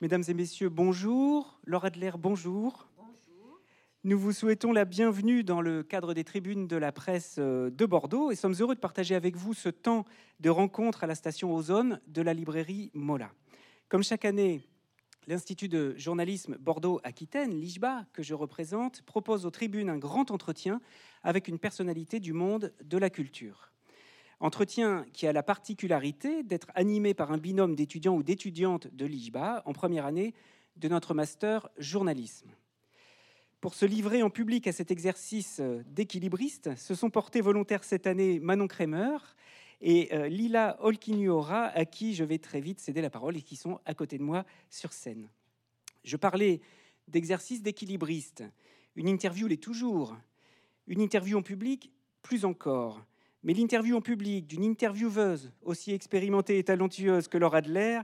Mesdames 0.00 0.22
et 0.28 0.34
messieurs, 0.34 0.68
bonjour. 0.68 1.58
Laura 1.64 1.88
Adler, 1.88 2.12
bonjour. 2.16 2.86
Nous 4.04 4.16
vous 4.16 4.30
souhaitons 4.30 4.70
la 4.70 4.84
bienvenue 4.84 5.42
dans 5.42 5.60
le 5.60 5.82
cadre 5.82 6.14
des 6.14 6.22
tribunes 6.22 6.68
de 6.68 6.76
la 6.76 6.92
presse 6.92 7.34
euh, 7.40 7.68
de 7.68 7.84
Bordeaux 7.84 8.30
et 8.30 8.36
sommes 8.36 8.54
heureux 8.60 8.76
de 8.76 8.80
partager 8.80 9.16
avec 9.16 9.34
vous 9.34 9.54
ce 9.54 9.68
temps 9.68 10.04
de 10.38 10.50
rencontre 10.50 11.02
à 11.02 11.08
la 11.08 11.16
station 11.16 11.52
Ozone 11.52 12.00
de 12.06 12.22
la 12.22 12.32
librairie 12.32 12.92
Mola. 12.94 13.32
Comme 13.88 14.04
chaque 14.04 14.24
année, 14.24 14.62
l'Institut 15.26 15.68
de 15.68 15.96
journalisme 15.96 16.56
Bordeaux-Aquitaine, 16.60 17.58
l'IJBA, 17.60 18.06
que 18.12 18.22
je 18.22 18.34
représente, 18.34 19.02
propose 19.02 19.46
aux 19.46 19.50
tribunes 19.50 19.90
un 19.90 19.98
grand 19.98 20.30
entretien 20.30 20.80
avec 21.24 21.48
une 21.48 21.58
personnalité 21.58 22.20
du 22.20 22.32
monde 22.32 22.72
de 22.84 22.98
la 22.98 23.10
culture. 23.10 23.72
Entretien 24.40 25.04
qui 25.12 25.26
a 25.26 25.32
la 25.32 25.42
particularité 25.42 26.44
d'être 26.44 26.68
animé 26.74 27.12
par 27.12 27.32
un 27.32 27.38
binôme 27.38 27.74
d'étudiants 27.74 28.16
ou 28.16 28.22
d'étudiantes 28.22 28.86
de 28.94 29.04
l'IJBA 29.04 29.62
en 29.64 29.72
première 29.72 30.06
année 30.06 30.32
de 30.76 30.88
notre 30.88 31.12
master 31.12 31.68
journalisme. 31.78 32.50
Pour 33.60 33.74
se 33.74 33.84
livrer 33.84 34.22
en 34.22 34.30
public 34.30 34.68
à 34.68 34.72
cet 34.72 34.92
exercice 34.92 35.60
d'équilibriste, 35.86 36.76
se 36.76 36.94
sont 36.94 37.10
portés 37.10 37.40
volontaires 37.40 37.82
cette 37.82 38.06
année 38.06 38.38
Manon 38.38 38.68
Kremer 38.68 39.18
et 39.80 40.14
euh, 40.14 40.28
Lila 40.28 40.76
Olkinuora, 40.80 41.64
à 41.66 41.84
qui 41.84 42.14
je 42.14 42.22
vais 42.22 42.38
très 42.38 42.60
vite 42.60 42.78
céder 42.78 43.00
la 43.00 43.10
parole 43.10 43.36
et 43.36 43.42
qui 43.42 43.56
sont 43.56 43.80
à 43.84 43.94
côté 43.94 44.18
de 44.18 44.22
moi 44.22 44.44
sur 44.70 44.92
scène. 44.92 45.28
Je 46.04 46.16
parlais 46.16 46.60
d'exercice 47.08 47.62
d'équilibriste. 47.62 48.44
Une 48.94 49.08
interview 49.08 49.48
l'est 49.48 49.62
toujours. 49.62 50.16
Une 50.86 51.00
interview 51.00 51.38
en 51.38 51.42
public, 51.42 51.92
plus 52.22 52.44
encore. 52.44 53.04
Mais 53.42 53.54
l'interview 53.54 53.96
en 53.96 54.00
public 54.00 54.46
d'une 54.46 54.64
intervieweuse 54.64 55.52
aussi 55.62 55.92
expérimentée 55.92 56.58
et 56.58 56.64
talentueuse 56.64 57.28
que 57.28 57.38
Laura 57.38 57.58
Adler 57.58 58.00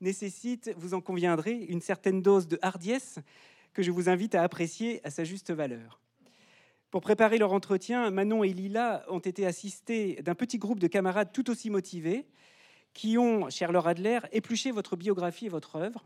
nécessite, 0.00 0.72
vous 0.76 0.94
en 0.94 1.00
conviendrez, 1.00 1.64
une 1.68 1.80
certaine 1.80 2.20
dose 2.20 2.46
de 2.46 2.58
hardiesse 2.60 3.18
que 3.72 3.82
je 3.82 3.90
vous 3.90 4.08
invite 4.08 4.34
à 4.34 4.42
apprécier 4.42 5.00
à 5.04 5.10
sa 5.10 5.24
juste 5.24 5.50
valeur. 5.50 6.00
Pour 6.90 7.00
préparer 7.00 7.38
leur 7.38 7.52
entretien, 7.52 8.10
Manon 8.10 8.44
et 8.44 8.52
Lila 8.52 9.04
ont 9.08 9.18
été 9.18 9.46
assistés 9.46 10.22
d'un 10.22 10.34
petit 10.34 10.58
groupe 10.58 10.78
de 10.78 10.86
camarades 10.86 11.32
tout 11.32 11.50
aussi 11.50 11.70
motivés 11.70 12.26
qui 12.92 13.18
ont, 13.18 13.50
cher 13.50 13.72
Laura 13.72 13.90
Adler, 13.90 14.20
épluché 14.30 14.70
votre 14.70 14.94
biographie 14.94 15.46
et 15.46 15.48
votre 15.48 15.74
œuvre. 15.76 16.04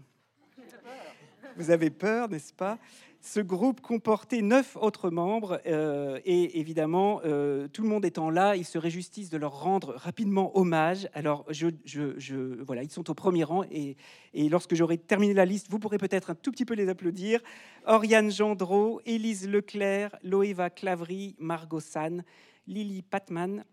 Vous 1.56 1.70
avez 1.70 1.90
peur, 1.90 2.30
n'est-ce 2.30 2.54
pas? 2.54 2.78
Ce 3.20 3.40
groupe 3.40 3.80
comportait 3.80 4.42
neuf 4.42 4.76
autres 4.80 5.10
membres 5.10 5.60
euh, 5.66 6.20
et 6.24 6.60
évidemment, 6.60 7.20
euh, 7.24 7.66
tout 7.68 7.82
le 7.82 7.88
monde 7.88 8.04
étant 8.04 8.30
là, 8.30 8.54
il 8.54 8.64
serait 8.64 8.90
justice 8.90 9.28
de 9.28 9.36
leur 9.36 9.60
rendre 9.60 9.94
rapidement 9.96 10.56
hommage. 10.56 11.08
Alors, 11.14 11.44
je, 11.50 12.62
voilà, 12.62 12.84
ils 12.84 12.90
sont 12.90 13.10
au 13.10 13.14
premier 13.14 13.44
rang 13.44 13.64
et, 13.70 13.96
lorsque 14.34 14.74
j'aurai 14.74 14.98
terminé 14.98 15.34
la 15.34 15.44
liste, 15.44 15.66
vous 15.68 15.78
pourrez 15.80 15.98
peut-être 15.98 16.30
un 16.30 16.34
tout 16.36 16.52
petit 16.52 16.64
peu 16.64 16.74
les 16.74 16.88
applaudir. 16.88 17.40
Oriane 17.86 18.30
Gendreau, 18.30 19.00
Élise 19.04 19.48
Leclerc, 19.48 20.16
Loéva 20.22 20.70
Clavry, 20.70 21.34
Margot 21.38 21.80
San, 21.80 22.22
Lily 22.68 23.02
Patman, 23.02 23.64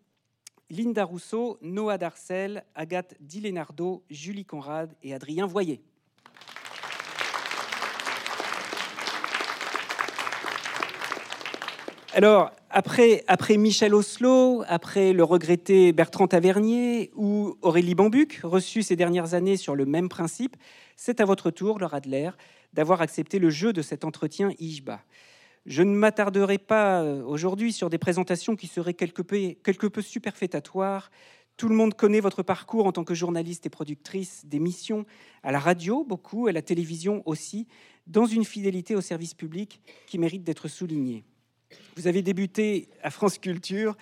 Linda 0.71 1.03
Rousseau, 1.03 1.59
Noah 1.61 1.99
Darcel, 1.99 2.66
Agathe 2.73 3.16
Dilenardo, 3.19 4.03
Julie 4.09 4.45
Conrad 4.45 4.95
et 5.03 5.13
Adrien 5.13 5.45
Voyer. 5.45 5.83
Alors, 12.16 12.52
après, 12.69 13.25
Michel 13.58 13.94
Oslo, 13.94 14.63
après 14.69 15.11
le 15.11 15.25
regretté 15.25 15.91
Bertrand 15.91 16.30
Tavernier 16.30 17.11
ou 17.13 17.57
Aurélie 17.61 17.94
Bambuc, 17.94 18.39
reçus 18.41 18.83
ces 18.83 18.95
dernières 18.95 19.33
années 19.33 19.57
sur 19.57 19.75
le 19.75 19.85
même 19.85 20.07
principe, 20.07 20.55
c'est 20.95 21.19
à 21.19 21.25
votre 21.25 21.52
tour, 21.52 21.77
Laura 21.77 21.97
Adler, 21.97 22.30
d'avoir 22.72 23.02
accepté 23.02 23.38
le 23.38 23.49
jeu 23.49 23.73
de 23.73 23.81
cet 23.81 24.05
entretien 24.05 24.52
IJBA. 24.59 25.02
Je 25.66 25.83
ne 25.83 25.94
m'attarderai 25.94 26.57
pas 26.57 27.02
euh, 27.02 27.22
aujourd'hui 27.22 27.73
sur 27.73 27.89
des 27.89 27.97
présentations 27.97 28.55
qui 28.55 28.67
seraient 28.67 28.94
quelque 28.94 29.22
peu, 29.22 29.53
quelque 29.62 29.88
peu 29.88 30.01
superfétatoires. 30.01 31.12
Tout 31.57 31.68
le 31.68 31.75
monde 31.75 31.95
connaît 31.95 32.22
votre 32.22 32.44
parcours 32.44 32.85
en 32.85 32.94
tant 32.94 33.03
que 33.03 33.13
journaliste 33.13 33.66
et 33.66 33.69
productrice 33.69 34.45
d'émissions, 34.45 35.06
à 35.44 35.51
la 35.51 35.59
radio 35.59 36.06
beaucoup, 36.06 36.47
à 36.47 36.53
la 36.53 36.62
télévision 36.62 37.23
aussi, 37.25 37.68
dans 38.07 38.25
une 38.25 38.45
fidélité 38.45 38.95
au 38.95 39.01
service 39.01 39.34
public 39.34 39.81
qui 40.07 40.18
mérite 40.18 40.45
d'être 40.45 40.69
soulignée. 40.69 41.25
Vous 41.96 42.08
avez 42.08 42.22
débuté 42.22 42.90
à 43.03 43.09
France 43.09 43.38
Culture, 43.38 43.96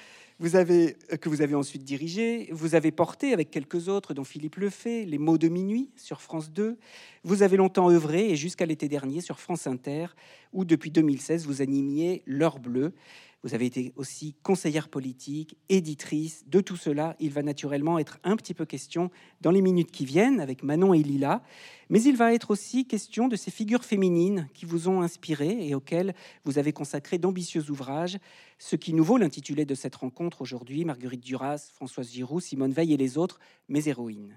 euh, 0.43 0.91
que 1.21 1.29
vous 1.29 1.41
avez 1.41 1.55
ensuite 1.55 1.83
dirigé. 1.83 2.49
Vous 2.51 2.75
avez 2.75 2.91
porté 2.91 3.33
avec 3.33 3.49
quelques 3.51 3.87
autres, 3.87 4.13
dont 4.13 4.23
Philippe 4.23 4.57
Lefay, 4.57 5.05
Les 5.05 5.17
mots 5.17 5.37
de 5.37 5.47
minuit 5.47 5.91
sur 5.95 6.21
France 6.21 6.51
2. 6.51 6.77
Vous 7.23 7.43
avez 7.43 7.57
longtemps 7.57 7.89
œuvré, 7.89 8.29
et 8.29 8.35
jusqu'à 8.35 8.65
l'été 8.65 8.89
dernier, 8.89 9.21
sur 9.21 9.39
France 9.39 9.67
Inter, 9.67 10.07
où 10.51 10.65
depuis 10.65 10.91
2016, 10.91 11.45
vous 11.45 11.61
animiez 11.61 12.23
L'heure 12.25 12.59
bleue. 12.59 12.93
Vous 13.43 13.53
avez 13.53 13.65
été 13.65 13.91
aussi 13.97 14.35
conseillère 14.41 14.87
politique, 14.87 15.57
éditrice. 15.67 16.45
De 16.47 16.61
tout 16.61 16.77
cela, 16.77 17.17
il 17.19 17.29
va 17.29 17.43
naturellement 17.43 17.99
être 17.99 18.17
un 18.23 18.37
petit 18.37 18.53
peu 18.53 18.65
question 18.65 19.11
dans 19.41 19.51
les 19.51 19.61
minutes 19.61 19.91
qui 19.91 20.05
viennent 20.05 20.39
avec 20.39 20.63
Manon 20.63 20.93
et 20.93 21.03
Lila. 21.03 21.43
Mais 21.89 22.01
il 22.01 22.15
va 22.15 22.33
être 22.33 22.51
aussi 22.51 22.85
question 22.85 23.27
de 23.27 23.35
ces 23.35 23.51
figures 23.51 23.83
féminines 23.83 24.47
qui 24.53 24.65
vous 24.65 24.87
ont 24.87 25.01
inspiré 25.01 25.67
et 25.67 25.75
auxquelles 25.75 26.15
vous 26.45 26.57
avez 26.57 26.71
consacré 26.71 27.17
d'ambitieux 27.17 27.69
ouvrages, 27.69 28.17
ce 28.59 28.77
qui 28.77 28.93
nous 28.93 29.03
vaut 29.03 29.17
l'intitulé 29.17 29.65
de 29.65 29.75
cette 29.75 29.95
rencontre 29.95 30.41
aujourd'hui 30.41 30.85
Marguerite 30.85 31.23
Duras, 31.23 31.69
Françoise 31.73 32.09
Giroud, 32.11 32.41
Simone 32.41 32.71
Veil 32.71 32.93
et 32.93 32.97
les 32.97 33.17
autres, 33.17 33.39
mes 33.67 33.89
héroïnes. 33.89 34.35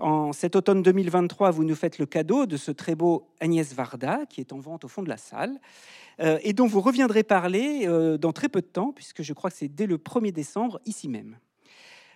En 0.00 0.32
cet 0.32 0.56
automne 0.56 0.82
2023, 0.82 1.50
vous 1.50 1.62
nous 1.62 1.74
faites 1.74 1.98
le 1.98 2.06
cadeau 2.06 2.46
de 2.46 2.56
ce 2.56 2.70
très 2.70 2.94
beau 2.94 3.28
Agnès 3.38 3.74
Varda, 3.74 4.24
qui 4.24 4.40
est 4.40 4.54
en 4.54 4.58
vente 4.58 4.86
au 4.86 4.88
fond 4.88 5.02
de 5.02 5.10
la 5.10 5.18
salle, 5.18 5.60
euh, 6.20 6.38
et 6.42 6.54
dont 6.54 6.66
vous 6.66 6.80
reviendrez 6.80 7.22
parler 7.22 7.82
euh, 7.86 8.16
dans 8.16 8.32
très 8.32 8.48
peu 8.48 8.62
de 8.62 8.66
temps, 8.66 8.92
puisque 8.92 9.22
je 9.22 9.34
crois 9.34 9.50
que 9.50 9.58
c'est 9.58 9.68
dès 9.68 9.86
le 9.86 9.98
1er 9.98 10.32
décembre, 10.32 10.80
ici 10.86 11.06
même. 11.06 11.36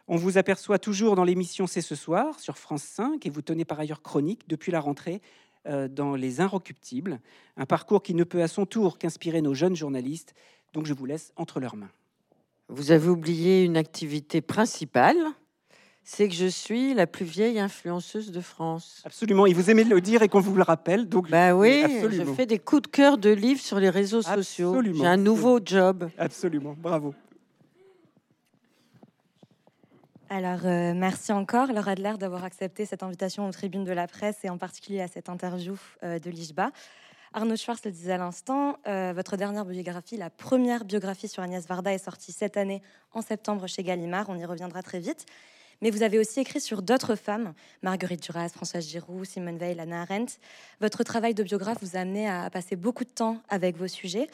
On 0.09 0.17
vous 0.17 0.39
aperçoit 0.39 0.79
toujours 0.79 1.15
dans 1.15 1.25
l'émission 1.25 1.67
C'est 1.67 1.83
ce 1.83 1.95
soir 1.95 2.41
sur 2.41 2.57
France 2.57 2.85
5, 2.85 3.27
et 3.27 3.29
vous 3.29 3.43
tenez 3.43 3.67
par 3.67 3.79
ailleurs 3.79 4.01
chronique 4.01 4.49
depuis 4.49 4.73
la 4.73 4.81
rentrée 4.81 5.21
euh, 5.67 5.87
dans 5.87 6.15
Les 6.15 6.41
Inrecuptibles, 6.41 7.21
un 7.59 7.67
parcours 7.67 8.03
qui 8.03 8.15
ne 8.15 8.25
peut 8.25 8.43
à 8.43 8.49
son 8.49 8.65
tour 8.65 8.97
qu'inspirer 8.97 9.43
nos 9.43 9.53
jeunes 9.53 9.77
journalistes, 9.77 10.35
donc 10.73 10.87
je 10.87 10.95
vous 10.95 11.05
laisse 11.05 11.35
entre 11.37 11.61
leurs 11.61 11.77
mains. 11.77 11.93
Vous 12.71 12.93
avez 12.93 13.11
oublié 13.11 13.63
une 13.63 13.77
activité 13.77 14.41
principale 14.41 15.19
c'est 16.05 16.29
que 16.29 16.35
je 16.35 16.47
suis 16.47 16.93
la 16.93 17.07
plus 17.07 17.25
vieille 17.25 17.59
influenceuse 17.59 18.31
de 18.31 18.41
France. 18.41 19.03
Absolument, 19.07 19.47
et 19.47 19.55
vous 19.55 19.71
aimez 19.71 19.85
le 19.85 20.01
dire 20.03 20.23
et 20.23 20.29
qu'on 20.29 20.41
vous 20.41 20.55
le 20.55 20.63
rappelle. 20.63 21.09
Donc, 21.09 21.31
bah 21.31 21.55
oui, 21.55 21.83
je 22.11 22.25
fais 22.25 22.45
des 22.45 22.59
coups 22.59 22.83
de 22.83 22.89
cœur 22.89 23.17
de 23.17 23.31
livres 23.31 23.61
sur 23.61 23.81
les 23.81 23.89
réseaux 23.89 24.21
sociaux. 24.21 24.83
J'ai 24.83 25.07
un 25.07 25.17
nouveau 25.17 25.61
job. 25.65 26.11
Absolument, 26.19 26.77
bravo. 26.79 27.15
Alors, 30.29 30.61
euh, 30.65 30.95
merci 30.95 31.33
encore, 31.33 31.73
Laura 31.73 31.93
Adler, 31.93 32.15
d'avoir 32.19 32.45
accepté 32.45 32.87
cette 32.87 33.03
invitation 33.03 33.47
aux 33.47 33.53
tribunes 33.53 33.85
de 33.85 33.93
la 33.93 34.07
presse 34.07 34.37
et 34.43 34.51
en 34.51 34.59
particulier 34.59 35.01
à 35.01 35.09
cette 35.09 35.29
interview 35.29 35.77
euh, 36.03 36.19
de 36.19 36.31
l'IJBA. 36.31 36.71
Arnaud 37.35 37.57
Schwartz 37.57 37.85
le 37.85 37.91
disait 37.91 38.13
à 38.13 38.19
l'instant, 38.19 38.77
euh, 38.87 39.13
votre 39.15 39.37
dernière 39.37 39.65
biographie, 39.65 40.17
la 40.17 40.31
première 40.31 40.85
biographie 40.85 41.29
sur 41.29 41.43
Agnès 41.43 41.67
Varda, 41.67 41.93
est 41.93 41.99
sortie 41.99 42.33
cette 42.33 42.57
année 42.57 42.83
en 43.13 43.23
septembre 43.23 43.67
chez 43.67 43.83
Gallimard. 43.83 44.27
On 44.29 44.37
y 44.37 44.45
reviendra 44.45 44.83
très 44.83 44.99
vite 44.99 45.27
mais 45.83 45.91
vous 45.91 46.03
avez 46.03 46.19
aussi 46.19 46.41
écrit 46.41 46.61
sur 46.61 46.83
d'autres 46.83 47.17
femmes, 47.17 47.55
Marguerite 47.83 48.23
Duras, 48.23 48.49
Françoise 48.49 48.89
Giroud, 48.89 49.25
Simone 49.25 49.59
Veil, 49.59 49.79
Anna 49.81 50.03
Arendt. 50.03 50.39
Votre 50.81 51.03
travail 51.03 51.35
de 51.35 51.43
biographe 51.43 51.79
vous 51.83 51.97
a 51.97 52.01
amené 52.01 52.29
à 52.29 52.49
passer 52.51 52.77
beaucoup 52.77 53.05
de 53.05 53.11
temps 53.11 53.41
avec 53.49 53.77
vos 53.77 53.89
sujets. 53.89 54.29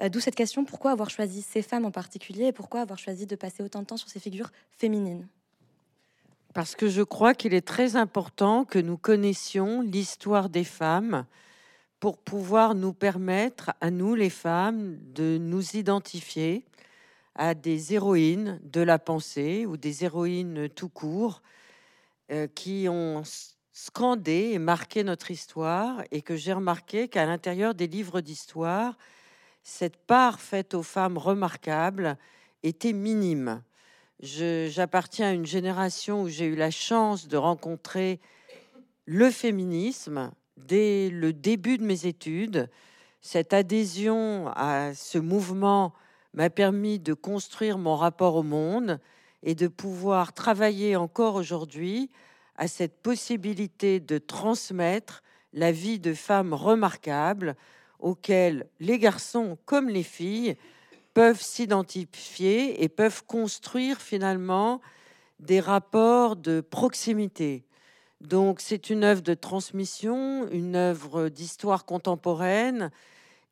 Euh, 0.00 0.08
d'où 0.08 0.20
cette 0.20 0.34
question, 0.34 0.64
pourquoi 0.64 0.92
avoir 0.92 1.10
choisi 1.10 1.42
ces 1.42 1.62
femmes 1.62 1.84
en 1.84 1.90
particulier 1.90 2.46
et 2.46 2.52
pourquoi 2.52 2.80
avoir 2.80 2.98
choisi 2.98 3.26
de 3.26 3.36
passer 3.36 3.62
autant 3.62 3.80
de 3.80 3.86
temps 3.86 3.96
sur 3.96 4.08
ces 4.08 4.20
figures 4.20 4.50
féminines? 4.70 5.26
Parce 6.54 6.74
que 6.74 6.88
je 6.88 7.02
crois 7.02 7.34
qu'il 7.34 7.54
est 7.54 7.66
très 7.66 7.96
important 7.96 8.64
que 8.64 8.78
nous 8.78 8.96
connaissions 8.96 9.82
l'histoire 9.82 10.48
des 10.48 10.64
femmes 10.64 11.24
pour 12.00 12.16
pouvoir 12.18 12.74
nous 12.74 12.92
permettre, 12.92 13.72
à 13.80 13.90
nous 13.90 14.14
les 14.14 14.30
femmes, 14.30 14.98
de 15.14 15.36
nous 15.38 15.76
identifier, 15.76 16.64
à 17.38 17.54
des 17.54 17.94
héroïnes 17.94 18.60
de 18.64 18.80
la 18.80 18.98
pensée 18.98 19.64
ou 19.64 19.76
des 19.76 20.04
héroïnes 20.04 20.68
tout 20.68 20.88
court 20.88 21.40
euh, 22.32 22.48
qui 22.48 22.88
ont 22.90 23.22
scandé 23.72 24.50
et 24.52 24.58
marqué 24.58 25.04
notre 25.04 25.30
histoire 25.30 26.02
et 26.10 26.20
que 26.20 26.34
j'ai 26.34 26.52
remarqué 26.52 27.06
qu'à 27.06 27.24
l'intérieur 27.24 27.74
des 27.76 27.86
livres 27.86 28.20
d'histoire, 28.20 28.98
cette 29.62 29.96
part 29.96 30.40
faite 30.40 30.74
aux 30.74 30.82
femmes 30.82 31.16
remarquables 31.16 32.18
était 32.64 32.92
minime. 32.92 33.62
J'appartiens 34.20 35.28
à 35.28 35.32
une 35.32 35.46
génération 35.46 36.22
où 36.22 36.28
j'ai 36.28 36.46
eu 36.46 36.56
la 36.56 36.72
chance 36.72 37.28
de 37.28 37.36
rencontrer 37.36 38.18
le 39.06 39.30
féminisme 39.30 40.32
dès 40.56 41.08
le 41.08 41.32
début 41.32 41.78
de 41.78 41.84
mes 41.84 42.06
études, 42.06 42.68
cette 43.20 43.52
adhésion 43.52 44.48
à 44.56 44.92
ce 44.92 45.18
mouvement 45.18 45.94
m'a 46.34 46.50
permis 46.50 46.98
de 46.98 47.14
construire 47.14 47.78
mon 47.78 47.96
rapport 47.96 48.36
au 48.36 48.42
monde 48.42 49.00
et 49.42 49.54
de 49.54 49.68
pouvoir 49.68 50.32
travailler 50.32 50.96
encore 50.96 51.34
aujourd'hui 51.34 52.10
à 52.56 52.68
cette 52.68 53.00
possibilité 53.02 54.00
de 54.00 54.18
transmettre 54.18 55.22
la 55.52 55.72
vie 55.72 55.98
de 55.98 56.12
femmes 56.12 56.52
remarquables 56.52 57.56
auxquelles 57.98 58.66
les 58.80 58.98
garçons 58.98 59.58
comme 59.64 59.88
les 59.88 60.02
filles 60.02 60.56
peuvent 61.14 61.40
s'identifier 61.40 62.82
et 62.82 62.88
peuvent 62.88 63.24
construire 63.24 64.00
finalement 64.00 64.80
des 65.40 65.60
rapports 65.60 66.36
de 66.36 66.60
proximité. 66.60 67.64
Donc 68.20 68.60
c'est 68.60 68.90
une 68.90 69.04
œuvre 69.04 69.22
de 69.22 69.34
transmission, 69.34 70.48
une 70.50 70.74
œuvre 70.74 71.28
d'histoire 71.28 71.84
contemporaine, 71.84 72.90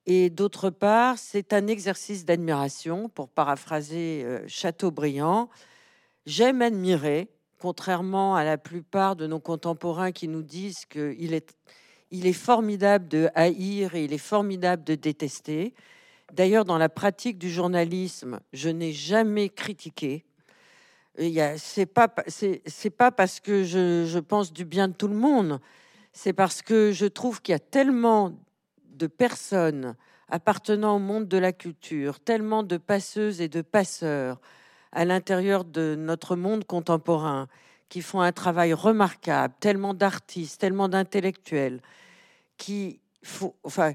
et 0.06 0.30
d'autre 0.30 0.70
part, 0.70 1.18
c'est 1.18 1.52
un 1.52 1.66
exercice 1.66 2.24
d'admiration, 2.24 3.08
pour 3.08 3.28
paraphraser 3.28 4.22
euh, 4.24 4.44
Chateaubriand. 4.46 5.50
J'aime 6.26 6.62
admirer, 6.62 7.28
contrairement 7.58 8.36
à 8.36 8.44
la 8.44 8.56
plupart 8.56 9.16
de 9.16 9.26
nos 9.26 9.40
contemporains 9.40 10.12
qui 10.12 10.28
nous 10.28 10.42
disent 10.42 10.84
qu'il 10.86 11.34
est, 11.34 12.32
formidable 12.32 13.08
de 13.08 13.28
haïr 13.34 13.96
et 13.96 14.04
il 14.04 14.12
est 14.12 14.18
formidable 14.18 14.84
de 14.84 14.94
détester. 14.94 15.74
D'ailleurs, 16.32 16.64
dans 16.64 16.78
la 16.78 16.88
pratique 16.88 17.38
du 17.38 17.50
journalisme, 17.50 18.38
je 18.52 18.68
n'ai 18.68 18.92
jamais 18.92 19.48
critiqué. 19.48 20.24
C'est 21.18 21.86
pas 21.86 22.08
pas 22.08 23.10
parce 23.10 23.40
que 23.40 23.64
je, 23.64 24.04
je, 24.06 24.18
pense 24.18 24.52
du 24.52 24.64
bien 24.64 24.86
de 24.86 24.92
tout 24.92 25.08
le 25.08 25.16
monde, 25.16 25.60
c'est 26.12 26.32
parce 26.32 26.62
que 26.62 26.92
je 26.92 27.06
trouve 27.06 27.40
qu'il 27.40 27.52
y 27.52 27.56
a 27.56 27.58
tellement 27.58 28.34
de 28.96 29.06
personnes 29.06 29.94
appartenant 30.28 30.96
au 30.96 30.98
monde 30.98 31.28
de 31.28 31.38
la 31.38 31.52
culture, 31.52 32.20
tellement 32.20 32.62
de 32.62 32.76
passeuses 32.76 33.40
et 33.40 33.48
de 33.48 33.62
passeurs 33.62 34.40
à 34.93 35.04
l'intérieur 35.04 35.64
de 35.64 35.94
notre 35.96 36.37
monde 36.37 36.64
contemporain 36.64 37.48
qui 37.88 38.02
font 38.02 38.20
un 38.20 38.32
travail 38.32 38.72
remarquable, 38.72 39.54
tellement 39.60 39.94
d'artistes, 39.94 40.60
tellement 40.60 40.88
d'intellectuels, 40.88 41.81
qui 42.56 43.00
enfin, 43.62 43.93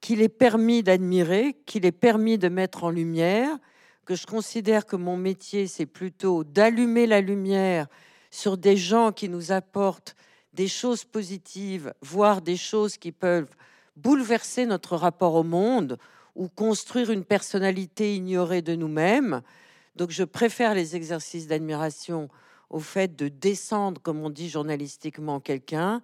qu'il 0.00 0.20
est 0.20 0.28
permis 0.28 0.82
d'admirer, 0.82 1.56
qu'il 1.66 1.86
est 1.86 1.92
permis 1.92 2.38
de 2.38 2.48
mettre 2.48 2.84
en 2.84 2.90
lumière, 2.90 3.56
que 4.04 4.14
je 4.14 4.26
considère 4.26 4.86
que 4.86 4.96
mon 4.96 5.16
métier, 5.16 5.66
c'est 5.66 5.86
plutôt 5.86 6.44
d'allumer 6.44 7.06
la 7.06 7.20
lumière 7.20 7.86
sur 8.30 8.56
des 8.58 8.76
gens 8.76 9.12
qui 9.12 9.28
nous 9.28 9.52
apportent 9.52 10.16
des 10.52 10.68
choses 10.68 11.04
positives, 11.04 11.94
voire 12.02 12.42
des 12.42 12.56
choses 12.56 12.96
qui 12.96 13.12
peuvent 13.12 13.54
bouleverser 13.96 14.66
notre 14.66 14.96
rapport 14.96 15.34
au 15.34 15.42
monde 15.42 15.98
ou 16.34 16.48
construire 16.48 17.10
une 17.10 17.24
personnalité 17.24 18.14
ignorée 18.14 18.62
de 18.62 18.74
nous-mêmes. 18.74 19.42
Donc 19.96 20.10
je 20.10 20.24
préfère 20.24 20.74
les 20.74 20.96
exercices 20.96 21.46
d'admiration 21.46 22.28
au 22.70 22.80
fait 22.80 23.14
de 23.14 23.28
descendre, 23.28 24.00
comme 24.00 24.20
on 24.20 24.30
dit 24.30 24.48
journalistiquement, 24.48 25.40
quelqu'un. 25.40 26.00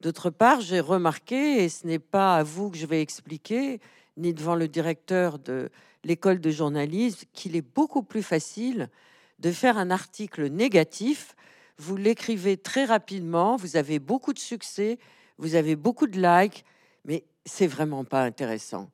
D'autre 0.00 0.30
part, 0.30 0.60
j'ai 0.60 0.80
remarqué, 0.80 1.64
et 1.64 1.68
ce 1.68 1.86
n'est 1.86 1.98
pas 1.98 2.36
à 2.36 2.42
vous 2.42 2.70
que 2.70 2.76
je 2.76 2.86
vais 2.86 3.00
expliquer, 3.00 3.80
ni 4.18 4.34
devant 4.34 4.54
le 4.54 4.68
directeur 4.68 5.38
de 5.38 5.70
l'école 6.04 6.40
de 6.40 6.50
journalisme, 6.50 7.26
qu'il 7.32 7.56
est 7.56 7.66
beaucoup 7.74 8.02
plus 8.02 8.22
facile 8.22 8.90
de 9.38 9.50
faire 9.50 9.78
un 9.78 9.90
article 9.90 10.48
négatif. 10.48 11.34
Vous 11.78 11.96
l'écrivez 11.96 12.58
très 12.58 12.84
rapidement, 12.84 13.56
vous 13.56 13.76
avez 13.76 13.98
beaucoup 13.98 14.34
de 14.34 14.38
succès, 14.38 14.98
vous 15.38 15.54
avez 15.54 15.76
beaucoup 15.76 16.06
de 16.06 16.20
likes, 16.20 16.64
mais 17.04 17.24
c'est 17.44 17.66
vraiment 17.66 18.04
pas 18.04 18.22
intéressant. 18.22 18.90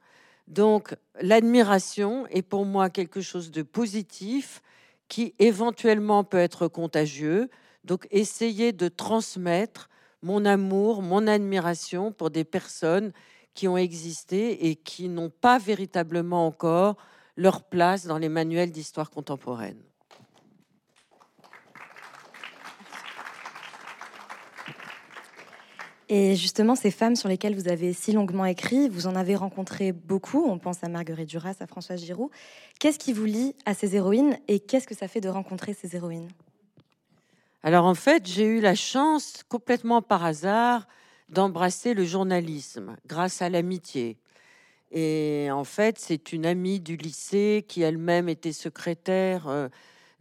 Donc, 0.46 0.94
l'admiration 1.20 2.26
est 2.28 2.42
pour 2.42 2.64
moi 2.64 2.88
quelque 2.88 3.20
chose 3.20 3.50
de 3.50 3.62
positif 3.62 4.62
qui 5.08 5.34
éventuellement 5.38 6.24
peut 6.24 6.38
être 6.38 6.68
contagieux. 6.68 7.50
Donc, 7.84 8.06
essayer 8.10 8.72
de 8.72 8.88
transmettre 8.88 9.88
mon 10.22 10.44
amour, 10.44 11.02
mon 11.02 11.26
admiration 11.26 12.12
pour 12.12 12.30
des 12.30 12.44
personnes 12.44 13.12
qui 13.54 13.68
ont 13.68 13.76
existé 13.76 14.68
et 14.68 14.76
qui 14.76 15.08
n'ont 15.08 15.30
pas 15.30 15.58
véritablement 15.58 16.46
encore 16.46 16.96
leur 17.36 17.62
place 17.62 18.06
dans 18.06 18.18
les 18.18 18.28
manuels 18.28 18.70
d'histoire 18.70 19.10
contemporaine. 19.10 19.82
Et 26.10 26.36
justement, 26.36 26.74
ces 26.74 26.90
femmes 26.90 27.16
sur 27.16 27.28
lesquelles 27.28 27.54
vous 27.54 27.68
avez 27.68 27.92
si 27.92 28.12
longuement 28.12 28.46
écrit, 28.46 28.88
vous 28.88 29.06
en 29.06 29.14
avez 29.14 29.36
rencontré 29.36 29.92
beaucoup. 29.92 30.46
On 30.46 30.58
pense 30.58 30.82
à 30.82 30.88
Marguerite 30.88 31.28
Duras, 31.28 31.56
à 31.60 31.66
Françoise 31.66 32.02
Giroud. 32.02 32.30
Qu'est-ce 32.80 32.98
qui 32.98 33.12
vous 33.12 33.26
lie 33.26 33.54
à 33.66 33.74
ces 33.74 33.94
héroïnes 33.94 34.38
et 34.48 34.58
qu'est-ce 34.58 34.86
que 34.86 34.94
ça 34.94 35.06
fait 35.06 35.20
de 35.20 35.28
rencontrer 35.28 35.74
ces 35.74 35.96
héroïnes? 35.96 36.28
Alors 37.62 37.84
en 37.84 37.94
fait, 37.94 38.26
j'ai 38.26 38.46
eu 38.46 38.60
la 38.60 38.74
chance, 38.74 39.42
complètement 39.48 40.00
par 40.00 40.24
hasard, 40.24 40.88
d'embrasser 41.28 41.92
le 41.92 42.04
journalisme 42.04 42.96
grâce 43.06 43.42
à 43.42 43.50
l'amitié. 43.50 44.16
Et 44.90 45.48
en 45.50 45.64
fait, 45.64 45.98
c'est 45.98 46.32
une 46.32 46.46
amie 46.46 46.80
du 46.80 46.96
lycée 46.96 47.66
qui 47.68 47.82
elle-même 47.82 48.30
était 48.30 48.52
secrétaire. 48.52 49.68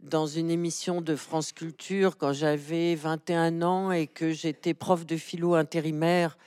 Dans 0.00 0.28
une 0.28 0.48
émission 0.48 1.00
de 1.00 1.16
France 1.16 1.50
Culture 1.50 2.16
quand 2.16 2.32
j'avais 2.32 2.94
21 2.94 3.62
ans 3.62 3.90
et 3.90 4.06
que 4.06 4.30
j'étais 4.30 4.72
prof 4.72 5.04
de 5.04 5.16
philo 5.16 5.54
intérimaire 5.54 6.38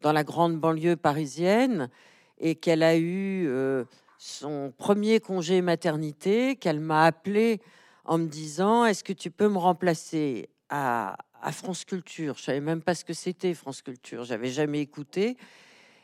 dans 0.00 0.10
la 0.10 0.24
grande 0.24 0.58
banlieue 0.58 0.96
parisienne 0.96 1.90
et 2.38 2.54
qu'elle 2.54 2.82
a 2.82 2.96
eu 2.96 3.46
euh, 3.46 3.84
son 4.16 4.72
premier 4.78 5.20
congé 5.20 5.60
maternité, 5.60 6.56
qu'elle 6.56 6.80
m'a 6.80 7.04
appelé 7.04 7.60
en 8.06 8.16
me 8.16 8.26
disant 8.26 8.86
Est-ce 8.86 9.04
que 9.04 9.12
tu 9.12 9.30
peux 9.30 9.50
me 9.50 9.58
remplacer 9.58 10.48
à, 10.70 11.18
France 11.52 11.84
Culture? 11.84 12.36
Je 12.38 12.44
savais 12.44 12.60
même 12.60 12.80
pas 12.80 12.94
ce 12.94 13.04
que 13.04 13.12
c'était 13.12 13.52
France 13.52 13.82
Culture, 13.82 14.24
j'avais 14.24 14.50
jamais 14.50 14.80
écouté. 14.80 15.36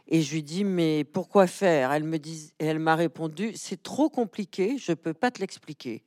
Et 0.07 0.21
je 0.21 0.35
lui 0.35 0.43
dis 0.43 0.65
mais 0.65 1.05
pourquoi 1.05 1.47
faire? 1.47 1.93
Elle 1.93 2.79
m'a 2.79 2.95
répondu 2.95 3.53
c'est 3.55 3.83
trop 3.83 4.11
compliqué, 4.11 4.77
je 4.77 4.93
peux 4.93 5.15
pas 5.15 5.31
te 5.31 5.41
l'expliquer. 5.41 6.03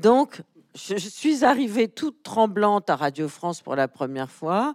Donc, 0.00 0.40
je, 0.74 0.96
suis 0.96 1.44
arrivée 1.44 1.86
toute 1.86 2.22
tremblante 2.22 2.88
à 2.88 2.96
Radio 2.96 3.28
France 3.28 3.60
pour 3.60 3.76
la 3.76 3.86
première 3.86 4.30
fois. 4.30 4.74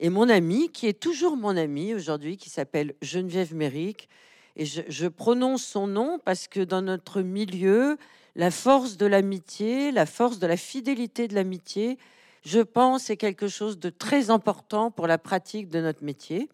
Et 0.00 0.10
mon 0.10 0.28
ami, 0.28 0.70
qui 0.70 0.88
est 0.88 0.98
toujours 0.98 1.36
mon 1.36 1.56
ami 1.56 1.94
aujourd'hui, 1.94 2.36
qui 2.36 2.50
s'appelle 2.50 2.94
Geneviève 3.00 3.54
Méric, 3.54 4.08
et 4.56 4.64
je, 4.66 5.06
prononce 5.06 5.64
son 5.64 5.86
nom 5.86 6.18
parce 6.24 6.48
que 6.48 6.58
dans 6.58 6.82
notre 6.82 7.22
milieu, 7.22 7.96
la 8.34 8.50
force 8.50 8.96
de 8.96 9.06
l'amitié, 9.06 9.92
la 9.92 10.04
force 10.04 10.40
de 10.40 10.48
la 10.48 10.56
fidélité 10.56 11.28
de 11.28 11.36
l'amitié, 11.36 11.96
je 12.44 12.58
pense, 12.58 13.08
est 13.08 13.16
quelque 13.16 13.46
chose 13.46 13.78
de 13.78 13.90
très 13.90 14.30
important 14.30 14.90
pour 14.90 15.06
la 15.06 15.18
pratique 15.18 15.68
de 15.68 15.80
notre 15.80 16.02
métier. 16.02 16.48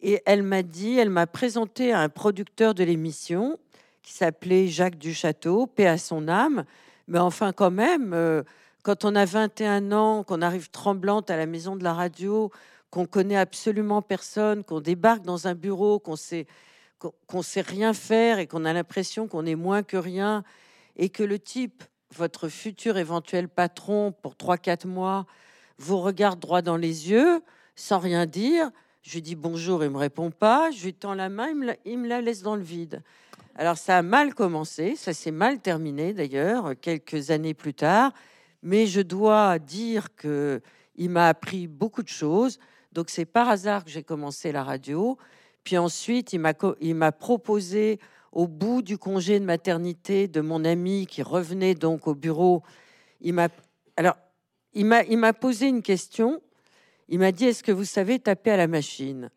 Et 0.00 0.22
elle 0.26 0.44
m'a 0.44 0.62
dit, 0.62 0.96
elle 0.96 1.10
m'a 1.10 1.26
présenté 1.26 1.92
un 1.92 2.08
producteur 2.08 2.72
de 2.74 2.84
l'émission 2.84 3.58
qui 4.04 4.12
s'appelait 4.12 4.68
Jacques 4.68 4.98
Duchâteau, 4.98 5.66
paix 5.66 5.88
à 5.88 5.98
son 5.98 6.28
âme, 6.28 6.64
mais 7.12 7.18
enfin, 7.18 7.52
quand 7.52 7.70
même, 7.70 8.14
euh, 8.14 8.42
quand 8.82 9.04
on 9.04 9.14
a 9.14 9.26
21 9.26 9.92
ans, 9.92 10.24
qu'on 10.24 10.40
arrive 10.40 10.70
tremblante 10.70 11.28
à 11.30 11.36
la 11.36 11.44
maison 11.44 11.76
de 11.76 11.84
la 11.84 11.92
radio, 11.92 12.50
qu'on 12.88 13.04
connaît 13.04 13.36
absolument 13.36 14.00
personne, 14.00 14.64
qu'on 14.64 14.80
débarque 14.80 15.20
dans 15.20 15.46
un 15.46 15.54
bureau, 15.54 15.98
qu'on 15.98 16.16
sait 16.16 16.46
qu'on 17.26 17.42
sait 17.42 17.62
rien 17.62 17.92
faire 17.92 18.38
et 18.38 18.46
qu'on 18.46 18.64
a 18.64 18.72
l'impression 18.72 19.26
qu'on 19.26 19.44
est 19.44 19.56
moins 19.56 19.82
que 19.82 19.96
rien, 19.96 20.44
et 20.96 21.08
que 21.08 21.24
le 21.24 21.38
type, 21.38 21.82
votre 22.14 22.48
futur 22.48 22.96
éventuel 22.96 23.48
patron 23.48 24.14
pour 24.22 24.34
3-4 24.34 24.86
mois, 24.86 25.26
vous 25.78 25.98
regarde 25.98 26.38
droit 26.38 26.62
dans 26.62 26.76
les 26.76 27.10
yeux, 27.10 27.42
sans 27.74 27.98
rien 27.98 28.24
dire, 28.24 28.70
je 29.02 29.14
lui 29.14 29.22
dis 29.22 29.34
bonjour, 29.34 29.82
il 29.82 29.90
me 29.90 29.98
répond 29.98 30.30
pas, 30.30 30.70
je 30.70 30.84
lui 30.84 30.94
tends 30.94 31.14
la 31.14 31.28
main, 31.28 31.48
il 31.84 31.98
me 31.98 32.08
la 32.08 32.20
laisse 32.20 32.42
dans 32.42 32.56
le 32.56 32.62
vide. 32.62 33.02
Alors 33.62 33.78
ça 33.78 33.98
a 33.98 34.02
mal 34.02 34.34
commencé, 34.34 34.96
ça 34.96 35.12
s'est 35.12 35.30
mal 35.30 35.60
terminé 35.60 36.12
d'ailleurs, 36.12 36.72
quelques 36.80 37.30
années 37.30 37.54
plus 37.54 37.74
tard, 37.74 38.12
mais 38.60 38.88
je 38.88 39.00
dois 39.00 39.60
dire 39.60 40.16
que 40.16 40.60
il 40.96 41.10
m'a 41.10 41.28
appris 41.28 41.68
beaucoup 41.68 42.02
de 42.02 42.08
choses. 42.08 42.58
Donc 42.90 43.08
c'est 43.08 43.24
par 43.24 43.48
hasard 43.48 43.84
que 43.84 43.90
j'ai 43.92 44.02
commencé 44.02 44.50
la 44.50 44.64
radio. 44.64 45.16
Puis 45.62 45.78
ensuite, 45.78 46.32
il 46.32 46.40
m'a 46.96 47.12
proposé 47.12 48.00
au 48.32 48.48
bout 48.48 48.82
du 48.82 48.98
congé 48.98 49.38
de 49.38 49.44
maternité 49.44 50.26
de 50.26 50.40
mon 50.40 50.64
ami 50.64 51.06
qui 51.06 51.22
revenait 51.22 51.76
donc 51.76 52.08
au 52.08 52.16
bureau, 52.16 52.64
il 53.20 53.32
m'a 53.32 53.46
alors 53.96 54.16
il 54.74 54.86
m'a 54.86 55.32
posé 55.34 55.68
une 55.68 55.82
question. 55.82 56.42
Il 57.08 57.20
m'a 57.20 57.30
dit 57.30 57.44
est-ce 57.44 57.62
que 57.62 57.70
vous 57.70 57.84
savez 57.84 58.18
taper 58.18 58.50
à 58.50 58.56
la 58.56 58.66
machine? 58.66 59.30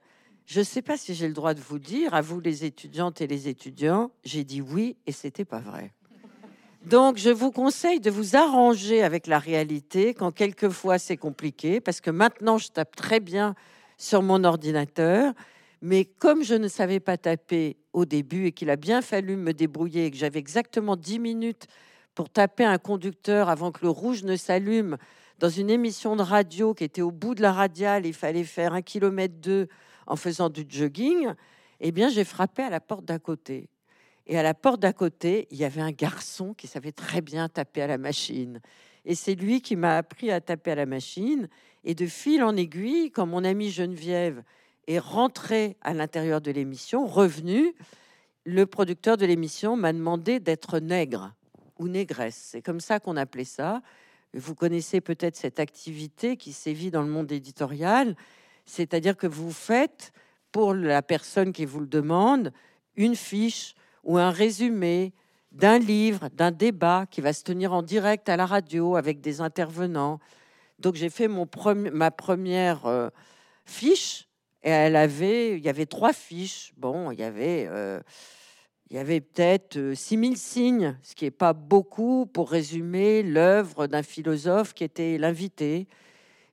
Je 0.46 0.60
ne 0.60 0.64
sais 0.64 0.82
pas 0.82 0.98
si 0.98 1.16
j'ai 1.16 1.28
le 1.28 1.34
droit 1.34 1.54
de 1.54 1.62
vous 1.62 1.80
dire, 1.80 2.14
à 2.14 2.22
vous 2.22 2.40
les 2.40 2.66
étudiantes 2.66 3.22
et 3.22 3.28
les 3.28 3.48
étudiants, 3.48 4.12
j'ai 4.24 4.44
dit 4.44 4.62
oui 4.62 4.96
et 5.08 5.12
c'était 5.12 5.46
pas 5.46 5.60
vrai. 5.60 5.92
Donc, 6.86 7.18
je 7.18 7.32
vous 7.32 7.52
conseille 7.52 8.00
de 8.00 8.12
vous 8.12 8.36
arranger 8.36 9.02
avec 9.02 9.26
la 9.26 9.40
réalité 9.40 10.14
quand 10.14 10.32
quelquefois 10.32 11.00
c'est 11.00 11.18
compliqué, 11.18 11.82
parce 11.82 12.00
que 12.00 12.12
maintenant 12.12 12.60
je 12.60 12.68
tape 12.70 12.96
très 12.96 13.20
bien 13.20 13.56
sur 13.98 14.22
mon 14.22 14.44
ordinateur, 14.44 15.34
mais 15.82 16.06
comme 16.06 16.44
je 16.44 16.54
ne 16.54 16.68
savais 16.68 17.00
pas 17.00 17.18
taper 17.18 17.78
au 17.94 18.06
début 18.06 18.46
et 18.46 18.52
qu'il 18.52 18.70
a 18.70 18.76
bien 18.76 19.02
fallu 19.02 19.36
me 19.36 19.52
débrouiller 19.52 20.06
et 20.06 20.12
que 20.12 20.18
j'avais 20.18 20.40
exactement 20.40 20.96
10 20.96 21.20
minutes 21.20 21.66
pour 22.14 22.30
taper 22.30 22.66
un 22.66 22.78
conducteur 22.78 23.50
avant 23.50 23.72
que 23.72 23.80
le 23.82 23.90
rouge 23.90 24.24
ne 24.24 24.36
s'allume 24.36 24.98
dans 25.40 25.50
une 25.50 25.70
émission 25.70 26.16
de 26.16 26.22
radio 26.22 26.74
qui 26.74 26.84
était 26.84 27.02
au 27.02 27.12
bout 27.12 27.36
de 27.36 27.42
la 27.42 27.52
radiale, 27.52 28.06
il 28.06 28.14
fallait 28.14 28.44
faire 28.44 28.74
un 28.74 28.82
kilomètre 28.82 29.36
deux 29.36 29.68
en 30.08 30.16
faisant 30.16 30.50
du 30.50 30.66
jogging, 30.68 31.34
eh 31.80 31.92
bien, 31.92 32.10
j'ai 32.10 32.24
frappé 32.24 32.64
à 32.64 32.70
la 32.70 32.80
porte 32.80 33.06
d'à 33.06 33.20
côté. 33.20 33.70
Et 34.28 34.38
à 34.38 34.44
la 34.44 34.54
porte 34.54 34.80
d'à 34.80 34.94
côté, 34.94 35.48
il 35.52 35.58
y 35.58 35.66
avait 35.66 35.82
un 35.82 35.92
garçon 35.92 36.54
qui 36.54 36.68
savait 36.68 36.92
très 36.92 37.22
bien 37.22 37.48
taper 37.48 37.84
à 37.84 37.88
la 37.88 37.98
machine. 37.98 38.60
Et 39.06 39.14
c'est 39.14 39.36
lui 39.36 39.62
qui 39.62 39.76
m'a 39.76 39.98
appris 39.98 40.32
à 40.32 40.42
taper 40.42 40.72
à 40.72 40.76
la 40.76 40.86
machine. 40.86 41.48
Et 41.84 41.94
de 41.94 42.08
fil 42.08 42.44
en 42.44 42.56
aiguille, 42.56 43.12
quand 43.12 43.28
mon 43.28 43.44
amie 43.44 43.70
Geneviève 43.70 44.44
est 44.88 45.00
rentrée 45.00 45.78
à 45.82 45.94
l'intérieur 45.94 46.42
de 46.42 46.52
l'émission, 46.52 47.06
revenue, 47.06 47.76
le 48.46 48.66
producteur 48.66 49.18
de 49.18 49.26
l'émission 49.26 49.76
m'a 49.76 49.94
demandé 49.94 50.40
d'être 50.40 50.80
nègre 50.80 51.34
ou 51.78 51.88
négresse. 51.88 52.50
C'est 52.52 52.62
comme 52.62 52.80
ça 52.80 53.00
qu'on 53.00 53.18
appelait 53.18 53.44
ça. 53.44 53.82
Vous 54.34 54.56
connaissez 54.56 55.02
peut-être 55.02 55.36
cette 55.36 55.60
activité 55.60 56.38
qui 56.38 56.52
sévit 56.52 56.92
dans 56.92 57.02
le 57.02 57.10
monde 57.10 57.32
éditorial, 57.32 58.16
c'est-à-dire 58.66 59.18
que 59.18 59.28
vous 59.28 59.52
faites 59.52 60.12
pour 60.52 60.74
la 60.74 61.02
personne 61.02 61.54
qui 61.54 61.66
vous 61.66 61.80
le 61.80 61.88
demande 61.88 62.52
une 62.96 63.16
fiche 63.16 63.76
ou 64.04 64.18
un 64.18 64.32
résumé 64.32 65.14
d'un 65.52 65.80
livre, 65.80 66.30
d'un 66.34 66.52
débat 66.52 67.06
qui 67.10 67.22
va 67.22 67.34
se 67.34 67.44
tenir 67.44 67.74
en 67.74 67.82
direct 67.82 68.28
à 68.30 68.38
la 68.38 68.46
radio 68.46 68.96
avec 68.96 69.22
des 69.22 69.42
intervenants. 69.42 70.20
Donc 70.80 70.96
j'ai 70.96 71.10
fait 71.10 71.28
mon 71.28 71.48
ma 71.92 72.12
première 72.12 72.86
euh, 72.86 73.10
fiche 73.66 74.28
et 74.64 74.70
elle 74.70 74.96
avait, 74.96 75.58
il 75.58 75.64
y 75.64 75.70
avait 75.70 75.86
trois 75.86 76.12
fiches. 76.12 76.74
Bon, 76.76 77.12
il 77.12 77.20
y 77.20 77.24
avait, 77.24 77.68
euh, 77.70 78.02
avait 78.94 79.22
peut-être 79.22 79.94
6000 79.94 80.32
euh, 80.32 80.36
signes, 80.36 80.98
ce 81.04 81.16
qui 81.16 81.26
n'est 81.26 81.32
pas 81.32 81.54
beaucoup 81.54 82.26
pour 82.26 82.50
résumer 82.50 83.24
l'œuvre 83.24 83.88
d'un 83.88 84.04
philosophe 84.04 84.74
qui 84.74 84.84
était 84.84 85.18
l'invité. 85.18 85.88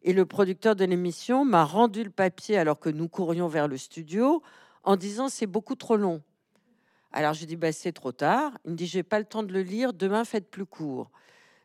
Et 0.02 0.12
le 0.12 0.26
producteur 0.26 0.74
de 0.74 0.84
l'émission 0.84 1.44
m'a 1.44 1.64
rendu 1.64 2.02
le 2.02 2.10
papier 2.10 2.58
alors 2.58 2.80
que 2.80 2.90
nous 2.90 3.08
courions 3.08 3.48
vers 3.48 3.68
le 3.68 3.76
studio 3.76 4.42
en 4.82 4.96
disant 4.96 5.28
c'est 5.28 5.46
beaucoup 5.46 5.76
trop 5.76 5.96
long. 5.96 6.22
Alors 7.12 7.34
je 7.34 7.44
dis 7.44 7.56
bah, 7.56 7.72
c'est 7.72 7.92
trop 7.92 8.12
tard. 8.12 8.52
Il 8.64 8.72
me 8.72 8.76
dit 8.76 8.86
j'ai 8.86 9.02
pas 9.02 9.18
le 9.18 9.24
temps 9.24 9.42
de 9.42 9.52
le 9.52 9.62
lire, 9.62 9.92
demain 9.92 10.24
faites 10.24 10.50
plus 10.50 10.66
court. 10.66 11.10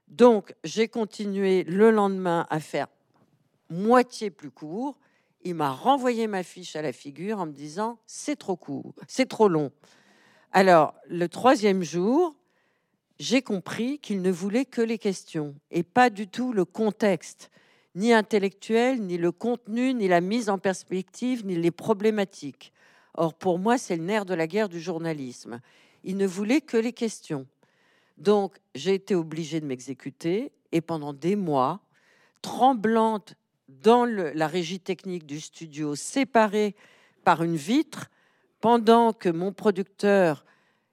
Donc 0.08 0.53
j'ai 0.63 0.88
continué 0.88 1.63
le 1.63 1.89
lendemain 1.89 2.46
à 2.50 2.60
faire 2.60 2.88
moitié 3.70 4.29
plus 4.29 4.51
court. 4.51 4.98
Il 5.44 5.56
m'a 5.56 5.72
renvoyé 5.72 6.27
ma 6.27 6.44
fiche 6.44 6.75
à 6.75 6.82
la 6.82 6.94
figure 6.94 7.39
en 7.39 7.48
me 7.48 7.53
disant 7.53 8.00
c'est 8.06 8.36
trop 8.36 8.56
court, 8.56 8.94
c'est 9.08 9.27
trop 9.27 9.48
long. 9.48 9.72
Alors 10.51 10.94
le 11.08 11.27
troisième 11.27 11.84
jour, 11.84 12.36
j'ai 13.20 13.41
compris 13.41 14.00
qu'il 14.00 14.22
ne 14.22 14.32
voulait 14.32 14.65
que 14.65 14.82
les 14.82 15.00
questions 15.00 15.56
et 15.72 15.84
pas 15.84 16.10
du 16.10 16.27
tout 16.27 16.53
le 16.53 16.65
contexte, 16.65 17.50
ni 17.98 18.13
intellectuel, 18.13 19.01
ni 19.01 19.18
le 19.18 19.32
contenu, 19.32 19.92
ni 19.92 20.08
la 20.08 20.22
mise 20.22 20.50
en 20.50 20.60
perspective, 20.60 21.44
ni 21.44 21.56
les 21.56 21.72
problématiques. 21.72 22.72
Or, 23.16 23.34
pour 23.34 23.58
moi, 23.58 23.80
c'est 23.80 23.96
le 23.96 24.04
nerf 24.04 24.24
de 24.24 24.36
la 24.36 24.46
guerre 24.46 24.70
du 24.70 24.80
journalisme. 24.80 25.60
Il 26.04 26.16
ne 26.18 26.27
voulait 26.27 26.62
que 26.62 26.77
les 26.77 26.94
questions. 26.94 27.48
Donc, 28.20 28.58
j'ai 28.75 28.94
été 28.94 29.16
obligée 29.16 29.60
de 29.62 29.66
m'exécuter 29.66 30.51
et 30.72 30.80
pendant 30.80 31.12
des 31.12 31.36
mois, 31.36 31.80
tremblante 32.44 33.34
dans 33.68 34.06
la 34.06 34.48
régie 34.48 34.80
technique 34.80 35.25
du 35.25 35.42
studio, 35.42 35.96
séparée 35.96 36.75
par 37.24 37.42
une 37.42 37.56
vitre, 37.56 38.12
pendant 38.62 39.12
que 39.12 39.30
mon 39.30 39.51
producteur 39.51 40.46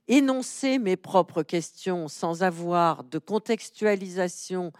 énonçait 0.08 0.78
mes 0.78 0.96
propres 0.96 1.42
questions 1.42 2.08
sans 2.08 2.42
avoir 2.42 3.04
de 3.04 3.18
contextualisation, 3.18 4.72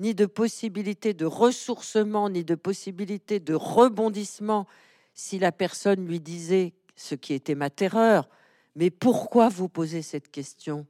ni 0.00 0.14
de 0.14 0.24
possibilité 0.24 1.12
de 1.12 1.26
ressourcement, 1.26 2.30
ni 2.30 2.42
de 2.42 2.54
possibilité 2.54 3.38
de 3.38 3.54
rebondissement 3.54 4.66
si 5.12 5.38
la 5.38 5.52
personne 5.52 6.06
lui 6.06 6.20
disait 6.20 6.72
ce 6.96 7.14
qui 7.14 7.34
était 7.34 7.54
ma 7.54 7.68
terreur. 7.68 8.28
Mais 8.76 8.90
pourquoi 8.90 9.50
vous 9.50 9.68
posez 9.68 10.00
cette 10.00 10.30
question? 10.30 10.86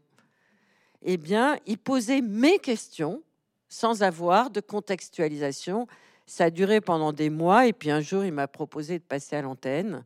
Eh 1.02 1.17
bien, 1.17 1.59
il 1.67 1.76
posait 1.76 2.21
mes 2.21 2.61
questions 2.61 3.23
sans 3.69 4.02
avoir 4.02 4.49
de 4.49 4.61
contextualisation. 4.61 5.88
Ça 6.26 6.45
a 6.45 6.50
duré 6.50 6.81
pendant 6.81 7.12
des 7.12 7.31
mois 7.31 7.67
et 7.67 7.73
puis 7.73 7.90
un 7.90 8.00
jour, 8.00 8.25
il 8.25 8.33
m'a 8.33 8.47
proposé 8.47 9.00
de 9.00 9.05
passer 9.05 9.35
à 9.35 9.43
l'antenne. 9.43 10.05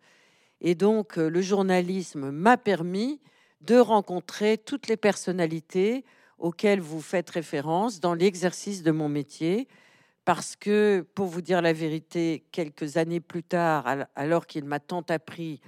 Et 0.62 0.74
donc, 0.74 1.18
euh, 1.18 1.28
le 1.28 1.42
journalisme 1.42 2.30
m'a 2.30 2.56
permis 2.56 3.20
de 3.60 3.76
rencontrer 3.76 4.56
toutes 4.56 4.88
les 4.88 4.96
personnalités 4.96 6.04
auxquelles 6.44 6.80
vous 6.80 7.00
faites 7.00 7.30
référence 7.30 8.00
dans 8.00 8.12
l'exercice 8.12 8.82
de 8.82 8.90
mon 8.90 9.08
métier. 9.08 9.66
Parce 10.26 10.56
que, 10.56 11.06
pour 11.14 11.26
vous 11.26 11.40
dire 11.40 11.62
la 11.62 11.72
vérité, 11.72 12.44
quelques 12.52 12.98
années 12.98 13.20
plus 13.20 13.42
tard, 13.42 13.86
alors 14.14 14.46
qu'il 14.46 14.64
m'a 14.64 14.78
tant 14.78 15.04
appris 15.08 15.60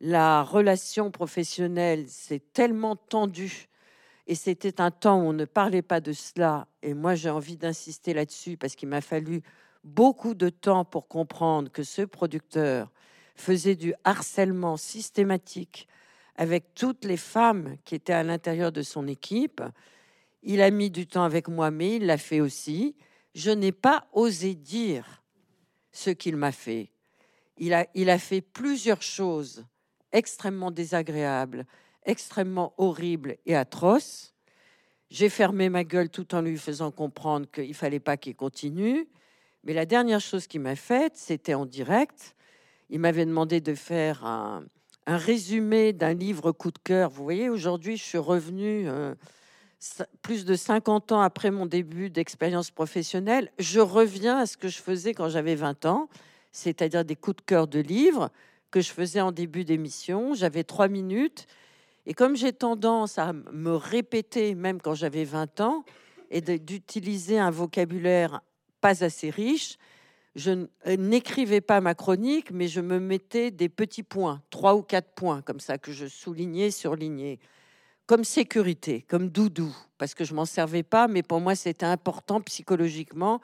la 0.00 0.42
relation 0.42 1.10
professionnelle 1.10 2.08
s'est 2.08 2.42
tellement 2.52 2.96
tendue 2.96 3.68
et 4.26 4.34
c'était 4.34 4.80
un 4.80 4.90
temps 4.90 5.20
où 5.20 5.24
on 5.24 5.32
ne 5.32 5.44
parlait 5.44 5.82
pas 5.82 6.00
de 6.00 6.12
cela. 6.12 6.66
Et 6.82 6.94
moi, 6.94 7.14
j'ai 7.14 7.30
envie 7.30 7.56
d'insister 7.56 8.12
là-dessus 8.14 8.56
parce 8.56 8.74
qu'il 8.74 8.88
m'a 8.88 9.00
fallu 9.00 9.42
beaucoup 9.84 10.34
de 10.34 10.48
temps 10.48 10.84
pour 10.84 11.08
comprendre 11.08 11.70
que 11.70 11.82
ce 11.82 12.02
producteur 12.02 12.90
faisait 13.34 13.76
du 13.76 13.94
harcèlement 14.04 14.76
systématique 14.76 15.88
avec 16.36 16.74
toutes 16.74 17.04
les 17.04 17.16
femmes 17.16 17.76
qui 17.84 17.94
étaient 17.94 18.12
à 18.12 18.22
l'intérieur 18.22 18.72
de 18.72 18.82
son 18.82 19.06
équipe. 19.06 19.62
Il 20.48 20.62
a 20.62 20.70
mis 20.70 20.90
du 20.90 21.08
temps 21.08 21.24
avec 21.24 21.48
moi, 21.48 21.72
mais 21.72 21.96
il 21.96 22.06
l'a 22.06 22.18
fait 22.18 22.40
aussi. 22.40 22.94
Je 23.34 23.50
n'ai 23.50 23.72
pas 23.72 24.06
osé 24.12 24.54
dire 24.54 25.24
ce 25.90 26.10
qu'il 26.10 26.36
m'a 26.36 26.52
fait. 26.52 26.92
Il 27.58 27.74
a, 27.74 27.84
il 27.94 28.08
a 28.10 28.18
fait 28.18 28.42
plusieurs 28.42 29.02
choses 29.02 29.66
extrêmement 30.12 30.70
désagréable, 30.70 31.66
extrêmement 32.04 32.74
horrible 32.78 33.38
et 33.44 33.56
atroce. 33.56 34.34
J'ai 35.10 35.28
fermé 35.28 35.68
ma 35.68 35.82
gueule 35.82 36.10
tout 36.10 36.32
en 36.32 36.42
lui 36.42 36.58
faisant 36.58 36.92
comprendre 36.92 37.50
qu'il 37.50 37.74
fallait 37.74 37.98
pas 37.98 38.16
qu'il 38.16 38.36
continue. 38.36 39.08
Mais 39.64 39.72
la 39.72 39.84
dernière 39.84 40.20
chose 40.20 40.46
qu'il 40.46 40.60
m'a 40.60 40.76
faite, 40.76 41.16
c'était 41.16 41.54
en 41.54 41.66
direct. 41.66 42.36
Il 42.88 43.00
m'avait 43.00 43.26
demandé 43.26 43.60
de 43.60 43.74
faire 43.74 44.24
un, 44.24 44.64
résumé 45.08 45.92
d'un 45.92 46.14
livre 46.14 46.52
coup 46.52 46.70
de 46.70 46.78
cœur. 46.78 47.10
Vous 47.10 47.24
voyez, 47.24 47.48
aujourd'hui, 47.48 47.96
je 47.96 48.04
suis 48.04 48.18
revenue 48.18 48.88
euh, 48.88 49.12
plus 50.22 50.44
de 50.44 50.54
50 50.54 51.12
ans 51.12 51.20
après 51.20 51.50
mon 51.50 51.66
début 51.66 52.10
d'expérience 52.10 52.70
professionnelle. 52.70 53.50
Je 53.58 53.80
reviens 53.80 54.38
à 54.38 54.46
ce 54.46 54.56
que 54.56 54.68
je 54.68 54.78
faisais 54.78 55.14
quand 55.14 55.28
j'avais 55.28 55.54
20 55.54 55.86
ans, 55.86 56.08
c'est-à-dire 56.52 57.04
des 57.04 57.16
coups 57.16 57.36
de 57.36 57.42
cœur 57.42 57.66
de 57.66 57.80
livres 57.80 58.30
que 58.70 58.80
je 58.80 58.90
faisais 58.90 59.20
en 59.20 59.32
début 59.32 59.64
d'émission. 59.64 60.34
J'avais 60.34 60.64
trois 60.64 60.88
minutes. 60.88 61.46
Et 62.06 62.14
comme 62.14 62.36
j'ai 62.36 62.52
tendance 62.52 63.18
à 63.18 63.32
me 63.32 63.74
répéter, 63.74 64.54
même 64.54 64.80
quand 64.80 64.94
j'avais 64.94 65.24
20 65.24 65.60
ans, 65.60 65.84
et 66.30 66.40
d'utiliser 66.40 67.38
un 67.38 67.50
vocabulaire 67.50 68.40
pas 68.80 69.04
assez 69.04 69.30
riche, 69.30 69.78
je 70.34 70.66
euh, 70.86 70.96
n'écrivais 70.96 71.60
pas 71.60 71.80
ma 71.80 71.94
chronique, 71.94 72.50
mais 72.50 72.68
je 72.68 72.80
me 72.80 73.00
mettais 73.00 73.50
des 73.50 73.68
petits 73.68 74.02
points, 74.02 74.42
trois 74.50 74.74
ou 74.74 74.82
quatre 74.82 75.14
points, 75.14 75.40
comme 75.42 75.60
ça, 75.60 75.78
que 75.78 75.92
je 75.92 76.06
soulignais, 76.06 76.70
surlignais, 76.70 77.38
comme 78.06 78.24
sécurité, 78.24 79.02
comme 79.08 79.28
doudou, 79.28 79.74
parce 79.98 80.14
que 80.14 80.24
je 80.24 80.34
m'en 80.34 80.44
servais 80.44 80.82
pas, 80.82 81.08
mais 81.08 81.22
pour 81.22 81.40
moi, 81.40 81.54
c'était 81.54 81.86
important 81.86 82.40
psychologiquement 82.40 83.40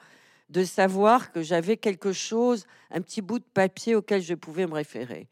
de 0.49 0.63
savoir 0.63 1.31
que 1.31 1.41
j'avais 1.41 1.77
quelque 1.77 2.13
chose, 2.13 2.65
un 2.91 3.01
petit 3.01 3.21
bout 3.21 3.39
de 3.39 3.45
papier 3.53 3.95
auquel 3.95 4.21
je 4.21 4.35
pouvais 4.35 4.67
me 4.67 4.73
référer. 4.73 5.27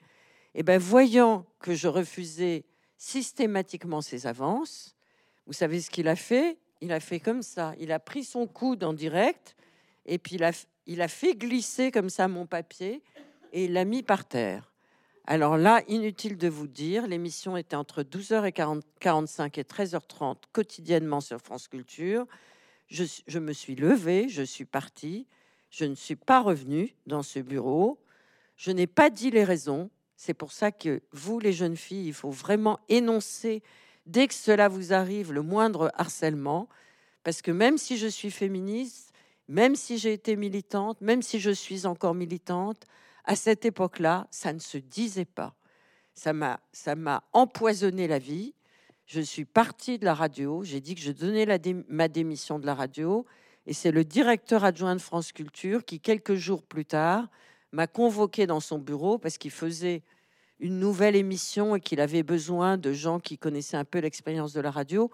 Et 0.53 0.59
eh 0.59 0.63
bien, 0.63 0.77
voyant 0.77 1.45
que 1.59 1.73
je 1.73 1.87
refusais 1.87 2.65
systématiquement 2.97 4.01
ces 4.01 4.27
avances, 4.27 4.95
vous 5.47 5.53
savez 5.53 5.79
ce 5.79 5.89
qu'il 5.89 6.07
a 6.07 6.15
fait? 6.15 6.57
Il 6.81 6.91
a 6.91 6.99
fait 6.99 7.19
comme 7.19 7.41
ça. 7.41 7.73
Il 7.79 7.91
a 7.91 7.99
pris 7.99 8.23
son 8.23 8.47
coude 8.47 8.83
en 8.83 8.93
direct 8.93 9.55
et 10.05 10.17
puis 10.17 10.35
il 10.35 10.43
a, 10.43 10.51
il 10.87 11.01
a 11.01 11.07
fait 11.07 11.35
glisser 11.35 11.91
comme 11.91 12.09
ça 12.09 12.27
mon 12.27 12.45
papier 12.45 13.01
et 13.53 13.65
il 13.65 13.73
l'a 13.73 13.85
mis 13.85 14.03
par 14.03 14.25
terre. 14.25 14.70
Alors 15.25 15.55
là, 15.55 15.83
inutile 15.87 16.37
de 16.37 16.47
vous 16.47 16.67
dire, 16.67 17.05
l'émission 17.05 17.55
était 17.55 17.75
entre 17.75 18.01
12h45 18.01 19.59
et 19.59 19.63
13h30 19.63 20.37
quotidiennement 20.51 21.21
sur 21.21 21.39
France 21.39 21.67
Culture. 21.67 22.25
Je, 22.87 23.39
me 23.39 23.53
suis 23.53 23.75
levée, 23.75 24.27
je 24.29 24.41
suis 24.41 24.65
partie, 24.65 25.27
je 25.69 25.85
ne 25.85 25.95
suis 25.95 26.15
pas 26.15 26.41
revenue 26.41 26.95
dans 27.05 27.23
ce 27.23 27.39
bureau, 27.39 27.99
je 28.57 28.71
n'ai 28.71 28.87
pas 28.87 29.09
dit 29.09 29.31
les 29.31 29.43
raisons. 29.43 29.89
C'est 30.17 30.33
pour 30.33 30.51
ça 30.51 30.71
que 30.71 31.01
vous, 31.11 31.39
les 31.39 31.53
jeunes 31.53 31.77
filles, 31.77 32.07
il 32.07 32.13
faut 32.13 32.31
vraiment 32.31 32.79
énoncer 32.89 33.63
dès 34.07 34.27
que 34.27 34.33
cela 34.33 34.67
vous 34.67 34.91
arrive 34.91 35.31
le 35.31 35.43
moindre 35.43 35.91
harcèlement, 35.95 36.67
parce 37.23 37.41
que 37.41 37.51
même 37.51 37.77
si 37.77 37.95
je 37.97 38.07
suis 38.07 38.31
féministe, 38.31 39.13
même 39.47 39.75
si 39.75 39.99
j'ai 39.99 40.13
été 40.13 40.35
militante, 40.35 40.99
même 40.99 41.21
si 41.21 41.39
je 41.39 41.51
suis 41.51 41.85
encore 41.85 42.15
militante, 42.15 42.87
à 43.25 43.35
cette 43.35 43.65
époque-là, 43.65 44.27
ça 44.31 44.53
ne 44.53 44.59
se 44.59 44.77
disait 44.77 45.25
pas. 45.25 45.55
Ça 46.13 46.33
m'a, 46.33 47.23
empoisonné 47.33 48.07
la 48.07 48.19
vie. 48.19 48.53
Je 49.05 49.21
suis 49.21 49.45
partie 49.45 49.97
de 49.97 50.05
la 50.05 50.13
radio. 50.13 50.63
J'ai 50.63 50.81
dit 50.81 50.95
que 50.95 51.01
je 51.01 51.11
donnais 51.11 51.45
ma 51.87 52.07
démission 52.07 52.59
de 52.59 52.65
la 52.65 52.73
radio. 52.73 53.25
Et 53.65 53.73
c'est 53.73 53.91
le 53.91 54.03
directeur 54.03 54.63
adjoint 54.63 54.95
de 54.95 55.01
France 55.01 55.31
Culture 55.31 55.85
qui, 55.85 55.99
quelques 55.99 56.35
jours 56.35 56.63
plus 56.63 56.85
tard, 56.85 57.27
m'a 57.71 57.87
convoqué 57.87 58.47
dans 58.47 58.59
son 58.59 58.79
bureau 58.79 59.17
parce 59.17 59.37
qu'il 59.37 59.51
faisait 59.51 60.03
une 60.59 60.79
nouvelle 60.79 61.15
émission 61.15 61.75
et 61.75 61.79
qu'il 61.79 62.01
avait 62.01 62.23
besoin 62.23 62.77
de 62.77 62.93
gens 62.93 63.19
qui 63.19 63.37
connaissaient 63.37 63.77
un 63.77 63.85
peu 63.85 63.99
l'expérience 63.99 64.53
de 64.53 64.61
la 64.61 64.71
radio, 64.71 65.09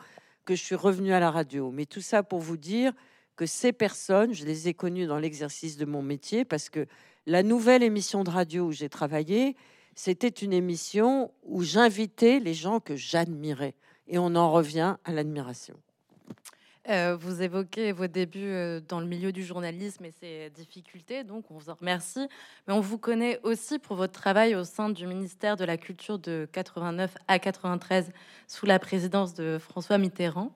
que 0.45 0.55
je 0.55 0.63
suis 0.63 0.75
revenue 0.75 1.13
à 1.13 1.19
la 1.19 1.31
radio. 1.31 1.71
Mais 1.71 1.85
tout 1.85 2.01
ça 2.01 2.23
pour 2.23 2.39
vous 2.39 2.57
dire 2.57 2.93
que 3.37 3.45
ces 3.45 3.71
personnes, 3.71 4.33
je 4.33 4.43
les 4.43 4.67
ai 4.67 4.73
connues 4.73 5.05
dans 5.05 5.19
l'exercice 5.19 5.77
de 5.77 5.85
mon 5.85 6.01
métier 6.01 6.43
parce 6.43 6.69
que 6.69 6.87
la 7.25 7.43
nouvelle 7.43 7.83
émission 7.83 8.23
de 8.23 8.29
radio 8.29 8.65
où 8.65 8.71
j'ai 8.71 8.89
travaillé, 8.89 9.55
c'était 9.95 10.27
une 10.27 10.53
émission 10.53 11.31
où 11.43 11.63
j'invitais 11.63 12.39
les 12.39 12.53
gens 12.53 12.79
que 12.79 12.95
j'admirais. 12.95 13.75
Et 14.07 14.17
on 14.17 14.35
en 14.35 14.51
revient 14.51 14.95
à 15.05 15.11
l'admiration. 15.11 15.75
Euh, 16.89 17.17
vous 17.19 17.41
évoquez 17.41 17.91
vos 17.91 18.07
débuts 18.07 18.53
euh, 18.53 18.79
dans 18.87 19.01
le 19.01 19.05
milieu 19.05 19.33
du 19.33 19.43
journalisme 19.43 20.05
et 20.05 20.11
ses 20.11 20.49
difficultés, 20.51 21.25
donc 21.25 21.51
on 21.51 21.55
vous 21.55 21.69
en 21.69 21.73
remercie. 21.73 22.27
Mais 22.65 22.73
on 22.73 22.79
vous 22.79 22.97
connaît 22.97 23.41
aussi 23.43 23.77
pour 23.77 23.97
votre 23.97 24.13
travail 24.13 24.55
au 24.55 24.63
sein 24.63 24.89
du 24.89 25.05
ministère 25.05 25.57
de 25.57 25.65
la 25.65 25.75
Culture 25.75 26.17
de 26.17 26.47
89 26.53 27.13
à 27.27 27.39
93 27.39 28.09
sous 28.47 28.65
la 28.65 28.79
présidence 28.79 29.33
de 29.33 29.57
François 29.59 29.97
Mitterrand. 29.97 30.53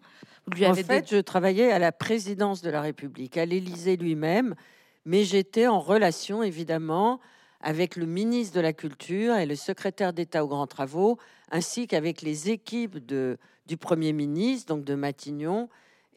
lui 0.55 0.65
en 0.65 0.73
fait, 0.73 1.09
je 1.09 1.17
travaillais 1.17 1.69
à 1.71 1.79
la 1.79 1.91
présidence 1.91 2.61
de 2.61 2.69
la 2.69 2.79
République, 2.79 3.35
à 3.35 3.45
l'Élysée 3.45 3.97
lui-même, 3.97 4.55
mais 5.03 5.25
j'étais 5.25 5.67
en 5.67 5.79
relation 5.81 6.43
évidemment 6.43 7.19
avec 7.59 7.97
le 7.97 8.05
ministre 8.05 8.55
de 8.55 8.61
la 8.61 8.71
Culture 8.71 9.35
et 9.35 9.45
le 9.45 9.55
secrétaire 9.55 10.13
d'État 10.13 10.45
aux 10.45 10.47
grands 10.47 10.65
travaux, 10.65 11.17
ainsi 11.51 11.87
qu'avec 11.87 12.21
les 12.21 12.49
équipes 12.49 13.05
de, 13.05 13.37
du 13.67 13.75
Premier 13.75 14.13
ministre, 14.13 14.73
donc 14.73 14.85
de 14.85 14.95
Matignon, 14.95 15.67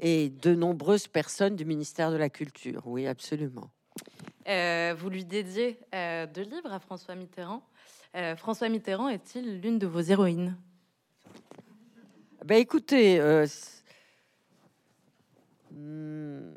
et 0.04 0.28
de 0.28 0.54
nombreuses 0.54 1.08
personnes 1.08 1.56
du 1.56 1.64
ministère 1.64 2.12
de 2.12 2.16
la 2.16 2.28
Culture. 2.28 2.82
Oui, 2.84 3.06
absolument. 3.06 3.70
Euh, 4.46 4.94
vous 4.98 5.08
lui 5.08 5.24
dédiez 5.24 5.78
euh, 5.94 6.26
deux 6.26 6.42
livres 6.42 6.70
à 6.70 6.78
François 6.78 7.14
Mitterrand. 7.14 7.62
Euh, 8.14 8.36
François 8.36 8.68
Mitterrand 8.68 9.08
est-il 9.08 9.62
l'une 9.62 9.78
de 9.78 9.86
vos 9.86 10.02
héroïnes? 10.02 10.58
Ben, 12.44 12.58
Écoutez, 12.58 13.18
hmm, 15.70 16.52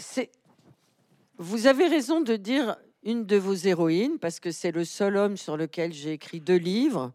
c'est... 0.00 0.32
vous 1.38 1.68
avez 1.68 1.86
raison 1.86 2.22
de 2.22 2.34
dire 2.34 2.76
une 3.04 3.24
de 3.24 3.36
vos 3.36 3.54
héroïnes, 3.54 4.18
parce 4.18 4.40
que 4.40 4.50
c'est 4.50 4.72
le 4.72 4.84
seul 4.84 5.16
homme 5.16 5.36
sur 5.36 5.56
lequel 5.56 5.92
j'ai 5.92 6.14
écrit 6.14 6.40
deux 6.40 6.56
livres, 6.56 7.12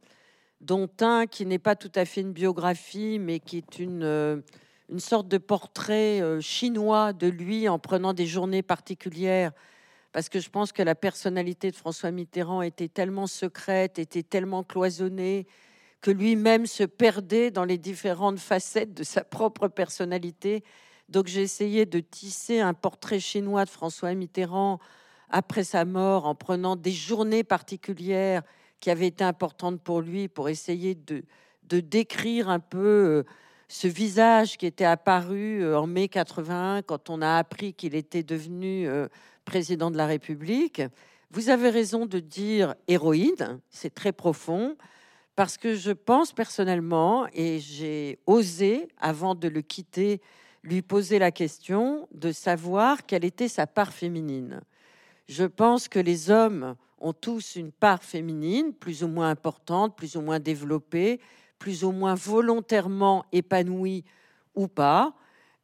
dont 0.62 0.90
un 1.02 1.28
qui 1.28 1.46
n'est 1.46 1.60
pas 1.60 1.76
tout 1.76 1.92
à 1.96 2.06
fait 2.06 2.22
une 2.22 2.32
biographie, 2.32 3.20
mais 3.20 3.42
qui 3.42 3.58
est 3.58 3.80
une 3.80 4.42
une 4.90 5.00
sorte 5.00 5.28
de 5.28 5.38
portrait 5.38 6.22
euh, 6.22 6.42
chinois 6.42 7.14
de 7.14 7.28
lui 7.28 7.70
en 7.70 7.80
prenant 7.80 8.14
des 8.14 8.26
journées 8.26 8.64
particulières, 8.64 9.52
parce 10.12 10.30
que 10.30 10.40
je 10.40 10.50
pense 10.50 10.72
que 10.72 10.82
la 10.82 10.96
personnalité 10.96 11.70
de 11.70 11.76
François 11.76 12.12
Mitterrand 12.12 12.62
était 12.62 12.88
tellement 12.88 13.28
secrète, 13.28 14.00
était 14.00 14.24
tellement 14.24 14.64
cloisonnée, 14.64 15.46
que 16.02 16.12
lui-même 16.12 16.66
se 16.66 16.84
perdait 16.84 17.52
dans 17.52 17.66
les 17.66 17.78
différentes 17.78 18.40
facettes 18.40 18.94
de 18.94 19.04
sa 19.04 19.24
propre 19.24 19.68
personnalité. 19.68 20.64
Donc 21.10 21.28
j'ai 21.28 21.42
essayé 21.42 21.86
de 21.86 22.00
tisser 22.00 22.60
un 22.60 22.74
portrait 22.74 23.20
chinois 23.20 23.66
de 23.66 23.70
François 23.70 24.14
Mitterrand 24.14 24.80
après 25.30 25.64
sa 25.64 25.86
mort 25.86 26.26
en 26.26 26.36
prenant 26.36 26.76
des 26.76 26.92
journées 26.92 27.44
particulières 27.44 28.44
qui 28.80 28.90
avaient 28.90 29.08
été 29.08 29.24
importantes 29.24 29.82
pour 29.82 30.02
lui 30.02 30.28
pour 30.28 30.50
essayer 30.50 30.96
de, 30.96 31.24
décrire 31.82 32.50
un 32.50 32.60
peu 32.60 32.78
euh, 32.80 33.24
ce 33.70 33.88
visage 33.88 34.58
qui 34.58 34.66
était 34.66 34.84
apparu 34.84 35.62
euh, 35.62 35.80
en 35.80 35.88
mai 35.88 36.10
81 36.10 36.82
quand 36.82 37.10
on 37.10 37.22
a 37.22 37.38
appris 37.38 37.74
qu'il 37.74 37.96
était 37.96 38.24
devenu 38.24 38.88
euh, 38.88 39.08
président 39.46 39.92
de 39.92 39.98
la 39.98 40.08
République. 40.08 40.82
Vous 41.32 41.50
avez 41.50 41.70
raison 41.70 42.08
de 42.08 42.20
dire 42.20 42.74
héroïne, 42.88 43.62
c'est 43.70 43.94
très 43.94 44.12
profond, 44.12 44.76
parce 45.36 45.58
que 45.58 45.76
je 45.76 45.92
pense 45.92 46.34
personnellement, 46.34 47.28
et 47.32 47.60
j'ai 47.60 48.18
osé, 48.26 48.90
avant 49.00 49.36
de 49.36 49.48
le 49.48 49.62
quitter, 49.62 50.20
lui 50.64 50.82
poser 50.82 51.20
la 51.20 51.32
question 51.32 52.08
de 52.12 52.32
savoir 52.32 53.06
quelle 53.06 53.24
était 53.24 53.48
sa 53.48 53.68
part 53.68 53.94
féminine. 53.94 54.62
Je 55.30 55.46
pense 55.46 55.88
que 55.88 56.00
les 56.00 56.32
hommes 56.32 56.76
ont 56.98 57.14
tous 57.14 57.56
une 57.56 57.72
part 57.72 58.04
féminine, 58.04 58.74
plus 58.74 59.04
ou 59.04 59.08
moins 59.08 59.30
importante, 59.30 59.96
plus 59.96 60.16
ou 60.16 60.22
moins 60.22 60.40
développée, 60.40 61.22
plus 61.60 61.84
ou 61.84 61.92
moins 61.92 62.16
volontairement 62.16 63.26
épanouis 63.32 64.06
ou 64.56 64.68
pas. 64.68 65.14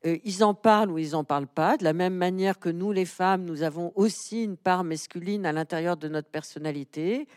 Euh, 0.06 0.18
ils 0.24 0.44
en 0.44 0.54
parlent 0.54 0.92
ou 0.92 0.98
ils 0.98 1.12
n'en 1.12 1.24
parlent 1.24 1.48
pas. 1.48 1.78
De 1.78 1.84
la 1.84 1.94
même 1.94 2.16
manière 2.16 2.60
que 2.60 2.70
nous, 2.70 2.92
les 2.92 3.06
femmes, 3.06 3.44
nous 3.44 3.64
avons 3.64 3.92
aussi 3.96 4.44
une 4.44 4.58
part 4.58 4.84
masculine 4.84 5.46
à 5.46 5.52
l'intérieur 5.52 5.98
de 5.98 6.08
notre 6.08 6.30
personnalité. 6.30 7.28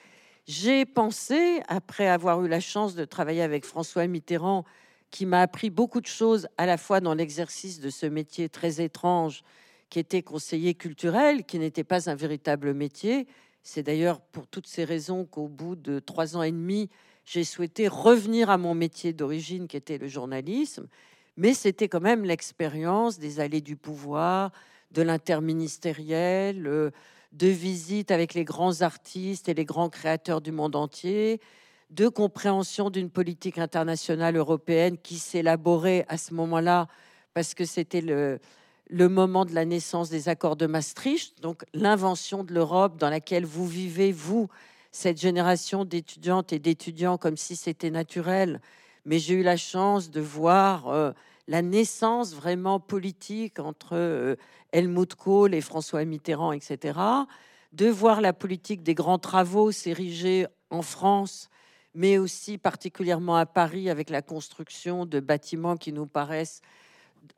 J'ai 0.47 0.85
pensé, 0.85 1.62
après 1.68 2.09
avoir 2.09 2.44
eu 2.44 2.49
la 2.49 2.61
chance 2.61 2.94
de 2.94 3.05
travailler 3.05 3.42
avec 3.42 3.64
François 3.64 4.07
Mitterrand, 4.07 4.64
qui 5.11 5.25
m'a 5.25 5.40
appris 5.40 5.71
beaucoup 5.71 6.01
de 6.01 6.07
choses 6.07 6.49
à 6.59 6.66
la 6.66 6.77
fois 6.77 7.01
dans 7.01 7.14
l'exercice 7.14 7.81
de 7.81 7.90
ce 7.90 8.07
métier 8.07 8.49
très 8.49 8.83
étrange 8.83 9.42
qui 9.88 9.99
était 9.99 10.23
conseiller 10.23 10.75
culturel, 10.75 11.44
qui 11.44 11.59
n'était 11.59 11.85
pas 11.85 12.11
un 12.11 12.14
véritable 12.14 12.75
métier. 12.75 13.27
C'est 13.62 13.83
d'ailleurs 13.83 14.21
pour 14.21 14.47
toutes 14.47 14.66
ces 14.66 14.85
raisons 14.85 15.25
qu'au 15.25 15.49
bout 15.49 15.77
de 15.77 15.99
trois 15.99 16.37
ans 16.37 16.42
et 16.42 16.53
demi, 16.53 16.90
j'ai 17.31 17.45
souhaité 17.45 17.88
revenir 17.88 18.49
à 18.49 18.57
mon 18.57 18.75
métier 18.75 19.12
d'origine 19.12 19.69
qui 19.69 19.77
était 19.77 19.99
le 19.99 20.09
journalisme, 20.09 20.88
mais 21.37 21.53
c'était 21.53 21.88
quand 21.88 22.01
même 22.01 22.25
l'expérience 22.25 23.19
des 23.19 23.38
allées 23.38 23.61
du 23.61 23.77
pouvoir, 23.77 24.51
de 24.93 25.03
l'interministériel, 25.03 26.67
euh, 26.67 26.91
de 27.33 27.49
visites 27.49 28.11
avec 28.11 28.33
les 28.33 28.45
grands 28.45 28.81
artistes 28.81 29.51
et 29.51 29.55
les 29.55 29.67
grands 29.67 29.91
créateurs 29.91 30.41
du 30.41 30.53
monde 30.53 30.75
entier, 30.75 31.41
de 31.91 32.09
compréhension 32.09 32.88
d'une 32.88 33.11
politique 33.11 33.59
internationale 33.59 34.37
européenne 34.37 34.97
qui 34.97 35.19
s'élaborait 35.19 36.07
à 36.09 36.17
ce 36.17 36.33
moment-là 36.33 36.88
parce 37.35 37.53
que 37.53 37.67
c'était 37.67 38.01
le, 38.01 38.41
le 38.88 39.09
moment 39.11 39.45
de 39.45 39.55
la 39.55 39.67
naissance 39.67 40.09
des 40.09 40.31
accords 40.31 40.57
de 40.57 40.67
Maastricht, 40.67 41.43
donc 41.43 41.64
l'invention 41.75 42.43
de 42.43 42.55
l'Europe 42.55 42.97
dans 42.97 43.11
laquelle 43.11 43.45
vous 43.45 43.67
vivez, 43.67 44.12
vous, 44.12 44.49
cette 44.90 45.20
génération 45.20 45.85
d'étudiantes 45.85 46.53
et 46.53 46.59
d'étudiants 46.59 47.18
comme 47.18 47.37
si 47.37 47.57
c'était 47.57 47.90
naturel, 47.90 48.61
mais 49.05 49.18
j'ai 49.18 49.35
eu 49.35 49.42
la 49.42 49.57
chance 49.57 50.11
de 50.11 50.20
voir 50.20 50.88
euh, 50.88 51.12
la 51.46 51.62
naissance 51.62 52.35
vraiment 52.35 52.81
politique 52.81 53.59
entre 53.59 53.94
euh, 53.94 54.37
Helmut 54.72 55.14
Kohl 55.14 55.55
et 55.55 55.61
François 55.61 56.05
Mitterrand, 56.05 56.53
etc., 56.53 56.98
de 57.72 57.87
voir 57.87 58.20
la 58.20 58.33
politique 58.33 58.83
des 58.83 58.94
grands 58.94 59.18
travaux 59.18 59.72
s'ériger 59.72 60.46
en 60.70 60.83
France, 60.83 61.51
mais 61.94 62.16
aussi 62.18 62.57
particulièrement 62.57 63.37
à 63.37 63.46
Paris 63.46 63.90
avec 63.90 64.11
la 64.11 64.22
construction 64.22 65.05
de 65.07 65.20
bâtiments 65.20 65.77
qui 65.77 65.92
nous 65.92 66.07
paraissent 66.07 66.62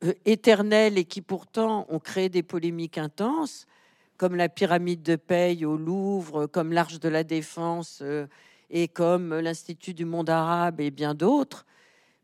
euh, 0.04 0.12
éternels 0.24 0.98
et 0.98 1.04
qui 1.04 1.20
pourtant 1.20 1.86
ont 1.88 1.98
créé 1.98 2.28
des 2.28 2.42
polémiques 2.42 2.98
intenses 2.98 3.66
comme 4.20 4.37
la 4.37 4.50
pyramide 4.50 5.00
de 5.00 5.16
Paye 5.16 5.64
au 5.64 5.78
Louvre, 5.78 6.44
comme 6.44 6.74
l'Arche 6.74 7.00
de 7.00 7.09
la 7.09 7.24
Défense 7.24 8.00
euh, 8.02 8.26
et 8.68 8.87
comme 8.87 9.35
l'Institut 9.38 9.94
du 9.94 10.04
monde 10.04 10.28
arabe 10.28 10.83
et 10.83 10.90
bien 10.90 11.14
d'autres. 11.14 11.64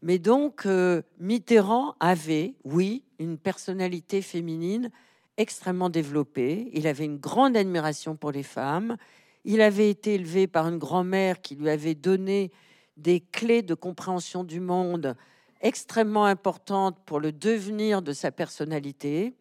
Mais 0.03 0.19
donc, 0.19 0.67
euh, 0.67 1.01
Mitterrand 1.21 1.95
avait, 1.99 2.53
oui, 2.65 3.03
une 3.19 3.39
personnalité 3.39 4.21
féminine 4.21 4.91
extrêmement 5.39 5.89
développée. 5.89 6.69
Il 6.75 6.87
avait 6.87 7.07
une 7.07 7.17
grande 7.17 7.57
admiration 7.57 8.15
pour 8.15 8.31
les 8.31 8.43
femmes. 8.43 8.99
Il 9.47 9.63
avait 9.63 9.89
été 9.89 10.17
élevé 10.17 10.47
par 10.47 10.69
une 10.69 10.77
grand-mère 10.77 11.41
qui 11.41 11.55
lui 11.55 11.71
avait 11.71 11.95
donné 11.95 12.53
des 12.99 13.21
clés 13.21 13.63
de 13.63 13.73
compréhension 13.73 14.45
du 14.45 14.61
monde 14.61 15.17
extrêmement 15.63 16.27
importantes 16.27 16.99
pour 17.07 17.21
le 17.21 17.33
devenir 17.33 18.03
de 18.03 18.13
sa 18.13 18.31
personnalité. 18.31 19.35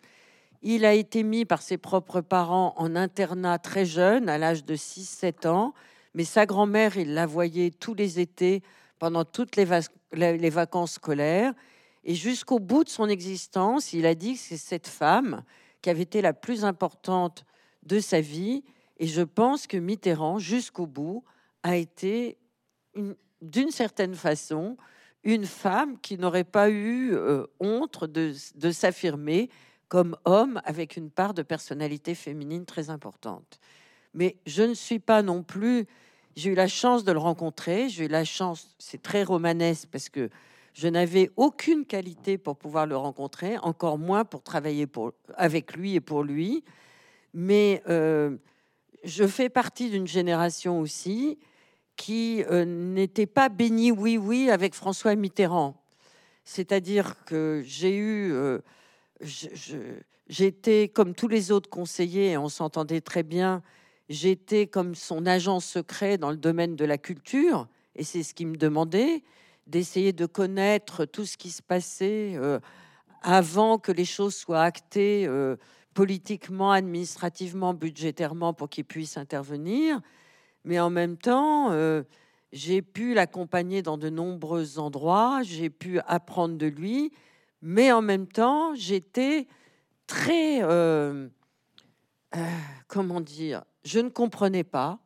Il 0.67 0.83
a 0.83 0.95
été 0.95 1.21
mis 1.21 1.45
par 1.45 1.61
ses 1.61 1.77
propres 1.77 2.21
parents 2.21 2.73
en 2.77 2.95
internat 2.95 3.59
très 3.59 3.85
jeune, 3.85 4.27
à 4.27 4.39
l'âge 4.39 4.65
de 4.65 4.75
6-7 4.75 5.47
ans, 5.47 5.75
mais 6.15 6.23
sa 6.23 6.47
grand-mère, 6.47 6.97
il 6.97 7.13
la 7.13 7.27
voyait 7.27 7.69
tous 7.69 7.93
les 7.93 8.19
étés 8.19 8.63
pendant 8.97 9.25
toutes 9.25 9.57
les, 9.57 9.65
vacances 10.49 10.93
scolaires. 10.93 11.53
Et 12.03 12.15
jusqu'au 12.15 12.57
bout 12.57 12.83
de 12.83 12.89
son 12.89 13.07
existence, 13.07 13.93
il 13.93 14.07
a 14.07 14.15
dit 14.15 14.33
que 14.33 14.39
c'est 14.39 14.57
cette 14.57 14.87
femme 14.87 15.43
qui 15.83 15.91
avait 15.91 16.01
été 16.01 16.23
la 16.23 16.33
plus 16.33 16.65
importante 16.65 17.45
de 17.83 17.99
sa 17.99 18.19
vie. 18.19 18.63
Et 18.97 19.05
je 19.05 19.21
pense 19.21 19.67
que 19.67 19.77
Mitterrand, 19.77 20.39
jusqu'au 20.39 20.87
bout, 20.87 21.23
a 21.61 21.75
été, 21.75 22.39
d'une 23.39 23.69
certaine 23.69 24.15
façon, 24.15 24.77
une 25.23 25.45
femme 25.45 25.99
qui 25.99 26.17
n'aurait 26.17 26.43
pas 26.43 26.71
eu 26.71 27.13
euh, 27.13 27.45
honte 27.59 28.03
de 28.05 28.71
s'affirmer 28.71 29.51
comme 29.87 30.17
homme 30.25 30.61
avec 30.65 30.97
une 30.97 31.09
part 31.09 31.33
de 31.33 31.43
personnalité 31.43 32.15
féminine 32.15 32.65
très 32.65 32.89
importante. 32.89 33.59
Mais 34.13 34.37
je 34.45 34.63
ne 34.63 34.73
suis 34.73 34.99
pas 34.99 35.21
non 35.21 35.43
plus. 35.43 35.85
J'ai 36.35 36.51
eu 36.51 36.55
la 36.55 36.67
chance 36.67 37.03
de 37.03 37.11
le 37.11 37.19
rencontrer. 37.19 37.89
J'ai 37.89 38.05
eu 38.05 38.07
la 38.09 38.25
chance, 38.25 38.75
c'est 38.79 39.01
très 39.01 39.23
romanesque 39.23 39.87
parce 39.91 40.09
que 40.09 40.29
Je 40.75 40.89
n'avais 40.89 41.31
aucune 41.37 41.85
qualité 41.85 42.37
pour 42.37 42.57
pouvoir 42.57 42.85
le 42.85 42.97
rencontrer, 42.97 43.57
encore 43.59 43.97
moins 43.97 44.25
pour 44.25 44.43
travailler 44.43 44.85
avec 45.35 45.73
lui 45.73 45.95
et 45.95 46.01
pour 46.01 46.21
lui. 46.21 46.65
Mais 47.33 47.81
euh, 47.87 48.35
je 49.05 49.25
fais 49.25 49.47
partie 49.47 49.89
d'une 49.89 50.05
génération 50.05 50.81
aussi 50.81 51.39
qui 51.95 52.43
euh, 52.51 52.65
n'était 52.65 53.25
pas 53.25 53.47
bénie 53.47 53.93
oui 53.93 54.17
oui 54.17 54.49
avec 54.49 54.75
François 54.75 55.15
Mitterrand. 55.15 55.81
C'est-à-dire 56.43 57.23
que 57.23 57.63
j'ai 57.65 57.95
eu, 57.95 58.33
euh, 58.33 58.59
j'étais 59.21 60.89
comme 60.89 61.13
tous 61.13 61.27
les 61.27 61.51
autres 61.51 61.69
conseillers, 61.69 62.31
et 62.31 62.37
on 62.37 62.49
s'entendait 62.49 63.01
très 63.01 63.23
bien. 63.23 63.61
J'étais 64.09 64.67
comme 64.67 64.95
son 64.95 65.25
agent 65.25 65.59
secret 65.59 66.17
dans 66.17 66.31
le 66.31 66.37
domaine 66.37 66.75
de 66.75 66.85
la 66.85 66.97
culture, 66.97 67.67
et 67.95 68.03
c'est 68.03 68.23
ce 68.23 68.33
qu'il 68.33 68.47
me 68.47 68.57
demandait 68.57 69.23
d'essayer 69.67 70.13
de 70.13 70.25
connaître 70.25 71.05
tout 71.05 71.25
ce 71.25 71.37
qui 71.37 71.49
se 71.49 71.61
passait 71.61 72.33
euh, 72.35 72.59
avant 73.23 73.79
que 73.79 73.91
les 73.91 74.05
choses 74.05 74.35
soient 74.35 74.61
actées 74.61 75.27
politiquement, 75.95 76.71
administrativement, 76.71 77.73
budgétairement 77.73 78.53
pour 78.53 78.69
qu'il 78.69 78.85
puisse 78.85 79.17
intervenir 79.17 80.01
mais 80.65 80.79
en 80.79 80.89
même 80.89 81.15
temps, 81.15 81.71
euh, 81.71 82.03
j'ai 82.51 82.81
pu 82.81 83.13
l'accompagner 83.13 83.81
dans 83.81 83.97
de 83.97 84.09
nombreux 84.09 84.79
endroits, 84.79 85.41
j'ai 85.43 85.69
pu 85.69 85.99
apprendre 86.07 86.57
de 86.57 86.65
lui, 86.65 87.11
mais 87.61 87.91
en 87.91 88.01
même 88.01 88.27
temps, 88.27 88.75
j'étais 88.75 89.47
très, 90.07 90.63
euh, 90.63 91.27
euh, 92.35 92.39
comment 92.87 93.21
dire, 93.21 93.63
je 93.83 93.99
ne 93.99 94.09
comprenais 94.09 94.63
pas 94.63 94.99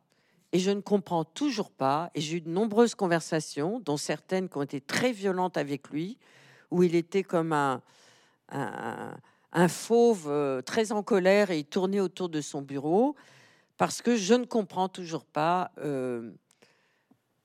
et 0.52 0.58
je 0.58 0.70
ne 0.70 0.80
comprends 0.80 1.24
toujours 1.24 1.70
pas. 1.70 2.10
Et 2.14 2.20
j'ai 2.20 2.38
eu 2.38 2.40
de 2.40 2.50
nombreuses 2.50 2.94
conversations, 2.94 3.80
dont 3.80 3.96
certaines 3.96 4.48
qui 4.48 4.56
ont 4.58 4.62
été 4.62 4.80
très 4.80 5.12
violentes 5.12 5.56
avec 5.56 5.90
lui, 5.90 6.18
où 6.70 6.82
il 6.82 6.94
était 6.94 7.22
comme 7.22 7.52
un, 7.52 7.82
un, 8.50 9.68
fauve 9.68 10.62
très 10.64 10.92
en 10.92 11.02
colère 11.02 11.50
et 11.50 11.58
il 11.60 11.64
tournait 11.64 12.00
autour 12.00 12.28
de 12.28 12.40
son 12.40 12.62
bureau 12.62 13.16
parce 13.80 14.02
que 14.02 14.14
je 14.14 14.34
ne 14.34 14.44
comprends 14.44 14.90
toujours 14.90 15.24
pas, 15.24 15.70
euh, 15.78 16.32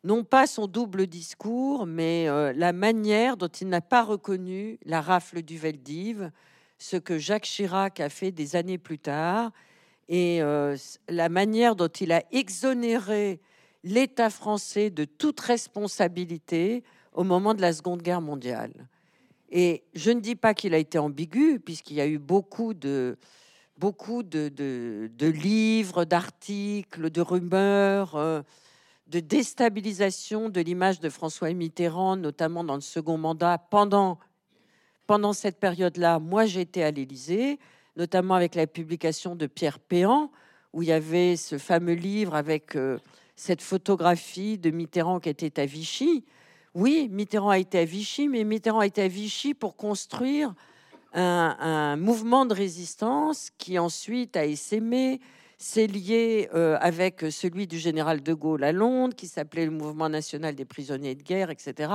non 0.05 0.23
pas 0.23 0.45
son 0.45 0.67
double 0.67 1.07
discours, 1.07 1.87
mais 1.87 2.29
euh, 2.29 2.53
la 2.55 2.73
manière 2.73 3.37
dont 3.37 3.47
il 3.47 3.67
n'a 3.67 3.81
pas 3.81 4.03
reconnu 4.03 4.77
la 4.85 5.01
rafle 5.01 5.41
du 5.41 5.57
Veldiv, 5.57 6.31
ce 6.77 6.95
que 6.95 7.17
Jacques 7.17 7.45
Chirac 7.45 7.99
a 7.99 8.09
fait 8.09 8.31
des 8.31 8.55
années 8.55 8.77
plus 8.77 8.99
tard, 8.99 9.51
et 10.07 10.43
euh, 10.43 10.77
la 11.09 11.27
manière 11.27 11.75
dont 11.75 11.87
il 11.87 12.11
a 12.11 12.23
exonéré 12.31 13.41
l'État 13.83 14.29
français 14.29 14.91
de 14.91 15.05
toute 15.05 15.39
responsabilité 15.39 16.83
au 17.13 17.23
moment 17.23 17.55
de 17.55 17.61
la 17.61 17.73
Seconde 17.73 18.03
Guerre 18.03 18.21
mondiale. 18.21 18.87
Et 19.49 19.83
je 19.95 20.11
ne 20.11 20.19
dis 20.19 20.35
pas 20.35 20.53
qu'il 20.53 20.75
a 20.75 20.77
été 20.77 20.99
ambigu, 20.99 21.59
puisqu'il 21.59 21.95
y 21.95 22.01
a 22.01 22.07
eu 22.07 22.19
beaucoup 22.19 22.75
de, 22.75 23.17
beaucoup 23.79 24.21
de, 24.21 24.51
livres, 25.27 26.05
d'articles, 26.05 27.09
de 27.09 27.21
rumeurs, 27.21 28.15
euh, 28.15 28.43
de 29.07 29.19
déstabilisation 29.19 30.49
de 30.49 30.61
l'image 30.61 30.99
de 30.99 31.09
François 31.09 31.53
Mitterrand, 31.53 32.15
notamment 32.15 32.63
dans 32.63 32.75
le 32.75 32.81
second 32.81 33.17
mandat. 33.17 33.57
Pendant, 33.57 34.19
pendant 35.07 35.33
cette 35.33 35.59
période-là, 35.59 36.19
moi 36.19 36.45
j'étais 36.45 36.83
à 36.83 36.91
l'Élysée, 36.91 37.59
notamment 37.95 38.33
avec 38.33 38.55
la 38.55 38.67
publication 38.67 39.35
de 39.35 39.47
Pierre 39.47 39.79
Péan, 39.79 40.31
où 40.73 40.81
il 40.81 40.89
y 40.89 40.91
avait 40.91 41.35
ce 41.35 41.57
fameux 41.57 41.93
livre 41.93 42.35
avec 42.35 42.75
euh, 42.75 42.97
cette 43.35 43.61
photographie 43.61 44.57
de 44.57 44.71
Mitterrand 44.71 45.19
qui 45.19 45.29
était 45.29 45.61
à 45.61 45.65
Vichy. 45.65 46.25
Oui, 46.73 47.07
Mitterrand 47.11 47.49
a 47.49 47.59
été 47.59 47.79
à 47.79 47.85
Vichy, 47.85 48.27
mais 48.27 48.43
Mitterrand 48.43 48.79
a 48.79 48.85
été 48.85 49.03
à 49.03 49.07
Vichy 49.07 49.53
pour 49.53 49.75
construire 49.75 50.53
un, 51.13 51.95
mouvement 51.95 52.45
de 52.45 52.53
résistance 52.53 53.49
qui 53.57 53.79
ensuite 53.79 54.35
a 54.35 54.45
essaimé, 54.45 55.21
s'est 55.57 55.87
lié 55.87 56.49
euh, 56.53 56.77
avec 56.79 57.25
celui 57.29 57.67
du 57.67 57.77
général 57.77 58.21
de 58.21 58.33
Gaulle 58.33 58.63
à 58.63 58.71
Londres, 58.71 59.15
qui 59.15 59.27
s'appelait 59.27 59.65
le 59.65 59.71
Mouvement 59.71 60.09
national 60.09 60.55
des 60.55 60.65
prisonniers 60.65 61.15
de 61.15 61.23
guerre, 61.23 61.49
etc. 61.49 61.91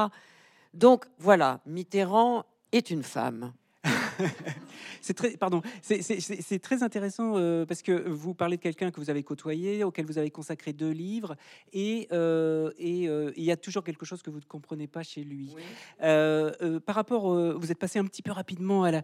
Donc 0.75 1.05
voilà, 1.19 1.61
Mitterrand 1.67 2.45
est 2.73 2.91
une 2.91 3.03
femme. 3.03 3.53
c'est 5.01 5.15
très, 5.15 5.37
pardon, 5.37 5.63
c'est 5.83 6.59
très 6.61 6.83
intéressant 6.83 7.35
euh, 7.37 7.65
parce 7.65 7.83
que 7.83 8.09
vous 8.09 8.35
parlez 8.35 8.57
de 8.57 8.63
quelqu'un 8.63 8.91
que 8.91 9.01
vous 9.01 9.11
avez 9.11 9.23
côtoyé, 9.23 9.85
auquel 9.85 10.05
vous 10.07 10.19
avez 10.19 10.31
consacré 10.31 10.73
deux 10.73 10.91
livres, 10.91 11.37
et, 11.73 12.09
euh, 12.13 12.71
et 12.79 13.09
euh, 13.09 13.33
il 13.37 13.45
y 13.45 13.51
a 13.51 13.57
toujours 13.57 13.83
quelque 13.85 14.05
chose 14.05 14.23
que 14.23 14.31
vous 14.31 14.39
ne 14.39 14.45
comprenez 14.45 14.87
pas 14.87 15.03
chez 15.03 15.25
lui. 15.25 15.55
par 15.99 16.95
rapport, 16.95 17.35
vous 17.59 17.73
êtes 17.73 17.79
passé 17.79 17.99
un 17.99 18.05
petit 18.05 18.23
peu 18.23 18.33
rapidement 18.33 18.85
à 18.85 18.91
la, 18.91 19.03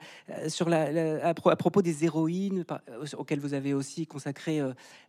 sur 0.48 0.68
la, 0.68 1.26
à, 1.26 1.34
propos 1.34 1.82
des 1.82 2.04
héroïnes 2.04 2.64
auxquelles 3.16 3.40
vous 3.40 3.54
avez 3.54 3.72
aussi 3.74 4.06
consacré 4.06 4.60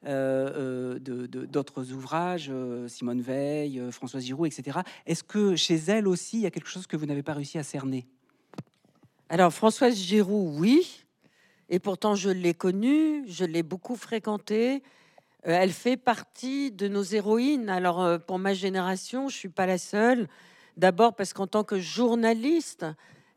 d'autres 0.03 1.91
ouvrages, 1.91 2.51
Simone 2.87 3.21
Veil, 3.21 3.81
Françoise 3.91 4.23
Giroud, 4.23 4.47
etc. 4.47 4.79
Est-ce 5.05 5.23
que 5.23 5.55
chez 5.55 5.75
elle 5.87 6.07
aussi, 6.07 6.37
il 6.37 6.43
y 6.43 6.45
a 6.45 6.51
quelque 6.51 6.69
chose 6.69 6.87
que 6.87 6.95
vous 6.95 7.05
n'avez 7.05 7.23
pas 7.23 7.33
réussi 7.33 7.57
à 7.57 7.63
cerner? 7.63 8.07
Alors, 9.29 9.53
Françoise 9.53 9.97
Giroud, 9.97 10.57
oui. 10.57 11.03
Et 11.69 11.79
pourtant, 11.79 12.15
je 12.15 12.29
l'ai 12.29 12.53
connue, 12.53 13.25
je 13.27 13.43
l'ai 13.43 13.61
beaucoup 13.61 13.97
fréquentée. 13.97 14.81
Euh, 15.45 15.51
elle 15.51 15.73
fait 15.73 15.97
partie 15.97 16.71
de 16.71 16.87
nos 16.87 17.03
héroïnes. 17.03 17.69
Alors, 17.69 18.01
euh, 18.01 18.19
pour 18.19 18.39
ma 18.39 18.53
génération, 18.53 19.27
je 19.27 19.35
suis 19.35 19.49
pas 19.49 19.65
la 19.65 19.77
seule. 19.77 20.29
D'abord 20.77 21.13
parce 21.13 21.33
qu'en 21.33 21.45
tant 21.45 21.65
que 21.65 21.77
journaliste, 21.77 22.85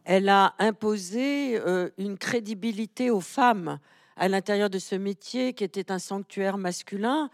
elle 0.04 0.28
a 0.28 0.54
imposé 0.60 1.58
euh, 1.58 1.90
une 1.98 2.18
crédibilité 2.18 3.10
aux 3.10 3.20
femmes 3.20 3.80
à 4.16 4.28
l'intérieur 4.28 4.70
de 4.70 4.78
ce 4.78 4.94
métier 4.94 5.54
qui 5.54 5.64
était 5.64 5.90
un 5.90 5.98
sanctuaire 5.98 6.56
masculin. 6.56 7.30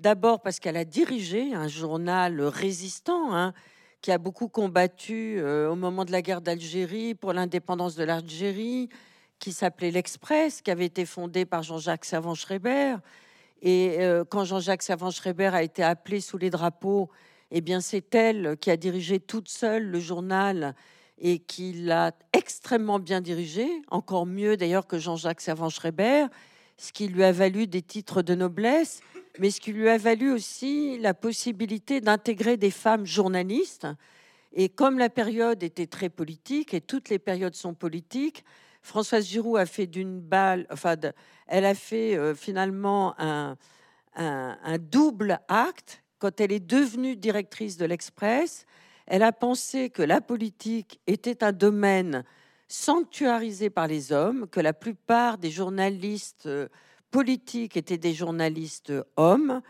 D'abord 0.00 0.40
parce 0.42 0.58
qu'elle 0.58 0.76
a 0.76 0.84
dirigé 0.84 1.54
un 1.54 1.68
journal 1.68 2.40
résistant, 2.40 3.36
hein, 3.36 3.54
qui 4.02 4.10
a 4.10 4.18
beaucoup 4.18 4.48
combattu 4.48 5.36
euh, 5.38 5.70
au 5.70 5.76
moment 5.76 6.04
de 6.04 6.12
la 6.12 6.22
guerre 6.22 6.40
d'Algérie 6.40 7.14
pour 7.14 7.32
l'indépendance 7.32 7.96
de 7.96 8.04
l'Algérie, 8.04 8.88
qui 9.38 9.52
s'appelait 9.52 9.90
l'Express, 9.90 10.62
qui 10.62 10.70
avait 10.70 10.86
été 10.86 11.04
fondé 11.04 11.44
par 11.44 11.62
Jean-Jacques 11.62 12.04
Savant-Schreiber. 12.04 12.96
Et 13.62 13.96
euh, 14.00 14.24
quand 14.24 14.44
Jean-Jacques 14.44 14.82
Savant-Schreiber 14.82 15.50
a 15.52 15.62
été 15.62 15.82
appelé 15.82 16.20
sous 16.20 16.38
les 16.38 16.50
drapeaux, 16.50 17.10
eh 17.50 17.60
bien, 17.60 17.80
c'est 17.80 18.14
elle 18.14 18.56
qui 18.60 18.70
a 18.70 18.76
dirigé 18.76 19.20
toute 19.20 19.48
seule 19.48 19.84
le 19.84 20.00
journal 20.00 20.74
et 21.18 21.38
qui 21.38 21.72
l'a 21.72 22.12
extrêmement 22.32 22.98
bien 22.98 23.20
dirigé, 23.20 23.68
encore 23.90 24.24
mieux 24.24 24.56
d'ailleurs 24.56 24.86
que 24.86 24.98
Jean-Jacques 24.98 25.42
Savant-Schreiber, 25.42 26.26
ce 26.78 26.92
qui 26.92 27.08
lui 27.08 27.24
a 27.24 27.32
valu 27.32 27.66
des 27.66 27.82
titres 27.82 28.22
de 28.22 28.34
noblesse 28.34 29.02
mais 29.38 29.50
ce 29.50 29.60
qui 29.60 29.72
lui 29.72 29.88
a 29.88 29.98
valu 29.98 30.32
aussi 30.32 30.98
la 30.98 31.14
possibilité 31.14 32.00
d'intégrer 32.00 32.56
des 32.56 32.70
femmes 32.70 33.06
journalistes. 33.06 33.86
Et 34.52 34.68
comme 34.68 34.98
la 34.98 35.08
période 35.08 35.62
était 35.62 35.86
très 35.86 36.08
politique, 36.08 36.74
et 36.74 36.80
toutes 36.80 37.08
les 37.08 37.18
périodes 37.18 37.54
sont 37.54 37.74
politiques, 37.74 38.44
Françoise 38.82 39.26
Giroud 39.26 39.58
a 39.58 39.66
fait 39.66 39.86
d'une 39.86 40.20
balle, 40.20 40.66
enfin, 40.70 40.96
elle 41.46 41.64
a 41.64 41.74
fait 41.74 42.16
euh, 42.16 42.34
finalement 42.34 43.14
un, 43.18 43.56
double 44.78 45.40
acte. 45.48 46.02
Quand 46.18 46.40
elle 46.40 46.52
est 46.52 46.60
devenue 46.60 47.16
directrice 47.16 47.76
de 47.76 47.84
l'Express, 47.84 48.66
elle 49.06 49.22
a 49.22 49.32
pensé 49.32 49.90
que 49.90 50.02
la 50.02 50.20
politique 50.20 51.00
était 51.06 51.44
un 51.44 51.52
domaine 51.52 52.24
sanctuarisé 52.68 53.70
par 53.70 53.86
les 53.86 54.12
hommes, 54.12 54.46
que 54.48 54.60
la 54.60 54.72
plupart 54.72 55.38
des 55.38 55.50
journalistes 55.50 56.46
euh, 56.46 56.68
politiques 57.10 57.76
étaient 57.76 57.98
des 57.98 58.14
journalistes 58.14 58.92
hommes, 59.16 59.62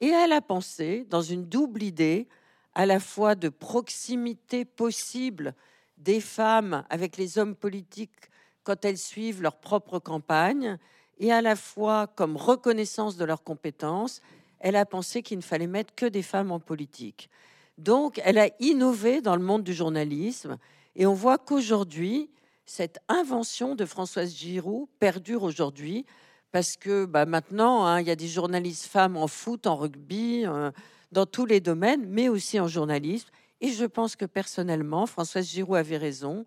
et 0.00 0.08
elle 0.08 0.32
a 0.32 0.40
pensé, 0.40 1.06
dans 1.08 1.22
une 1.22 1.46
double 1.46 1.82
idée, 1.82 2.28
à 2.74 2.86
la 2.86 3.00
fois 3.00 3.34
de 3.34 3.48
proximité 3.48 4.64
possible 4.64 5.54
des 5.96 6.20
femmes 6.20 6.84
avec 6.90 7.16
les 7.16 7.38
hommes 7.38 7.54
politiques 7.54 8.30
quand 8.64 8.84
elles 8.84 8.98
suivent 8.98 9.42
leur 9.42 9.56
propre 9.56 9.98
campagne, 9.98 10.78
et 11.18 11.32
à 11.32 11.40
la 11.40 11.56
fois 11.56 12.06
comme 12.06 12.36
reconnaissance 12.36 13.16
de 13.16 13.24
leurs 13.24 13.42
compétences, 13.42 14.20
elle 14.60 14.76
a 14.76 14.84
pensé 14.84 15.22
qu'il 15.22 15.38
ne 15.38 15.42
fallait 15.42 15.66
mettre 15.66 15.94
que 15.94 16.06
des 16.06 16.22
femmes 16.22 16.50
en 16.50 16.60
politique. 16.60 17.30
Donc, 17.78 18.20
elle 18.24 18.38
a 18.38 18.50
innové 18.60 19.20
dans 19.20 19.36
le 19.36 19.42
monde 19.42 19.62
du 19.62 19.72
journalisme, 19.72 20.58
et 20.96 21.06
on 21.06 21.14
voit 21.14 21.38
qu'aujourd'hui, 21.38 22.30
cette 22.64 22.98
invention 23.08 23.74
de 23.74 23.84
Françoise 23.84 24.34
Giroud 24.34 24.88
perdure 24.98 25.44
aujourd'hui 25.44 26.04
parce 26.52 26.76
que 26.76 27.04
bah, 27.04 27.26
maintenant, 27.26 27.84
hein, 27.86 28.00
il 28.00 28.06
y 28.06 28.10
a 28.10 28.16
des 28.16 28.28
journalistes 28.28 28.86
femmes 28.86 29.16
en 29.16 29.28
foot, 29.28 29.66
en 29.66 29.76
rugby, 29.76 30.44
euh, 30.46 30.70
dans 31.12 31.26
tous 31.26 31.46
les 31.46 31.60
domaines, 31.60 32.06
mais 32.08 32.28
aussi 32.28 32.58
en 32.60 32.68
journalisme. 32.68 33.28
Et 33.60 33.72
je 33.72 33.84
pense 33.84 34.16
que 34.16 34.24
personnellement, 34.24 35.06
Françoise 35.06 35.46
Giroud 35.46 35.76
avait 35.76 35.96
raison, 35.96 36.44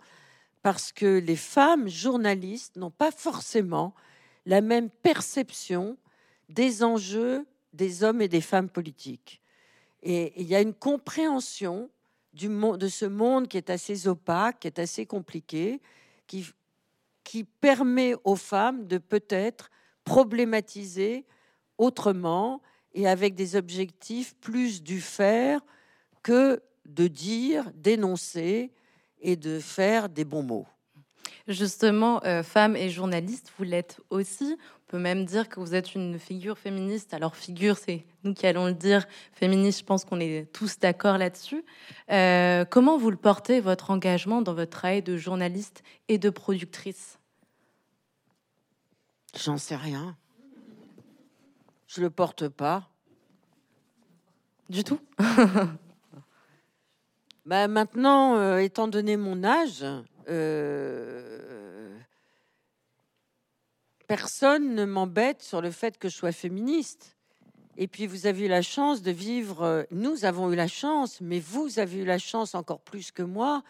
parce 0.61 0.91
que 0.91 1.19
les 1.19 1.35
femmes 1.35 1.87
journalistes 1.87 2.75
n'ont 2.75 2.91
pas 2.91 3.11
forcément 3.11 3.93
la 4.45 4.61
même 4.61 4.89
perception 4.89 5.97
des 6.49 6.83
enjeux 6.83 7.45
des 7.73 8.03
hommes 8.03 8.21
et 8.21 8.27
des 8.27 8.41
femmes 8.41 8.69
politiques. 8.69 9.41
Et 10.01 10.33
il 10.41 10.47
y 10.47 10.55
a 10.55 10.61
une 10.61 10.73
compréhension 10.73 11.89
de 12.33 12.87
ce 12.87 13.05
monde 13.05 13.47
qui 13.47 13.57
est 13.57 13.69
assez 13.69 14.07
opaque, 14.07 14.61
qui 14.61 14.67
est 14.67 14.79
assez 14.79 15.05
compliqué, 15.05 15.81
qui 16.25 17.43
permet 17.43 18.15
aux 18.23 18.35
femmes 18.35 18.87
de 18.87 18.97
peut-être 18.97 19.69
problématiser 20.09 21.23
autrement 21.77 22.63
et 22.95 23.07
avec 23.07 23.35
des 23.35 23.55
objectifs 23.55 24.35
plus 24.41 24.81
du 24.81 25.01
faire 25.01 25.61
que 26.23 26.63
de 26.87 27.05
dire, 27.07 27.69
d'énoncer 27.75 28.71
et 29.21 29.35
de 29.35 29.59
faire 29.59 30.09
des 30.09 30.25
bons 30.25 30.41
mots. 30.41 30.65
Justement, 31.47 32.23
euh, 32.25 32.41
femme 32.41 32.75
et 32.75 32.89
journaliste, 32.89 33.53
vous 33.57 33.65
l'êtes 33.65 33.99
aussi. 34.09 34.57
On 34.87 34.87
peut 34.87 34.97
même 34.97 35.25
dire 35.25 35.47
que 35.47 35.59
vous 35.59 35.75
êtes 35.75 35.93
une 35.93 36.17
figure 36.17 36.57
féministe. 36.57 37.13
Alors, 37.13 37.35
figure, 37.35 37.77
c'est 37.77 38.03
nous 38.23 38.33
qui 38.33 38.47
allons 38.47 38.65
le 38.65 38.73
dire. 38.73 39.05
Féministe, 39.33 39.81
je 39.81 39.85
pense 39.85 40.05
qu'on 40.05 40.19
est 40.19 40.51
tous 40.51 40.79
d'accord 40.79 41.19
là-dessus. 41.19 41.63
Euh, 42.11 42.65
comment 42.65 42.97
vous 42.97 43.11
le 43.11 43.17
portez, 43.17 43.59
votre 43.59 43.91
engagement 43.91 44.41
dans 44.41 44.55
votre 44.55 44.71
travail 44.71 45.03
de 45.03 45.17
journaliste 45.17 45.83
et 46.07 46.17
de 46.17 46.31
productrice? 46.31 47.18
J'en 49.37 49.57
sais 49.57 49.75
rien. 49.75 50.17
Je 51.87 52.01
le 52.01 52.09
porte 52.09 52.47
pas. 52.47 52.89
Du 54.69 54.83
tout 54.83 54.99
bah 57.45 57.67
Maintenant, 57.67 58.35
euh, 58.35 58.57
étant 58.59 58.87
donné 58.87 59.17
mon 59.17 59.43
âge, 59.43 59.83
euh, 60.29 61.97
personne 64.07 64.75
ne 64.75 64.85
m'embête 64.85 65.41
sur 65.41 65.61
le 65.61 65.71
fait 65.71 65.97
que 65.97 66.07
je 66.09 66.15
sois 66.15 66.31
féministe. 66.31 67.17
Et 67.77 67.87
puis 67.87 68.05
vous 68.05 68.27
avez 68.27 68.45
eu 68.45 68.49
la 68.49 68.61
chance 68.61 69.01
de 69.01 69.11
vivre, 69.11 69.87
nous 69.89 70.25
avons 70.25 70.51
eu 70.51 70.55
la 70.55 70.67
chance, 70.67 71.21
mais 71.21 71.39
vous 71.39 71.79
avez 71.79 71.99
eu 71.99 72.05
la 72.05 72.19
chance 72.19 72.53
encore 72.53 72.81
plus 72.81 73.11
que 73.11 73.23
moi, 73.23 73.63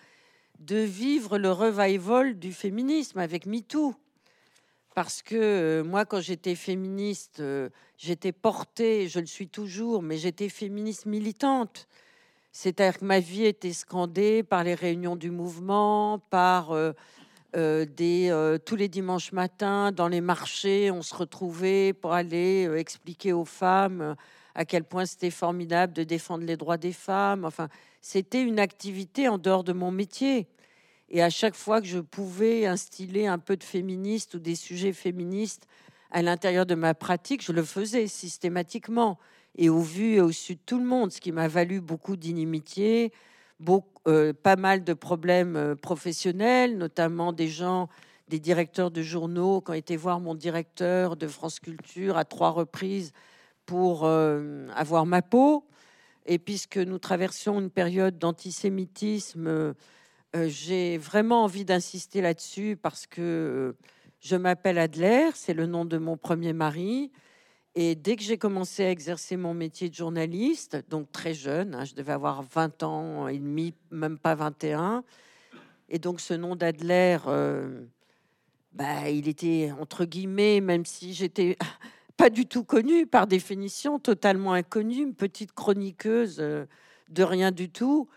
de 0.59 0.77
vivre 0.77 1.37
le 1.37 1.51
revival 1.51 2.37
du 2.37 2.51
féminisme 2.51 3.19
avec 3.19 3.45
MeToo. 3.45 3.95
Parce 4.99 5.21
que 5.21 5.35
euh, 5.37 5.83
moi, 5.85 6.03
quand 6.03 6.19
j'étais 6.19 6.55
féministe, 6.55 7.41
j'étais 7.95 8.33
portée, 8.33 9.07
je 9.07 9.21
le 9.21 9.27
suis 9.27 9.47
toujours, 9.47 10.01
mais 10.01 10.17
j'étais 10.17 10.49
féministe 10.49 11.05
militante. 11.05 11.87
C'est-à-dire 12.51 12.99
que 12.99 13.05
ma 13.05 13.21
vie 13.21 13.45
était 13.45 13.71
scandée 13.71 14.43
par 14.43 14.65
les 14.65 14.73
réunions 14.73 15.15
du 15.15 15.31
mouvement, 15.31 16.19
par 16.29 16.71
euh, 16.71 16.91
euh, 17.55 17.85
euh, 18.01 18.57
tous 18.57 18.75
les 18.75 18.89
dimanches 18.89 19.31
matins 19.31 19.93
dans 19.93 20.09
les 20.09 20.19
marchés, 20.19 20.91
on 20.91 21.01
se 21.01 21.15
retrouvait 21.15 21.93
pour 21.93 22.11
aller 22.11 22.69
expliquer 22.75 23.31
aux 23.31 23.45
femmes 23.45 24.17
à 24.53 24.65
quel 24.65 24.83
point 24.83 25.05
c'était 25.05 25.29
formidable 25.29 25.93
de 25.93 26.03
défendre 26.03 26.43
les 26.43 26.57
droits 26.57 26.75
des 26.75 26.91
femmes. 26.91 27.45
Enfin, 27.45 27.69
c'était 28.01 28.41
une 28.43 28.59
activité 28.59 29.29
en 29.29 29.37
dehors 29.37 29.63
de 29.63 29.71
mon 29.71 29.91
métier. 29.91 30.49
Et 31.09 31.23
à 31.23 31.29
chaque 31.29 31.55
fois 31.55 31.81
que 31.81 31.87
je 31.87 31.99
pouvais 31.99 32.65
instiller 32.65 33.27
un 33.27 33.39
peu 33.39 33.57
de 33.57 33.63
féministe 33.63 34.35
ou 34.35 34.39
des 34.39 34.55
sujets 34.55 34.93
féministes 34.93 35.67
à 36.11 36.21
l'intérieur 36.21 36.65
de 36.65 36.75
ma 36.75 36.93
pratique, 36.93 37.43
je 37.43 37.51
le 37.51 37.63
faisais 37.63 38.07
systématiquement 38.07 39.17
et 39.55 39.69
au 39.69 39.79
vu 39.79 40.13
et 40.13 40.21
au 40.21 40.31
su 40.31 40.55
de 40.55 40.61
tout 40.65 40.77
le 40.77 40.85
monde, 40.85 41.11
ce 41.11 41.19
qui 41.19 41.31
m'a 41.31 41.47
valu 41.47 41.81
beaucoup 41.81 42.15
d'inimitié, 42.15 43.11
euh, 44.07 44.33
pas 44.33 44.55
mal 44.55 44.83
de 44.83 44.93
problèmes 44.93 45.55
euh, 45.55 45.75
professionnels, 45.75 46.77
notamment 46.77 47.33
des 47.33 47.47
gens, 47.47 47.89
des 48.27 48.39
directeurs 48.39 48.91
de 48.91 49.01
journaux 49.01 49.61
qui 49.61 49.71
ont 49.71 49.75
été 49.75 49.97
voir 49.97 50.19
mon 50.19 50.35
directeur 50.35 51.17
de 51.17 51.27
France 51.27 51.59
Culture 51.59 52.17
à 52.17 52.23
trois 52.23 52.51
reprises 52.51 53.11
pour 53.65 54.05
euh, 54.05 54.67
avoir 54.75 55.05
ma 55.05 55.21
peau. 55.21 55.65
Et 56.25 56.37
puisque 56.37 56.77
nous 56.77 56.99
traversions 56.99 57.59
une 57.59 57.71
période 57.71 58.19
d'antisémitisme, 58.19 59.73
j'ai 60.35 60.97
vraiment 60.97 61.43
envie 61.43 61.65
d'insister 61.65 62.21
là-dessus 62.21 62.77
parce 62.81 63.07
que 63.07 63.75
je 64.19 64.35
m'appelle 64.35 64.77
Adler, 64.77 65.29
c'est 65.33 65.53
le 65.53 65.65
nom 65.65 65.85
de 65.85 65.97
mon 65.97 66.17
premier 66.17 66.53
mari. 66.53 67.11
Et 67.75 67.95
dès 67.95 68.15
que 68.15 68.23
j'ai 68.23 68.37
commencé 68.37 68.83
à 68.83 68.91
exercer 68.91 69.37
mon 69.37 69.53
métier 69.53 69.89
de 69.89 69.93
journaliste, 69.93 70.83
donc 70.89 71.11
très 71.11 71.33
jeune, 71.33 71.75
hein, 71.75 71.85
je 71.85 71.93
devais 71.93 72.11
avoir 72.11 72.43
20 72.43 72.83
ans 72.83 73.27
et 73.27 73.37
demi, 73.37 73.73
même 73.91 74.17
pas 74.17 74.35
21, 74.35 75.03
et 75.87 75.99
donc 75.99 76.19
ce 76.19 76.33
nom 76.33 76.55
d'Adler, 76.55 77.17
euh, 77.27 77.85
bah, 78.73 79.09
il 79.09 79.27
était 79.27 79.71
entre 79.79 80.05
guillemets, 80.05 80.61
même 80.61 80.85
si 80.85 81.13
j'étais 81.13 81.57
pas 82.17 82.29
du 82.29 82.45
tout 82.45 82.63
connue 82.63 83.07
par 83.07 83.27
définition, 83.27 83.99
totalement 83.99 84.53
inconnue, 84.53 85.03
une 85.03 85.15
petite 85.15 85.53
chroniqueuse 85.53 86.37
euh, 86.39 86.65
de 87.09 87.23
rien 87.23 87.51
du 87.51 87.69
tout, 87.69 88.09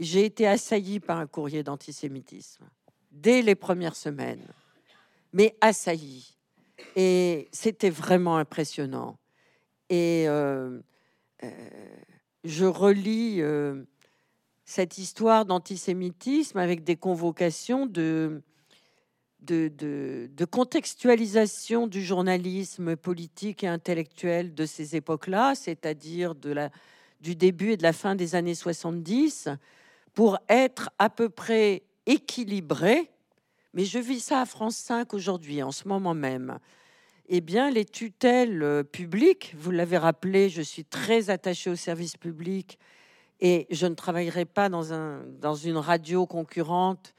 j'ai 0.00 0.24
été 0.24 0.46
assaillie 0.46 0.98
par 0.98 1.18
un 1.18 1.26
courrier 1.26 1.62
d'antisémitisme 1.62 2.64
dès 3.12 3.42
les 3.42 3.54
premières 3.54 3.96
semaines, 3.96 4.46
mais 5.32 5.56
assaillie. 5.60 6.36
Et 6.96 7.48
c'était 7.52 7.90
vraiment 7.90 8.38
impressionnant. 8.38 9.18
Et 9.90 10.24
euh, 10.26 10.80
euh, 11.42 11.50
je 12.44 12.64
relis 12.64 13.42
euh, 13.42 13.82
cette 14.64 14.96
histoire 14.98 15.44
d'antisémitisme 15.44 16.58
avec 16.58 16.82
des 16.82 16.96
convocations 16.96 17.84
de, 17.84 18.42
de, 19.42 20.44
contextualisation 20.50 21.86
du 21.86 22.02
journalisme 22.02 22.96
politique 22.96 23.64
et 23.64 23.68
intellectuel 23.68 24.54
de 24.54 24.64
ces 24.64 24.96
époques-là, 24.96 25.54
c'est-à-dire 25.54 26.34
du 26.34 27.36
début 27.36 27.72
et 27.72 27.76
de 27.76 27.82
la 27.82 27.92
fin 27.92 28.14
des 28.14 28.34
années 28.34 28.54
70, 28.54 29.50
pour 30.14 30.38
être 30.48 30.90
à 30.98 31.10
peu 31.10 31.28
près 31.28 31.82
équilibré. 32.06 33.10
Mais 33.74 33.84
je 33.84 33.98
vis 33.98 34.20
ça 34.20 34.40
à 34.40 34.46
France 34.46 34.76
5 34.76 35.14
aujourd'hui, 35.14 35.62
en 35.62 35.72
ce 35.72 35.86
moment 35.86 36.14
même 36.14 36.58
eh 37.32 37.40
bien, 37.40 37.70
les 37.70 37.84
tutelles 37.84 38.60
euh, 38.60 38.82
publiques, 38.82 39.54
vous 39.56 39.70
l'avez 39.70 39.96
rappelé, 39.96 40.48
je 40.48 40.62
suis 40.62 40.84
très 40.84 41.30
attachée 41.30 41.70
au 41.70 41.76
service 41.76 42.16
public 42.16 42.76
et 43.40 43.68
je 43.70 43.86
ne 43.86 43.94
travaillerai 43.94 44.44
pas 44.44 44.68
dans, 44.68 44.92
un, 44.92 45.22
dans 45.40 45.54
une 45.54 45.76
radio 45.76 46.26
concurrente, 46.26 47.14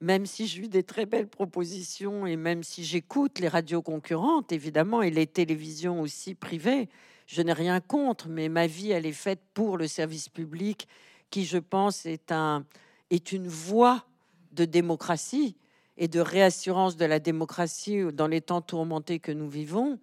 même 0.00 0.24
si 0.24 0.46
j'ai 0.46 0.62
eu 0.62 0.68
des 0.68 0.84
très 0.84 1.04
belles 1.04 1.26
propositions 1.26 2.28
et 2.28 2.36
même 2.36 2.62
si 2.62 2.84
j'écoute 2.84 3.40
les 3.40 3.48
radios 3.48 3.82
concurrentes, 3.82 4.52
évidemment, 4.52 5.02
et 5.02 5.10
les 5.10 5.26
télévisions 5.26 6.00
aussi 6.00 6.36
privées. 6.36 6.88
Je 7.26 7.42
n'ai 7.42 7.52
rien 7.52 7.80
contre, 7.80 8.28
mais 8.28 8.48
ma 8.48 8.68
vie, 8.68 8.92
elle 8.92 9.04
est 9.04 9.10
faite 9.10 9.40
pour 9.52 9.78
le 9.78 9.88
service 9.88 10.28
public, 10.28 10.86
qui, 11.30 11.44
je 11.44 11.58
pense, 11.58 12.06
est, 12.06 12.32
un, 12.32 12.64
est 13.10 13.32
une 13.32 13.48
voie 13.48 14.04
de 14.52 14.64
démocratie 14.64 15.56
et 15.96 16.08
de 16.08 16.20
réassurance 16.20 16.96
de 16.96 17.04
la 17.04 17.18
démocratie 17.18 18.04
dans 18.12 18.26
les 18.26 18.40
temps 18.40 18.60
tourmentés 18.60 19.18
que 19.18 19.32
nous 19.32 19.48
vivons. 19.48 19.98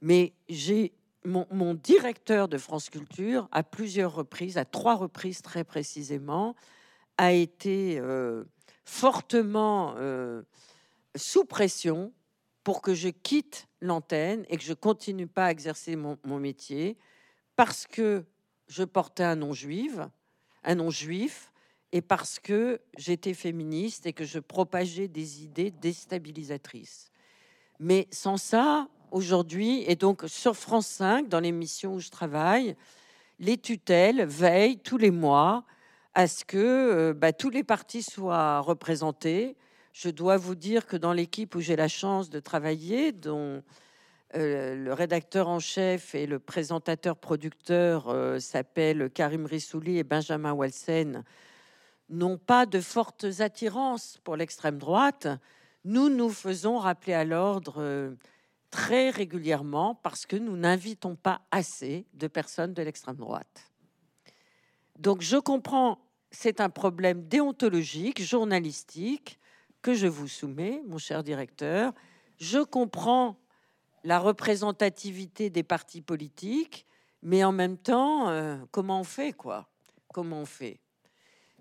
Mais 0.00 0.32
mon, 1.24 1.74
directeur 1.74 2.48
de 2.48 2.58
France 2.58 2.90
Culture, 2.90 3.48
à 3.52 3.62
plusieurs 3.62 4.14
reprises, 4.14 4.56
à 4.56 4.64
trois 4.64 4.94
reprises 4.94 5.42
très 5.42 5.64
précisément, 5.64 6.54
a 7.18 7.32
été 7.32 7.98
euh, 7.98 8.44
fortement 8.84 9.94
euh, 9.98 10.42
sous 11.16 11.44
pression 11.44 12.12
pour 12.64 12.80
que 12.80 12.94
je 12.94 13.08
quitte 13.08 13.66
l'antenne 13.80 14.44
et 14.48 14.56
que 14.56 14.62
je 14.62 14.74
continue 14.74 15.26
pas 15.26 15.46
à 15.46 15.50
exercer 15.50 15.96
mon, 15.96 16.18
mon 16.24 16.38
métier 16.38 16.96
parce 17.56 17.86
que 17.86 18.24
je 18.68 18.84
portais 18.84 19.24
un 19.24 19.36
nom 19.36 19.52
juif, 19.52 19.98
un 20.68 20.76
nom 20.76 20.90
juif, 20.90 21.50
et 21.92 22.02
parce 22.02 22.38
que 22.38 22.80
j'étais 22.96 23.34
féministe 23.34 24.06
et 24.06 24.12
que 24.12 24.24
je 24.24 24.38
propageais 24.38 25.08
des 25.08 25.42
idées 25.42 25.70
déstabilisatrices. 25.70 27.10
Mais 27.80 28.06
sans 28.10 28.36
ça, 28.36 28.86
aujourd'hui, 29.10 29.84
et 29.86 29.96
donc 29.96 30.24
sur 30.26 30.54
France 30.54 30.86
5, 30.88 31.28
dans 31.28 31.40
l'émission 31.40 31.94
où 31.94 32.00
je 32.00 32.10
travaille, 32.10 32.76
les 33.38 33.56
tutelles 33.56 34.26
veillent 34.26 34.78
tous 34.78 34.98
les 34.98 35.10
mois 35.10 35.64
à 36.12 36.26
ce 36.26 36.44
que 36.44 36.58
euh, 36.58 37.14
bah, 37.14 37.32
tous 37.32 37.50
les 37.50 37.64
partis 37.64 38.02
soient 38.02 38.60
représentés. 38.60 39.56
Je 39.94 40.10
dois 40.10 40.36
vous 40.36 40.54
dire 40.54 40.86
que 40.86 40.96
dans 40.96 41.14
l'équipe 41.14 41.54
où 41.54 41.60
j'ai 41.60 41.76
la 41.76 41.88
chance 41.88 42.28
de 42.28 42.40
travailler, 42.40 43.12
dont 43.12 43.62
le 44.34 44.92
rédacteur 44.92 45.48
en 45.48 45.58
chef 45.58 46.14
et 46.14 46.26
le 46.26 46.38
présentateur 46.38 47.16
producteur 47.16 48.08
euh, 48.08 48.38
s'appellent 48.38 49.10
Karim 49.10 49.46
Rissouli 49.46 49.98
et 49.98 50.04
Benjamin 50.04 50.52
Walsen, 50.52 51.24
n'ont 52.10 52.38
pas 52.38 52.66
de 52.66 52.80
fortes 52.80 53.26
attirances 53.40 54.18
pour 54.24 54.36
l'extrême 54.36 54.78
droite, 54.78 55.28
nous 55.84 56.08
nous 56.08 56.30
faisons 56.30 56.78
rappeler 56.78 57.14
à 57.14 57.24
l'ordre 57.24 57.76
euh, 57.78 58.14
très 58.70 59.10
régulièrement 59.10 59.94
parce 59.94 60.26
que 60.26 60.36
nous 60.36 60.56
n'invitons 60.56 61.16
pas 61.16 61.42
assez 61.50 62.06
de 62.14 62.26
personnes 62.26 62.74
de 62.74 62.82
l'extrême 62.82 63.16
droite. 63.16 63.70
Donc 64.98 65.22
je 65.22 65.36
comprends, 65.36 65.98
c'est 66.30 66.60
un 66.60 66.68
problème 66.68 67.26
déontologique, 67.28 68.22
journalistique, 68.22 69.38
que 69.80 69.94
je 69.94 70.06
vous 70.06 70.28
soumets, 70.28 70.82
mon 70.86 70.98
cher 70.98 71.22
directeur. 71.22 71.92
Je 72.36 72.58
comprends 72.58 73.38
la 74.04 74.18
représentativité 74.18 75.50
des 75.50 75.62
partis 75.62 76.00
politiques, 76.00 76.86
mais 77.22 77.44
en 77.44 77.52
même 77.52 77.76
temps, 77.76 78.28
euh, 78.28 78.56
comment 78.70 79.00
on 79.00 79.04
fait, 79.04 79.32
quoi? 79.32 79.68
Comment 80.12 80.42
on 80.42 80.46
fait? 80.46 80.80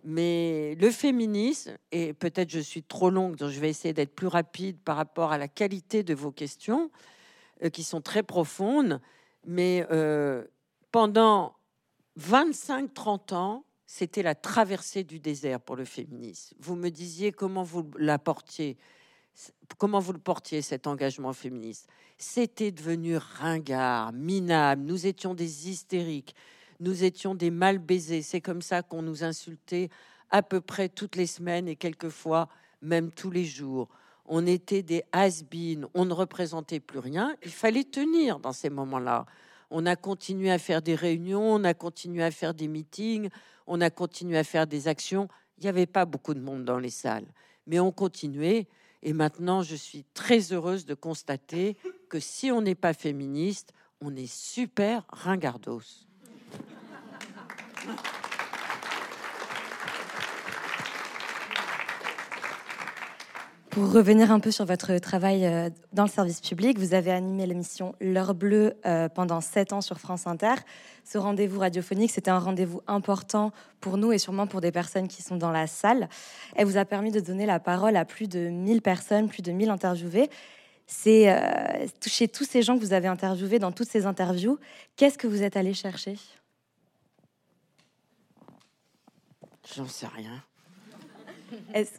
Mais 0.04 0.76
le 0.76 0.92
féminisme, 0.92 1.78
et 1.92 2.14
peut-être 2.14 2.50
je 2.50 2.60
suis 2.60 2.84
trop 2.84 3.10
longue, 3.10 3.36
donc 3.36 3.50
je 3.50 3.60
vais 3.60 3.70
essayer 3.70 3.94
d'être 3.94 4.16
plus 4.16 4.28
rapide 4.28 4.78
par 4.80 4.96
rapport 4.96 5.32
à 5.32 5.38
la 5.38 5.48
qualité 5.48 6.04
de 6.04 6.14
vos 6.14 6.32
questions, 6.32 6.92
euh, 7.64 7.70
qui 7.70 7.84
sont 7.84 8.02
très 8.02 8.24
profondes, 8.24 9.02
mais 9.46 9.86
euh, 9.92 10.46
pendant 10.92 11.56
25-30 12.20 13.34
ans, 13.34 13.66
c'était 13.86 14.22
la 14.22 14.36
traversée 14.36 15.04
du 15.04 15.20
désert 15.20 15.60
pour 15.60 15.76
le 15.76 15.86
féminisme. 15.86 16.56
Vous 16.60 16.76
me 16.76 16.90
disiez 16.90 17.32
comment 17.32 17.64
vous 17.64 17.90
la 17.98 18.20
portiez, 18.20 18.78
comment 19.78 20.00
vous 20.00 20.14
le 20.14 20.20
portiez 20.20 20.62
cet 20.62 20.88
engagement 20.88 21.34
féministe? 21.34 21.90
C'était 22.18 22.72
devenu 22.72 23.18
ringard, 23.18 24.14
minable. 24.14 24.84
Nous 24.84 25.06
étions 25.06 25.34
des 25.34 25.70
hystériques, 25.70 26.36
nous 26.80 27.04
étions 27.04 27.36
des 27.36 27.52
mal 27.52 27.78
baisés. 27.78 28.22
C'est 28.22 28.42
comme 28.42 28.62
ça 28.62 28.82
qu'on 28.82 29.02
nous 29.02 29.24
insultait 29.24 29.90
à 30.30 30.42
peu 30.42 30.62
près 30.62 30.90
toutes 30.90 31.16
les 31.16 31.28
semaines 31.28 31.68
et 31.68 31.76
quelquefois 31.76 32.50
même 32.82 33.12
tous 33.12 33.32
les 33.32 33.46
jours. 33.46 33.88
On 34.26 34.46
était 34.46 34.84
des 34.84 35.04
has 35.14 35.44
on 35.94 36.06
ne 36.06 36.14
représentait 36.14 36.82
plus 36.82 37.00
rien. 37.00 37.36
Il 37.44 37.52
fallait 37.52 37.86
tenir 37.86 38.40
dans 38.40 38.52
ces 38.52 38.70
moments-là. 38.70 39.26
On 39.70 39.86
a 39.86 39.96
continué 39.96 40.52
à 40.52 40.60
faire 40.60 40.82
des 40.82 40.96
réunions, 40.96 41.54
on 41.54 41.64
a 41.64 41.74
continué 41.74 42.24
à 42.24 42.32
faire 42.32 42.54
des 42.54 42.68
meetings, 42.68 43.30
on 43.68 43.82
a 43.82 43.90
continué 43.90 44.38
à 44.38 44.44
faire 44.44 44.68
des 44.68 44.88
actions. 44.88 45.28
Il 45.58 45.64
n'y 45.64 45.70
avait 45.70 45.86
pas 45.86 46.06
beaucoup 46.06 46.34
de 46.34 46.40
monde 46.40 46.66
dans 46.66 46.78
les 46.78 46.90
salles, 46.90 47.26
mais 47.66 47.80
on 47.80 47.92
continuait. 47.92 48.68
Et 49.04 49.14
maintenant, 49.14 49.62
je 49.62 49.76
suis 49.76 50.06
très 50.14 50.54
heureuse 50.54 50.86
de 50.86 50.94
constater 50.94 51.78
que 52.10 52.20
si 52.20 52.52
on 52.52 52.62
n'est 52.62 52.76
pas 52.76 52.94
féministe, 52.94 53.74
on 54.02 54.16
est 54.16 54.32
super 54.32 55.06
ringardos. 55.10 56.08
Pour 63.78 63.92
revenir 63.92 64.32
un 64.32 64.40
peu 64.40 64.50
sur 64.50 64.66
votre 64.66 64.98
travail 64.98 65.46
euh, 65.46 65.70
dans 65.94 66.06
le 66.06 66.10
service 66.10 66.42
public, 66.42 66.80
vous 66.80 66.96
avez 66.96 67.12
animé 67.12 67.46
l'émission 67.46 67.94
L'heure 68.02 68.34
bleue 68.34 68.74
euh, 68.88 69.08
pendant 69.08 69.40
sept 69.40 69.72
ans 69.72 69.82
sur 69.82 70.00
France 70.00 70.26
Inter. 70.26 70.56
Ce 71.06 71.20
rendez-vous 71.20 71.60
radiophonique, 71.60 72.10
c'était 72.10 72.32
un 72.32 72.40
rendez-vous 72.40 72.82
important 72.88 73.52
pour 73.80 73.98
nous 73.98 74.12
et 74.12 74.18
sûrement 74.18 74.48
pour 74.48 74.62
des 74.62 74.72
personnes 74.72 75.08
qui 75.08 75.22
sont 75.22 75.36
dans 75.36 75.52
la 75.52 75.68
salle. 75.68 76.10
Elle 76.56 76.66
vous 76.66 76.78
a 76.78 76.86
permis 76.86 77.12
de 77.12 77.20
donner 77.20 77.46
la 77.46 77.60
parole 77.60 77.98
à 77.98 78.04
plus 78.04 78.28
de 78.28 78.50
1000 78.50 78.82
personnes, 78.82 79.30
plus 79.30 79.44
de 79.44 79.52
1000 79.52 79.70
interviewés. 79.70 80.32
C'est 80.88 81.32
euh, 81.32 81.86
chez 82.04 82.28
tous 82.28 82.46
ces 82.46 82.64
gens 82.64 82.80
que 82.80 82.82
vous 82.82 82.94
avez 82.94 83.08
interviewés 83.08 83.60
dans 83.60 83.72
toutes 83.72 83.90
ces 83.90 84.08
interviews, 84.08 84.58
qu'est-ce 84.96 85.20
que 85.20 85.28
vous 85.28 85.44
êtes 85.44 85.56
allé 85.56 85.76
chercher? 85.76 86.18
J'en 89.76 89.88
sais 89.88 90.08
rien. 90.08 90.47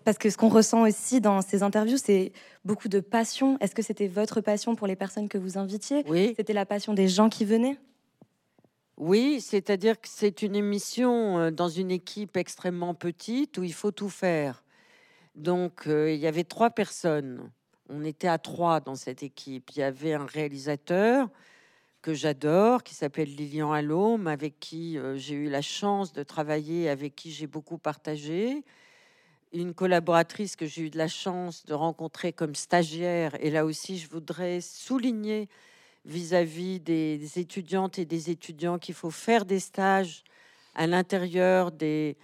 Parce 0.05 0.19
que 0.19 0.31
ce 0.31 0.37
qu'on 0.37 0.49
ressent 0.49 0.83
aussi 0.83 1.21
dans 1.21 1.43
ces 1.43 1.63
interviews, 1.63 1.97
c'est 1.97 2.33
beaucoup 2.65 2.89
de 2.89 3.01
passion. 3.01 3.59
Est-ce 3.61 3.75
que 3.75 3.83
c'était 3.83 4.09
votre 4.09 4.41
passion 4.41 4.77
pour 4.77 4.87
les 4.87 4.97
personnes 4.97 5.29
que 5.29 5.39
vous 5.39 5.59
invitiez? 5.59 6.05
Oui. 6.09 6.35
C'était 6.37 6.53
la 6.53 6.67
passion 6.67 6.95
des 6.95 7.09
gens 7.09 7.29
qui 7.29 7.45
venaient? 7.45 7.79
Oui, 8.97 9.41
c'est-à-dire 9.41 10.01
que 10.01 10.09
c'est 10.11 10.43
une 10.43 10.57
émission 10.57 11.39
euh, 11.39 11.51
dans 11.53 11.69
une 11.69 11.93
équipe 11.93 12.37
extrêmement 12.37 12.95
petite 12.95 13.57
où 13.59 13.63
il 13.63 13.73
faut 13.73 13.93
tout 13.93 14.09
faire. 14.09 14.65
Donc, 15.37 15.87
euh, 15.87 16.13
il 16.13 16.19
y 16.19 16.27
avait 16.27 16.43
trois 16.43 16.71
personnes. 16.71 17.49
On 17.89 18.05
était 18.05 18.27
à 18.27 18.39
trois 18.39 18.81
dans 18.81 18.97
cette 18.97 19.23
équipe. 19.23 19.71
Il 19.77 19.79
y 19.79 19.83
avait 19.83 20.15
un 20.15 20.27
réalisateur 20.27 21.29
que 22.03 22.13
j'adore, 22.13 22.83
qui 22.83 22.95
s'appelle 22.95 23.29
Lilian 23.29 23.73
Allôme, 23.73 24.27
avec 24.27 24.59
qui 24.59 24.99
euh, 24.99 25.17
j'ai 25.17 25.37
eu 25.37 25.49
la 25.49 25.63
chance 25.63 26.13
de 26.13 26.25
travailler, 26.25 26.89
avec 26.89 27.15
qui 27.15 27.31
j'ai 27.31 27.47
beaucoup 27.47 27.79
partagé 27.79 28.65
une 29.53 29.75
collaboratrice 29.75 30.57
que 30.57 30.67
j'ai 30.67 30.83
eu 30.83 30.91
de 30.91 30.99
la 30.99 31.09
chance 31.09 31.65
de 31.65 31.75
rencontrer 31.75 32.33
comme 32.33 32.55
stagiaire. 32.55 33.37
Et 33.41 33.51
là 33.51 33.65
aussi, 33.65 33.99
je 33.99 34.09
voudrais 34.09 34.61
souligner 34.61 35.49
vis-à-vis 36.05 36.81
des, 36.81 37.39
étudiantes 37.39 37.99
et 37.99 38.05
des 38.05 38.31
étudiants 38.31 38.79
qu'il 38.79 38.95
faut 38.95 39.11
faire 39.11 39.45
des 39.45 39.61
stages 39.61 40.25
à 40.75 40.87
l'intérieur 40.87 41.73
des, 41.73 42.17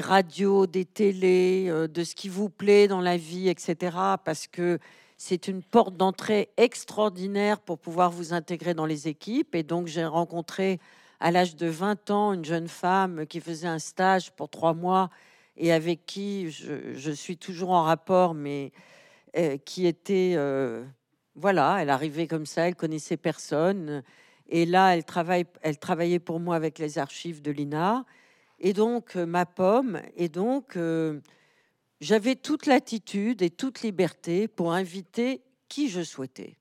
radios, 0.00 0.66
des 0.66 0.84
télés, 0.84 1.66
euh, 1.68 1.86
de 1.86 2.02
ce 2.02 2.14
qui 2.14 2.28
vous 2.28 2.48
plaît 2.48 2.88
dans 2.88 3.00
la 3.00 3.16
vie, 3.16 3.48
etc. 3.48 3.96
Parce 4.24 4.46
que 4.46 4.78
c'est 5.16 5.48
une 5.48 5.62
porte 5.62 5.96
d'entrée 5.96 6.48
extraordinaire 6.56 7.60
pour 7.60 7.78
pouvoir 7.78 8.10
vous 8.10 8.32
intégrer 8.32 8.74
dans 8.74 8.86
les 8.86 9.06
équipes. 9.08 9.54
Et 9.54 9.62
donc, 9.62 9.86
j'ai 9.86 10.04
rencontré 10.04 10.80
à 11.20 11.30
l'âge 11.30 11.56
de 11.56 11.66
20 11.66 12.10
ans 12.10 12.32
une 12.32 12.44
jeune 12.44 12.68
femme 12.68 13.26
qui 13.26 13.40
faisait 13.40 13.68
un 13.68 13.78
stage 13.78 14.32
pour 14.32 14.48
trois 14.48 14.74
mois 14.74 15.10
et 15.56 15.72
avec 15.72 16.06
qui 16.06 16.50
je, 16.50 17.10
suis 17.10 17.36
toujours 17.36 17.70
en 17.70 17.82
rapport, 17.82 18.34
mais 18.34 18.72
euh, 19.36 19.56
qui 19.58 19.86
était, 19.86 20.34
euh, 20.36 20.84
voilà, 21.36 21.78
elle 21.80 21.90
arrivait 21.90 22.26
comme 22.26 22.46
ça, 22.46 22.68
elle 22.68 22.74
connaissait 22.74 23.16
personne. 23.16 24.02
Et 24.48 24.66
là, 24.66 24.96
elle, 24.96 25.04
travaillait 25.78 26.18
pour 26.18 26.40
moi 26.40 26.56
avec 26.56 26.78
les 26.78 26.98
archives 26.98 27.40
de 27.40 27.50
l'INA. 27.50 28.04
Et 28.58 28.72
donc, 28.72 29.16
euh, 29.16 29.26
ma 29.26 29.46
pomme. 29.46 30.00
Et 30.16 30.28
donc, 30.28 30.78
j'avais 32.00 32.34
toute 32.34 32.66
latitude 32.66 33.42
et 33.42 33.50
toute 33.50 33.82
liberté 33.82 34.48
pour 34.48 34.72
inviter 34.72 35.42
qui 35.68 35.88
je 35.88 36.02
souhaitais. 36.02 36.56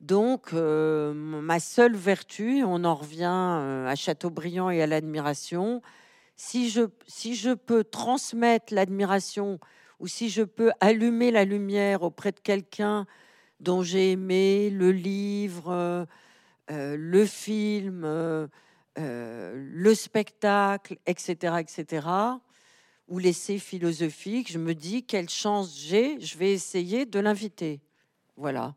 Donc, 0.00 0.52
ma 0.52 1.60
seule 1.60 1.94
vertu, 1.94 2.62
on 2.64 2.84
en 2.84 2.94
revient 2.94 3.84
à 3.86 3.94
Chateaubriand 3.94 4.70
et 4.70 4.80
à 4.80 4.86
l'admiration, 4.86 5.82
si 6.40 6.70
je, 6.70 6.80
si 7.06 7.34
je 7.34 7.50
peux 7.50 7.84
transmettre 7.84 8.72
l'admiration 8.72 9.60
ou 9.98 10.06
si 10.06 10.30
je 10.30 10.42
peux 10.42 10.72
allumer 10.80 11.30
la 11.30 11.44
lumière 11.44 12.02
auprès 12.02 12.32
de 12.32 12.40
quelqu'un 12.40 13.06
dont 13.60 13.82
j'ai 13.82 14.12
aimé 14.12 14.70
le 14.70 14.90
livre, 14.90 15.68
euh, 15.70 16.06
euh, 16.70 16.96
le 16.98 17.26
film, 17.26 18.04
euh, 18.04 18.48
le 18.96 19.94
spectacle, 19.94 20.96
etc., 21.04 21.56
etc., 21.60 22.08
ou 23.08 23.18
l'essai 23.18 23.58
philosophique, 23.58 24.50
je 24.50 24.58
me 24.58 24.74
dis 24.74 25.04
quelle 25.04 25.28
chance 25.28 25.76
j'ai, 25.76 26.18
je 26.20 26.38
vais 26.38 26.52
essayer 26.52 27.04
de 27.04 27.18
l'inviter. 27.20 27.82
Voilà. 28.36 28.74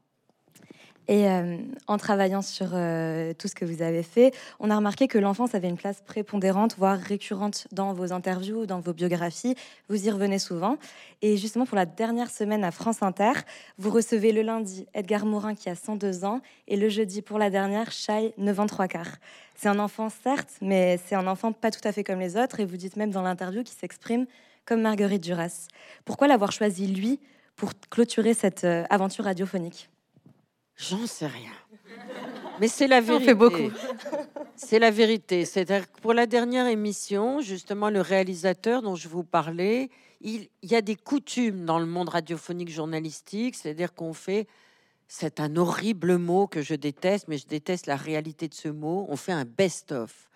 Et 1.07 1.27
euh, 1.27 1.57
en 1.87 1.97
travaillant 1.97 2.41
sur 2.41 2.69
euh, 2.73 3.33
tout 3.33 3.47
ce 3.47 3.55
que 3.55 3.65
vous 3.65 3.81
avez 3.81 4.03
fait, 4.03 4.33
on 4.59 4.69
a 4.69 4.75
remarqué 4.75 5.07
que 5.07 5.17
l'enfance 5.17 5.53
avait 5.53 5.67
une 5.67 5.77
place 5.77 6.01
prépondérante, 6.01 6.75
voire 6.77 6.97
récurrente 6.97 7.67
dans 7.71 7.93
vos 7.93 8.13
interviews, 8.13 8.65
dans 8.65 8.79
vos 8.79 8.93
biographies. 8.93 9.55
Vous 9.89 10.07
y 10.07 10.09
revenez 10.09 10.39
souvent. 10.39 10.77
Et 11.21 11.35
justement, 11.35 11.65
pour 11.65 11.75
la 11.75 11.85
dernière 11.85 12.29
semaine 12.29 12.63
à 12.63 12.71
France 12.71 13.03
Inter, 13.03 13.33
vous 13.77 13.89
recevez 13.89 14.31
le 14.31 14.41
lundi 14.41 14.85
Edgar 14.93 15.25
Morin 15.25 15.55
qui 15.55 15.69
a 15.69 15.75
102 15.75 16.23
ans 16.23 16.41
et 16.67 16.77
le 16.77 16.89
jeudi, 16.89 17.21
pour 17.21 17.37
la 17.37 17.49
dernière, 17.49 17.91
Shai, 17.91 18.33
9 18.37 18.59
ans 18.61 18.67
3 18.67 18.87
quarts. 18.87 19.17
C'est 19.55 19.67
un 19.67 19.79
enfant, 19.79 20.09
certes, 20.09 20.55
mais 20.61 20.99
c'est 21.05 21.15
un 21.15 21.27
enfant 21.27 21.51
pas 21.51 21.71
tout 21.71 21.85
à 21.87 21.91
fait 21.91 22.03
comme 22.03 22.19
les 22.19 22.37
autres. 22.37 22.59
Et 22.59 22.65
vous 22.65 22.77
dites 22.77 22.95
même 22.95 23.11
dans 23.11 23.21
l'interview 23.21 23.63
qu'il 23.63 23.77
s'exprime 23.77 24.25
comme 24.65 24.81
Marguerite 24.81 25.23
Duras. 25.23 25.67
Pourquoi 26.05 26.27
l'avoir 26.27 26.51
choisi, 26.51 26.87
lui, 26.87 27.19
pour 27.55 27.71
clôturer 27.89 28.33
cette 28.33 28.63
euh, 28.63 28.83
aventure 28.89 29.25
radiophonique? 29.25 29.89
J'en 30.89 31.07
sais 31.07 31.27
rien. 31.27 31.51
Mais 32.59 32.67
c'est 32.67 32.87
la 32.87 33.01
vérité. 33.01 33.25
fait 33.25 33.33
beaucoup. 33.35 33.71
C'est 34.55 34.79
la 34.79 34.91
vérité. 34.91 35.45
C'est 35.45 35.67
pour 36.01 36.13
la 36.13 36.25
dernière 36.25 36.67
émission, 36.67 37.41
justement, 37.41 37.89
le 37.89 38.01
réalisateur 38.01 38.81
dont 38.81 38.95
je 38.95 39.07
vous 39.07 39.23
parlais, 39.23 39.89
il, 40.21 40.49
y 40.61 40.75
a 40.75 40.81
des 40.81 40.95
coutumes 40.95 41.65
dans 41.65 41.79
le 41.79 41.85
monde 41.85 42.09
radiophonique 42.09 42.69
journalistique, 42.69 43.55
c'est-à-dire 43.55 43.93
qu'on 43.93 44.13
fait, 44.13 44.47
c'est 45.07 45.39
un 45.39 45.55
horrible 45.55 46.17
mot 46.17 46.47
que 46.47 46.61
je 46.61 46.75
déteste, 46.75 47.27
mais 47.27 47.37
je 47.37 47.47
déteste 47.47 47.87
la 47.87 47.95
réalité 47.95 48.47
de 48.47 48.53
ce 48.53 48.69
mot. 48.69 49.05
On 49.09 49.15
fait 49.15 49.31
un 49.31 49.45
best-of. 49.45 50.29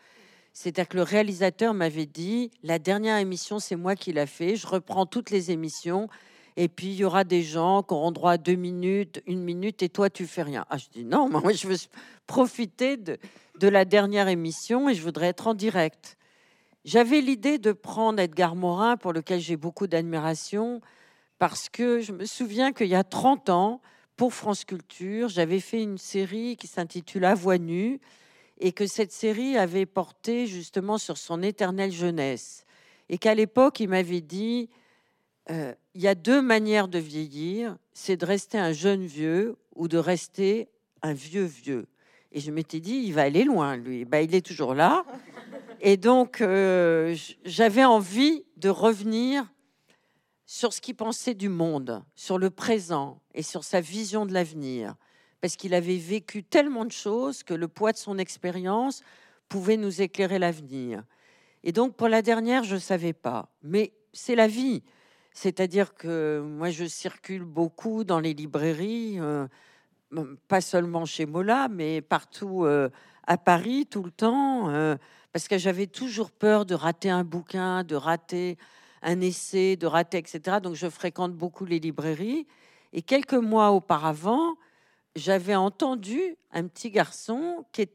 C'est-à-dire 0.53 0.87
que 0.87 0.97
le 0.97 1.03
réalisateur 1.03 1.73
m'avait 1.73 2.05
dit, 2.05 2.51
la 2.63 2.79
dernière 2.79 3.17
émission, 3.17 3.59
c'est 3.59 3.75
moi 3.75 3.95
qui 3.95 4.13
l'a 4.13 4.25
fait. 4.25 4.55
Je 4.55 4.65
reprends 4.65 5.05
toutes 5.05 5.29
les 5.29 5.51
émissions 5.51 6.09
et 6.57 6.67
puis 6.67 6.87
il 6.87 6.95
y 6.95 7.03
aura 7.05 7.23
des 7.23 7.43
gens 7.43 7.83
qui 7.83 7.93
auront 7.93 8.11
droit 8.11 8.31
à 8.31 8.37
deux 8.39 8.55
minutes, 8.55 9.21
une 9.27 9.43
minute, 9.43 9.83
et 9.83 9.89
toi 9.89 10.09
tu 10.09 10.25
fais 10.25 10.41
rien. 10.41 10.65
Ah, 10.71 10.77
je 10.77 10.87
dis 10.91 11.05
non, 11.05 11.29
moi 11.43 11.53
je 11.53 11.67
veux 11.67 11.77
profiter 12.25 12.97
de, 12.97 13.17
la 13.61 13.85
dernière 13.85 14.27
émission 14.27 14.89
et 14.89 14.95
je 14.95 15.03
voudrais 15.03 15.27
être 15.27 15.47
en 15.47 15.53
direct. 15.53 16.17
J'avais 16.83 17.21
l'idée 17.21 17.59
de 17.59 17.71
prendre 17.71 18.19
Edgar 18.19 18.55
Morin, 18.55 18.97
pour 18.97 19.13
lequel 19.13 19.39
j'ai 19.39 19.55
beaucoup 19.55 19.85
d'admiration, 19.85 20.81
parce 21.37 21.69
que 21.69 22.01
je 22.01 22.11
me 22.11 22.25
souviens 22.25 22.73
qu'il 22.73 22.87
y 22.87 22.95
a 22.95 23.03
30 23.03 23.49
ans, 23.49 23.81
pour 24.15 24.33
France 24.33 24.65
Culture, 24.65 25.29
j'avais 25.29 25.59
fait 25.59 25.83
une 25.83 25.99
série 25.99 26.57
qui 26.57 26.65
s'intitule 26.65 27.25
À 27.25 27.35
voix 27.35 27.59
nue, 27.59 27.99
et 28.59 28.71
que 28.71 28.87
cette 28.87 29.11
série 29.11 29.57
avait 29.57 29.85
porté 29.85 30.47
justement 30.47 30.97
sur 30.97 31.17
son 31.17 31.43
éternelle 31.43 31.91
jeunesse. 31.91 32.65
Et 33.09 33.19
qu'à 33.19 33.35
l'époque, 33.35 33.79
il 33.79 33.89
m'avait 33.89 34.21
dit 34.21 34.69
euh, 35.49 35.73
il 35.93 36.01
y 36.01 36.07
a 36.07 36.15
deux 36.15 36.41
manières 36.41 36.87
de 36.87 36.99
vieillir, 36.99 37.77
c'est 37.93 38.17
de 38.17 38.25
rester 38.25 38.57
un 38.57 38.73
jeune 38.73 39.05
vieux 39.05 39.55
ou 39.75 39.87
de 39.87 39.97
rester 39.97 40.69
un 41.01 41.13
vieux 41.13 41.45
vieux. 41.45 41.87
Et 42.31 42.39
je 42.39 42.51
m'étais 42.51 42.79
dit, 42.79 43.03
il 43.05 43.13
va 43.13 43.23
aller 43.23 43.43
loin, 43.43 43.77
lui. 43.77 44.05
Ben, 44.05 44.19
il 44.19 44.35
est 44.35 44.45
toujours 44.45 44.73
là. 44.73 45.05
Et 45.79 45.97
donc, 45.97 46.41
euh, 46.41 47.15
j'avais 47.45 47.85
envie 47.85 48.43
de 48.57 48.69
revenir 48.69 49.51
sur 50.45 50.73
ce 50.73 50.81
qu'il 50.81 50.95
pensait 50.95 51.33
du 51.33 51.49
monde, 51.49 52.03
sur 52.15 52.37
le 52.37 52.49
présent 52.49 53.21
et 53.33 53.43
sur 53.43 53.63
sa 53.63 53.81
vision 53.81 54.25
de 54.25 54.33
l'avenir. 54.33 54.95
Parce 55.39 55.55
qu'il 55.55 55.73
avait 55.73 55.97
vécu 55.97 56.43
tellement 56.43 56.85
de 56.85 56.91
choses 56.91 57.43
que 57.43 57.53
le 57.53 57.67
poids 57.67 57.91
de 57.91 57.97
son 57.97 58.17
expérience 58.17 59.03
pouvait 59.49 59.77
nous 59.77 60.01
éclairer 60.01 60.39
l'avenir. 60.39 61.03
Et 61.63 61.71
donc, 61.71 61.95
pour 61.95 62.07
la 62.07 62.21
dernière, 62.21 62.63
je 62.63 62.75
ne 62.75 62.79
savais 62.79 63.13
pas. 63.13 63.49
Mais 63.61 63.93
c'est 64.13 64.35
la 64.35 64.47
vie. 64.47 64.83
C'est-à-dire 65.39 65.93
que 65.93 66.41
moi, 66.43 66.71
je 66.71 66.85
circule 66.85 67.43
beaucoup 67.43 68.03
dans 68.03 68.19
les 68.19 68.33
librairies, 68.33 69.19
euh, 69.19 69.45
pas 70.47 70.61
seulement 70.61 71.05
chez 71.05 71.27
Mola, 71.27 71.67
mais 71.69 72.01
partout 72.01 72.65
euh, 72.65 72.89
à 73.27 73.37
Paris, 73.37 73.85
tout 73.85 74.01
le 74.01 74.09
temps, 74.09 74.69
euh, 74.69 74.95
parce 75.33 75.47
que 75.47 75.59
j'avais 75.59 75.85
toujours 75.85 76.31
peur 76.31 76.65
de 76.65 76.73
rater 76.73 77.11
un 77.11 77.23
bouquin, 77.23 77.83
de 77.83 77.93
rater 77.93 78.57
un 79.03 79.21
essai, 79.21 79.75
de 79.75 79.85
rater, 79.85 80.17
etc. 80.17 80.57
Donc, 80.59 80.73
je 80.73 80.89
fréquente 80.89 81.33
beaucoup 81.33 81.65
les 81.65 81.77
librairies. 81.77 82.47
Et 82.91 83.03
quelques 83.03 83.35
mois 83.35 83.69
auparavant, 83.73 84.55
j'avais 85.15 85.55
entendu 85.55 86.19
un 86.51 86.65
petit 86.65 86.89
garçon 86.89 87.63
qui, 87.71 87.87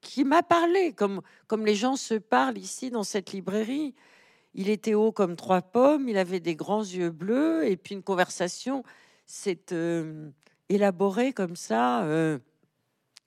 qui 0.00 0.24
m'a 0.24 0.42
parlé, 0.42 0.94
comme, 0.94 1.20
comme 1.48 1.66
les 1.66 1.74
gens 1.74 1.96
se 1.96 2.14
parlent 2.14 2.56
ici 2.56 2.88
dans 2.88 3.04
cette 3.04 3.32
librairie. 3.32 3.94
Il 4.58 4.68
était 4.70 4.94
haut 4.94 5.12
comme 5.12 5.36
trois 5.36 5.62
pommes, 5.62 6.08
il 6.08 6.18
avait 6.18 6.40
des 6.40 6.56
grands 6.56 6.82
yeux 6.82 7.10
bleus, 7.10 7.64
et 7.64 7.76
puis 7.76 7.94
une 7.94 8.02
conversation 8.02 8.82
s'est 9.24 9.66
euh, 9.70 10.30
élaborée 10.68 11.32
comme 11.32 11.54
ça, 11.54 12.02
euh, 12.02 12.40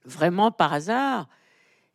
vraiment 0.04 0.52
par 0.52 0.74
hasard. 0.74 1.30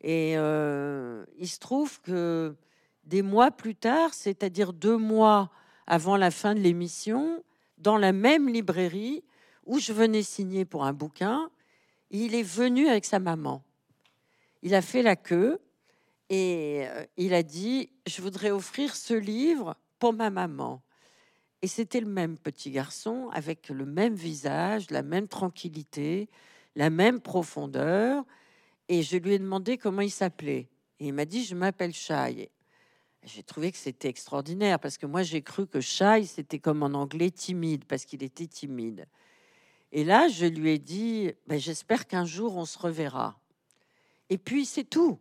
Et 0.01 0.33
euh, 0.37 1.23
il 1.37 1.47
se 1.47 1.59
trouve 1.59 2.01
que 2.01 2.55
des 3.03 3.21
mois 3.21 3.51
plus 3.51 3.75
tard, 3.75 4.15
c'est-à-dire 4.15 4.73
deux 4.73 4.97
mois 4.97 5.51
avant 5.85 6.17
la 6.17 6.31
fin 6.31 6.55
de 6.55 6.59
l'émission, 6.59 7.43
dans 7.77 7.97
la 7.97 8.13
même 8.13 8.49
librairie 8.49 9.23
où 9.67 9.77
je 9.77 9.93
venais 9.93 10.23
signer 10.23 10.65
pour 10.65 10.83
un 10.83 10.93
bouquin, 10.93 11.51
il 12.09 12.33
est 12.33 12.41
venu 12.41 12.87
avec 12.87 13.05
sa 13.05 13.19
maman. 13.19 13.61
Il 14.63 14.73
a 14.73 14.81
fait 14.81 15.03
la 15.03 15.15
queue 15.15 15.59
et 16.29 16.85
euh, 16.87 17.05
il 17.15 17.33
a 17.33 17.43
dit, 17.43 17.89
je 18.05 18.21
voudrais 18.21 18.51
offrir 18.51 18.95
ce 18.95 19.13
livre 19.13 19.75
pour 19.99 20.13
ma 20.13 20.29
maman. 20.29 20.81
Et 21.61 21.67
c'était 21.67 22.01
le 22.01 22.07
même 22.07 22.37
petit 22.37 22.71
garçon 22.71 23.29
avec 23.33 23.69
le 23.69 23.85
même 23.85 24.13
visage, 24.13 24.91
la 24.91 25.01
même 25.01 25.27
tranquillité, 25.27 26.29
la 26.75 26.89
même 26.89 27.19
profondeur. 27.19 28.25
Et 28.89 29.01
je 29.01 29.17
lui 29.17 29.33
ai 29.33 29.39
demandé 29.39 29.77
comment 29.77 30.01
il 30.01 30.11
s'appelait. 30.11 30.69
Et 30.99 31.07
il 31.07 31.13
m'a 31.13 31.25
dit, 31.25 31.43
je 31.43 31.55
m'appelle 31.55 31.93
Shai. 31.93 32.49
J'ai 33.23 33.43
trouvé 33.43 33.71
que 33.71 33.77
c'était 33.77 34.07
extraordinaire 34.07 34.79
parce 34.79 34.97
que 34.97 35.05
moi 35.05 35.21
j'ai 35.21 35.41
cru 35.41 35.67
que 35.67 35.81
Shai 35.81 36.25
c'était 36.25 36.59
comme 36.59 36.81
en 36.81 36.93
anglais 36.93 37.29
timide 37.29 37.83
parce 37.83 38.05
qu'il 38.05 38.23
était 38.23 38.47
timide. 38.47 39.05
Et 39.91 40.05
là 40.05 40.29
je 40.29 40.45
lui 40.45 40.71
ai 40.71 40.79
dit, 40.79 41.31
ben, 41.45 41.59
j'espère 41.59 42.07
qu'un 42.07 42.23
jour 42.23 42.55
on 42.55 42.63
se 42.63 42.77
reverra. 42.77 43.37
Et 44.29 44.37
puis 44.37 44.65
c'est 44.65 44.85
tout. 44.85 45.19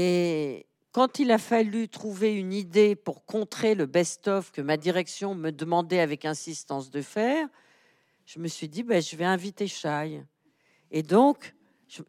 Et 0.00 0.66
quand 0.92 1.18
il 1.18 1.32
a 1.32 1.38
fallu 1.38 1.88
trouver 1.88 2.32
une 2.32 2.52
idée 2.52 2.94
pour 2.94 3.24
contrer 3.24 3.74
le 3.74 3.86
best-of 3.86 4.52
que 4.52 4.60
ma 4.60 4.76
direction 4.76 5.34
me 5.34 5.50
demandait 5.50 5.98
avec 5.98 6.24
insistance 6.24 6.92
de 6.92 7.02
faire, 7.02 7.48
je 8.24 8.38
me 8.38 8.46
suis 8.46 8.68
dit, 8.68 8.84
ben, 8.84 9.02
je 9.02 9.16
vais 9.16 9.24
inviter 9.24 9.66
Shai. 9.66 10.22
Et 10.92 11.02
donc, 11.02 11.52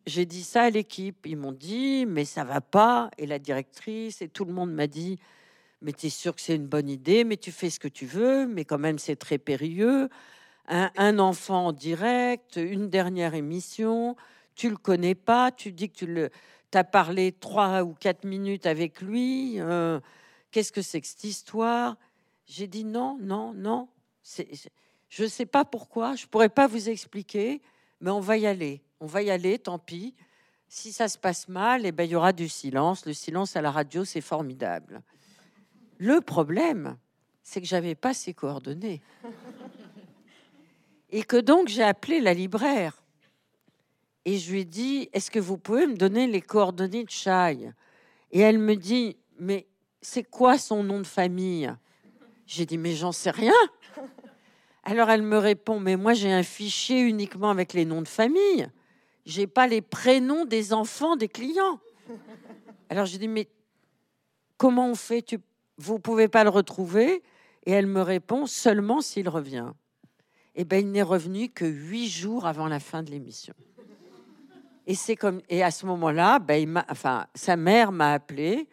j'ai 0.05 0.27
dit 0.27 0.43
ça 0.43 0.65
à 0.65 0.69
l'équipe. 0.69 1.25
Ils 1.25 1.35
m'ont 1.35 1.51
dit, 1.51 2.05
mais 2.05 2.25
ça 2.25 2.43
va 2.43 2.61
pas. 2.61 3.09
Et 3.17 3.25
la 3.25 3.39
directrice 3.39 4.21
et 4.21 4.29
tout 4.29 4.45
le 4.45 4.53
monde 4.53 4.71
m'a 4.71 4.85
dit, 4.85 5.17
mais 5.81 5.91
tu 5.91 6.05
es 6.05 6.11
sûr 6.11 6.35
que 6.35 6.41
c'est 6.41 6.57
une 6.57 6.67
bonne 6.67 6.89
idée, 6.89 7.23
mais 7.23 7.37
tu 7.37 7.51
fais 7.51 7.71
ce 7.71 7.79
que 7.79 7.87
tu 7.87 8.05
veux, 8.05 8.45
mais 8.45 8.65
quand 8.65 8.77
même 8.77 8.99
c'est 8.99 9.15
très 9.15 9.39
périlleux. 9.39 10.09
Un, 10.67 10.91
un, 10.95 11.17
enfant 11.17 11.67
en 11.67 11.71
direct, 11.71 12.57
une 12.57 12.87
dernière 12.87 13.33
émission, 13.33 14.15
tu 14.53 14.69
le 14.69 14.77
connais 14.77 15.15
pas, 15.15 15.51
tu 15.51 15.71
dis 15.71 15.89
que 15.89 15.95
tu 15.95 16.05
le 16.05 16.29
tu 16.71 16.77
as 16.77 16.83
parlé 16.83 17.31
trois 17.31 17.83
ou 17.83 17.93
quatre 17.93 18.25
minutes 18.25 18.65
avec 18.65 19.01
lui. 19.01 19.59
Euh, 19.59 19.99
qu'est-ce 20.51 20.71
que 20.71 20.81
c'est 20.81 21.01
que 21.01 21.07
cette 21.07 21.23
histoire? 21.23 21.97
J'ai 22.45 22.67
dit 22.67 22.83
non, 22.83 23.17
non, 23.21 23.53
non. 23.53 23.87
je 25.09 25.23
ne 25.23 25.27
sais 25.27 25.45
pas 25.45 25.65
pourquoi, 25.65 26.15
je 26.15 26.25
ne 26.25 26.29
pourrais 26.29 26.49
pas 26.49 26.67
vous 26.67 26.89
expliquer, 26.89 27.61
mais 28.01 28.11
on 28.11 28.19
va 28.19 28.37
y 28.37 28.47
aller. 28.47 28.81
On 28.99 29.05
va 29.05 29.21
y 29.21 29.29
aller, 29.29 29.59
tant 29.59 29.79
pis. 29.79 30.15
Si 30.67 30.91
ça 30.91 31.07
se 31.07 31.17
passe 31.17 31.47
mal, 31.47 31.85
eh 31.85 31.91
ben, 31.91 32.03
il 32.03 32.11
y 32.11 32.15
aura 32.15 32.33
du 32.33 32.47
silence. 32.47 33.05
Le 33.05 33.13
silence 33.13 33.55
à 33.55 33.61
la 33.61 33.71
radio, 33.71 34.05
c'est 34.05 34.21
formidable. 34.21 35.01
Le 35.97 36.21
problème, 36.21 36.97
c'est 37.41 37.61
que 37.61 37.67
j'avais 37.67 37.95
pas 37.95 38.13
ses 38.13 38.33
coordonnées. 38.33 39.01
Et 41.09 41.23
que 41.23 41.37
donc 41.37 41.67
j'ai 41.67 41.83
appelé 41.83 42.21
la 42.21 42.35
libraire 42.35 42.98
et 44.25 44.37
je 44.37 44.51
lui 44.51 44.61
ai 44.61 44.65
dit 44.65 45.09
Est-ce 45.13 45.31
que 45.31 45.39
vous 45.39 45.57
pouvez 45.57 45.87
me 45.87 45.95
donner 45.95 46.27
les 46.27 46.41
coordonnées 46.41 47.03
de 47.03 47.09
Chai 47.09 47.71
Et 48.31 48.39
elle 48.39 48.59
me 48.59 48.75
dit 48.75 49.17
Mais 49.39 49.67
c'est 50.01 50.23
quoi 50.23 50.57
son 50.57 50.83
nom 50.83 50.99
de 50.99 51.07
famille? 51.07 51.73
J'ai 52.45 52.65
dit 52.65 52.77
Mais 52.77 52.93
j'en 52.93 53.11
sais 53.11 53.31
rien. 53.31 53.53
Alors 54.83 55.09
elle 55.09 55.21
me 55.21 55.37
répond 55.37 55.79
Mais 55.79 55.95
moi 55.95 56.13
j'ai 56.13 56.31
un 56.31 56.43
fichier 56.43 57.01
uniquement 57.01 57.49
avec 57.49 57.73
les 57.73 57.85
noms 57.85 58.01
de 58.01 58.07
famille. 58.07 58.67
J'ai 59.25 59.47
pas 59.47 59.67
les 59.67 59.81
prénoms 59.81 60.45
des 60.45 60.73
enfants 60.73 61.15
des 61.15 61.27
clients. 61.27 61.79
Alors 62.89 63.05
j'ai 63.05 63.17
dit 63.17 63.27
Mais 63.27 63.47
comment 64.57 64.89
on 64.89 64.95
fait? 64.95 65.21
Tu, 65.21 65.39
Vous 65.77 65.99
pouvez 65.99 66.27
pas 66.27 66.43
le 66.43 66.49
retrouver? 66.49 67.23
Et 67.65 67.71
elle 67.71 67.87
me 67.87 68.01
répond 68.01 68.45
Seulement 68.45 69.01
s'il 69.01 69.29
revient. 69.29 69.71
Eh 70.55 70.65
ben 70.65 70.77
il 70.77 70.91
n'est 70.91 71.03
revenu 71.03 71.49
que 71.49 71.65
huit 71.65 72.09
jours 72.09 72.45
avant 72.45 72.67
la 72.67 72.79
fin 72.79 73.03
de 73.03 73.11
l'émission. 73.11 73.53
Et 74.89 74.95
c'est 74.95 75.15
comme 75.15 75.39
et 75.49 75.61
à 75.63 75.69
ce 75.69 75.85
moment-là, 75.85 76.39
ben, 76.39 76.83
enfin, 76.89 77.27
sa 77.35 77.55
mère 77.55 77.91
m'a 77.91 78.11
appelé 78.11 78.67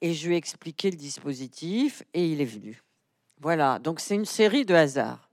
et 0.00 0.14
je 0.14 0.26
lui 0.26 0.34
ai 0.34 0.36
expliqué 0.36 0.90
le 0.90 0.96
dispositif 0.96 2.02
et 2.12 2.26
il 2.26 2.40
est 2.40 2.44
venu. 2.44 2.82
Voilà, 3.40 3.78
donc 3.78 4.00
c'est 4.00 4.16
une 4.16 4.24
série 4.24 4.64
de 4.64 4.74
hasards. 4.74 5.30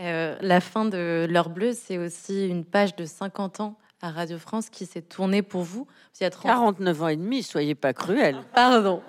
Euh, 0.00 0.38
la 0.40 0.62
fin 0.62 0.86
de 0.86 1.26
L'heure 1.28 1.50
bleue, 1.50 1.74
c'est 1.74 1.98
aussi 1.98 2.48
une 2.48 2.64
page 2.64 2.96
de 2.96 3.04
50 3.04 3.60
ans 3.60 3.76
à 4.00 4.10
Radio 4.10 4.38
France 4.38 4.70
qui 4.70 4.86
s'est 4.86 5.02
tournée 5.02 5.42
pour 5.42 5.64
vous. 5.64 5.86
Vous 6.18 6.24
êtes 6.24 6.38
49 6.38 7.02
ans 7.02 7.08
et 7.08 7.16
demi, 7.16 7.42
soyez 7.42 7.74
pas 7.74 7.92
cruel. 7.92 8.38
Pardon, 8.54 9.02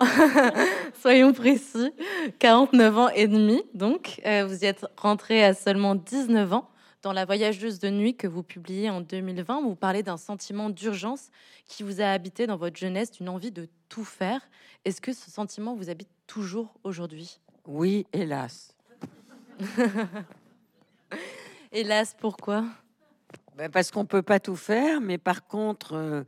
soyons 1.02 1.32
précis. 1.32 1.94
49 2.40 2.98
ans 2.98 3.10
et 3.16 3.28
demi, 3.28 3.64
donc 3.74 4.20
euh, 4.26 4.46
vous 4.46 4.62
y 4.62 4.66
êtes 4.66 4.86
rentré 4.98 5.42
à 5.42 5.54
seulement 5.54 5.96
19 5.96 6.52
ans. 6.52 6.70
Dans 7.02 7.14
La 7.14 7.24
Voyageuse 7.24 7.80
de 7.80 7.90
nuit 7.90 8.18
que 8.18 8.28
vous 8.28 8.44
publiez 8.44 8.90
en 8.90 9.00
2020, 9.00 9.62
vous 9.62 9.76
parlez 9.76 10.04
d'un 10.04 10.18
sentiment 10.18 10.70
d'urgence 10.70 11.30
qui 11.66 11.82
vous 11.82 12.02
a 12.02 12.08
habité 12.08 12.46
dans 12.46 12.58
votre 12.58 12.76
jeunesse, 12.76 13.12
d'une 13.12 13.30
envie 13.30 13.52
de 13.52 13.70
tout 13.88 14.04
faire. 14.04 14.42
Est-ce 14.84 15.00
que 15.00 15.14
ce 15.14 15.32
sentiment 15.32 15.76
vous 15.76 15.90
habite 15.90 16.10
toujours 16.28 16.74
aujourd'hui? 16.84 17.40
Oui, 17.66 18.06
hélas. 18.12 18.76
hélas, 21.72 22.18
pourquoi? 22.20 22.66
Ben 23.56 23.72
Parce 23.72 23.92
qu'on 23.92 24.02
ne 24.02 24.08
peut 24.08 24.22
pas 24.22 24.42
tout 24.42 24.58
faire, 24.58 25.00
mais 25.00 25.18
par 25.18 25.48
contre, 25.48 25.94
euh, 25.94 26.24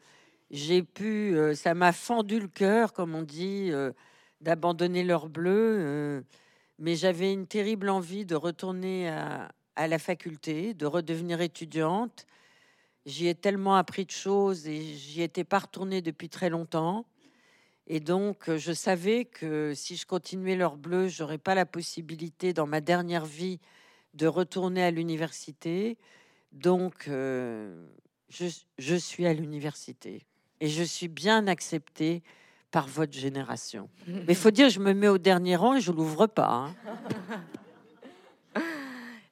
j'ai 0.52 0.84
pu, 0.84 1.36
euh, 1.36 1.54
ça 1.54 1.74
m'a 1.74 1.92
fendu 1.92 2.40
le 2.40 2.48
cœur, 2.48 2.94
comme 2.94 3.14
on 3.14 3.24
dit, 3.24 3.68
euh, 3.72 3.92
d'abandonner 4.40 5.04
l'heure 5.04 5.28
bleue. 5.28 6.24
mais 6.80 6.96
j'avais 6.96 7.34
une 7.34 7.46
terrible 7.46 7.90
envie 7.90 8.26
de 8.26 8.36
retourner 8.36 9.10
à, 9.10 9.50
à 9.76 9.88
la 9.88 10.00
faculté, 10.00 10.74
de 10.74 10.86
redevenir 10.86 11.42
étudiante. 11.42 12.26
J'y 13.06 13.28
ai 13.28 13.36
tellement 13.36 13.76
appris 13.76 14.06
de 14.06 14.12
choses 14.12 14.68
et 14.68 14.82
j'y 14.82 15.22
étais 15.22 15.44
pas 15.44 15.60
retournée 15.60 16.02
depuis 16.02 16.30
très 16.30 16.50
longtemps. 16.50 17.06
Et 17.88 18.00
donc, 18.00 18.48
euh, 18.48 18.58
je 18.58 18.72
savais 18.72 19.26
que 19.26 19.74
si 19.76 19.96
je 19.96 20.06
continuais 20.06 20.56
l'heure 20.56 20.78
bleue, 20.78 21.08
j'aurais 21.08 21.40
pas 21.40 21.56
la 21.56 21.66
possibilité 21.66 22.54
dans 22.54 22.68
ma 22.68 22.80
dernière 22.80 23.26
vie 23.26 23.60
de 24.14 24.28
retourner 24.28 24.84
à 24.84 24.92
l'université. 24.92 25.98
Donc, 26.52 27.08
euh, 27.08 27.86
je, 28.30 28.46
je, 28.78 28.96
suis 28.96 29.26
à 29.26 29.34
l'université 29.34 30.26
et 30.60 30.68
je 30.68 30.84
suis 30.84 31.08
bien 31.08 31.48
acceptée 31.48 32.22
par 32.70 32.88
votre 32.88 33.14
génération. 33.14 33.90
Mais 34.08 34.24
il 34.30 34.36
faut 34.36 34.52
dire, 34.52 34.70
je 34.70 34.80
me 34.80 34.94
mets 34.94 35.08
au 35.08 35.18
dernier 35.18 35.56
rang 35.56 35.76
et 35.76 35.82
je 35.82 35.92
l'ouvre 35.92 36.28
pas. 36.28 36.50
Hein. 36.50 36.76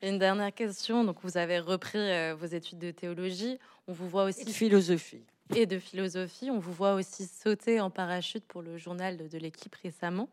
une 0.01 0.17
dernière 0.17 0.53
question. 0.53 1.03
Donc, 1.03 1.17
vous 1.23 1.37
avez 1.37 1.59
repris 1.59 1.97
euh, 1.97 2.35
vos 2.37 2.45
études 2.45 2.79
de 2.79 2.91
théologie. 2.91 3.59
On 3.87 3.93
vous 3.93 4.07
voit 4.07 4.23
aussi. 4.23 4.45
de 4.45 4.49
philosophie. 4.51 5.23
Et 5.55 5.65
de 5.65 5.79
philosophie. 5.79 6.49
On 6.51 6.59
vous 6.59 6.73
voit 6.73 6.93
aussi 6.93 7.25
sauter 7.25 7.79
en 7.79 7.89
parachute 7.89 8.45
pour 8.45 8.61
le 8.61 8.77
journal 8.77 9.17
de, 9.17 9.37
l'équipe 9.37 9.75
récemment. 9.75 10.29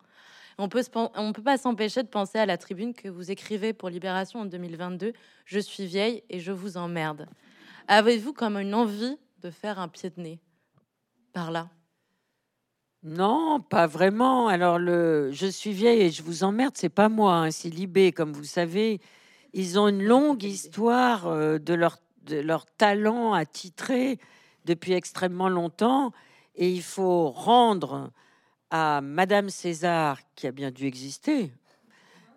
On 0.58 0.68
peut, 0.68 0.82
on 0.94 1.32
peut 1.32 1.42
pas 1.42 1.58
s'empêcher 1.58 2.02
de 2.02 2.08
penser 2.08 2.38
à 2.38 2.46
la 2.46 2.56
tribune 2.56 2.94
que 2.94 3.08
vous 3.08 3.30
écrivez 3.30 3.72
pour 3.72 3.90
Libération 3.90 4.40
en 4.40 4.46
2022. 4.46 5.12
Je 5.44 5.58
suis 5.58 5.86
vieille 5.86 6.22
et 6.30 6.40
je 6.40 6.52
vous 6.52 6.76
emmerde. 6.76 7.28
Avez-vous 7.88 8.32
comme 8.32 8.56
une 8.56 8.74
envie 8.74 9.18
de 9.42 9.50
faire 9.50 9.78
un 9.78 9.88
pied 9.88 10.10
de 10.10 10.20
nez 10.20 10.38
par 11.32 11.50
là? 11.50 11.68
Non, 13.02 13.60
pas 13.60 13.86
vraiment. 13.86 14.48
Alors, 14.48 14.78
le 14.78 15.30
Je 15.32 15.46
suis 15.46 15.72
vieille 15.72 16.02
et 16.02 16.10
je 16.10 16.22
vous 16.22 16.42
emmerde, 16.42 16.72
c'est 16.76 16.88
pas 16.88 17.08
moi, 17.08 17.34
hein, 17.34 17.50
c'est 17.50 17.68
Libé, 17.68 18.12
comme 18.12 18.32
vous 18.32 18.44
savez. 18.44 19.00
Ils 19.58 19.78
ont 19.78 19.88
une 19.88 20.02
longue 20.02 20.42
histoire 20.42 21.28
euh, 21.28 21.56
de, 21.56 21.72
leur, 21.72 21.96
de 22.24 22.36
leur 22.36 22.66
talent 22.66 23.42
titrer 23.46 24.18
depuis 24.66 24.92
extrêmement 24.92 25.48
longtemps. 25.48 26.12
Et 26.56 26.70
il 26.70 26.82
faut 26.82 27.30
rendre 27.30 28.12
à 28.70 29.00
Madame 29.00 29.48
César, 29.48 30.18
qui 30.34 30.46
a 30.46 30.52
bien 30.52 30.70
dû 30.70 30.84
exister, 30.84 31.54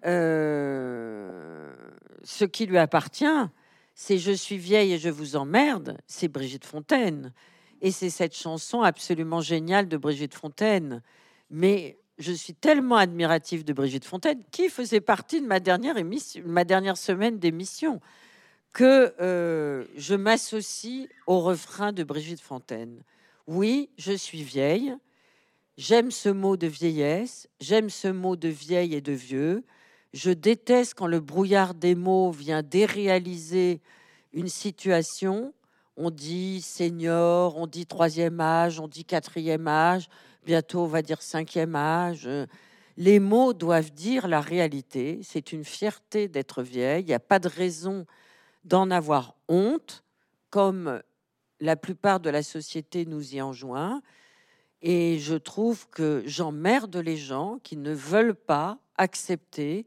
euh, 0.05 1.75
ce 2.23 2.45
qui 2.45 2.65
lui 2.65 2.77
appartient, 2.77 3.25
c'est 3.95 4.17
Je 4.17 4.31
suis 4.31 4.57
vieille 4.57 4.93
et 4.93 4.97
je 4.97 5.09
vous 5.09 5.35
emmerde, 5.35 5.97
c'est 6.07 6.29
Brigitte 6.29 6.65
Fontaine. 6.65 7.33
Et 7.81 7.91
c'est 7.91 8.09
cette 8.09 8.35
chanson 8.35 8.81
absolument 8.81 9.41
géniale 9.41 9.89
de 9.89 9.97
Brigitte 9.97 10.35
Fontaine. 10.35 11.01
Mais 11.49 11.99
je 12.19 12.33
suis 12.33 12.53
tellement 12.53 12.97
admirative 12.97 13.63
de 13.63 13.71
Brigitte 13.73 14.05
Fontaine, 14.05 14.43
qui 14.51 14.69
faisait 14.69 14.99
partie 14.99 15.41
de 15.41 15.47
ma 15.47 15.61
dernière, 15.61 15.97
émission, 15.97 16.43
ma 16.45 16.65
dernière 16.65 16.97
semaine 16.97 17.39
d'émission, 17.39 18.01
que 18.73 19.15
euh, 19.21 19.85
je 19.95 20.15
m'associe 20.15 21.07
au 21.27 21.39
refrain 21.39 21.93
de 21.93 22.03
Brigitte 22.03 22.41
Fontaine. 22.41 23.01
Oui, 23.47 23.89
je 23.97 24.11
suis 24.11 24.43
vieille. 24.43 24.95
J'aime 25.77 26.11
ce 26.11 26.29
mot 26.29 26.57
de 26.57 26.67
vieillesse. 26.67 27.47
J'aime 27.61 27.89
ce 27.89 28.09
mot 28.09 28.35
de 28.35 28.49
vieille 28.49 28.93
et 28.93 29.01
de 29.01 29.13
vieux. 29.13 29.63
Je 30.13 30.31
déteste 30.31 30.95
quand 30.95 31.07
le 31.07 31.21
brouillard 31.21 31.73
des 31.73 31.95
mots 31.95 32.31
vient 32.31 32.61
déréaliser 32.61 33.81
une 34.33 34.49
situation. 34.49 35.53
On 35.95 36.11
dit 36.11 36.61
senior, 36.61 37.57
on 37.57 37.65
dit 37.65 37.85
troisième 37.85 38.39
âge, 38.39 38.79
on 38.79 38.87
dit 38.87 39.05
quatrième 39.05 39.67
âge, 39.67 40.09
bientôt 40.49 40.79
on 40.79 40.87
va 40.87 41.03
dire 41.03 41.21
cinquième 41.21 41.75
âge. 41.75 42.27
Les 42.97 43.19
mots 43.19 43.53
doivent 43.53 43.91
dire 43.91 44.27
la 44.27 44.41
réalité. 44.41 45.19
C'est 45.21 45.51
une 45.51 45.63
fierté 45.63 46.27
d'être 46.27 46.63
vieille. 46.63 47.03
Il 47.03 47.05
n'y 47.05 47.13
a 47.13 47.19
pas 47.19 47.37
de 47.37 47.47
raison 47.47 48.07
d'en 48.63 48.89
avoir 48.89 49.35
honte, 49.47 50.03
comme 50.49 51.03
la 51.59 51.75
plupart 51.75 52.19
de 52.19 52.31
la 52.31 52.41
société 52.41 53.05
nous 53.05 53.35
y 53.35 53.41
enjoint. 53.43 54.01
Et 54.81 55.19
je 55.19 55.35
trouve 55.35 55.87
que 55.91 56.23
j'emmerde 56.25 56.95
les 56.95 57.17
gens 57.17 57.59
qui 57.61 57.77
ne 57.77 57.93
veulent 57.93 58.33
pas 58.33 58.79
accepter 58.97 59.85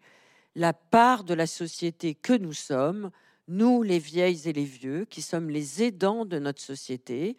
la 0.55 0.73
part 0.73 1.25
de 1.25 1.35
la 1.35 1.49
société 1.49 2.15
que 2.15 2.35
nous 2.35 2.53
sommes, 2.53 3.11
nous 3.49 3.83
les 3.83 3.99
vieilles 3.99 4.49
et 4.49 4.53
les 4.53 4.65
vieux, 4.65 5.07
qui 5.07 5.23
sommes 5.23 5.51
les 5.51 5.83
aidants 5.83 6.25
de 6.25 6.39
notre 6.39 6.63
société. 6.63 7.37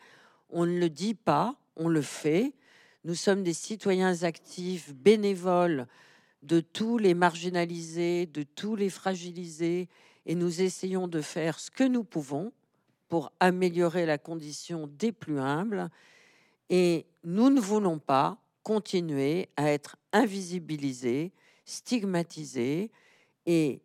On 0.49 0.65
ne 0.65 0.77
le 0.77 0.89
dit 0.89 1.15
pas, 1.15 1.55
on 1.77 1.87
le 1.87 2.01
fait. 2.01 2.53
Nous 3.05 3.15
sommes 3.15 3.43
des 3.43 3.53
citoyens 3.53 4.23
actifs, 4.23 4.93
bénévoles 4.93 5.87
de 6.41 6.61
tous 6.61 6.97
les 6.97 7.13
marginalisés, 7.13 8.25
de 8.27 8.43
tous 8.43 8.75
les 8.75 8.89
fragilisés, 8.89 9.89
et 10.25 10.35
nous 10.35 10.61
essayons 10.61 11.09
de 11.09 11.21
faire 11.21 11.59
ce 11.59 11.69
que 11.69 11.83
nous 11.83 12.05
pouvons 12.05 12.53
pour 13.09 13.31
améliorer 13.39 14.05
la 14.05 14.17
condition 14.17 14.87
des 14.87 15.11
plus 15.11 15.39
humbles. 15.39 15.89
Et 16.69 17.05
nous 17.25 17.49
ne 17.49 17.59
voulons 17.59 17.99
pas 17.99 18.37
continuer 18.63 19.49
à 19.57 19.69
être 19.69 19.97
invisibilisés, 20.13 21.33
stigmatisés 21.65 22.89
et 23.45 23.81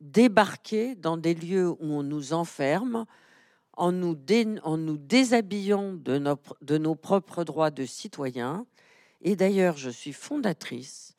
débarquer 0.00 0.94
dans 0.94 1.16
des 1.16 1.34
lieux 1.34 1.70
où 1.70 1.76
on 1.80 2.02
nous 2.02 2.34
enferme 2.34 3.06
en 3.76 3.92
nous, 3.92 4.16
en 4.62 4.76
nous 4.76 4.96
déshabillant 4.96 5.92
de, 5.92 6.22
de 6.60 6.78
nos 6.78 6.94
propres 6.94 7.44
droits 7.44 7.70
de 7.70 7.84
citoyens. 7.84 8.66
Et 9.22 9.36
d'ailleurs, 9.36 9.76
je 9.76 9.90
suis 9.90 10.12
fondatrice 10.12 11.16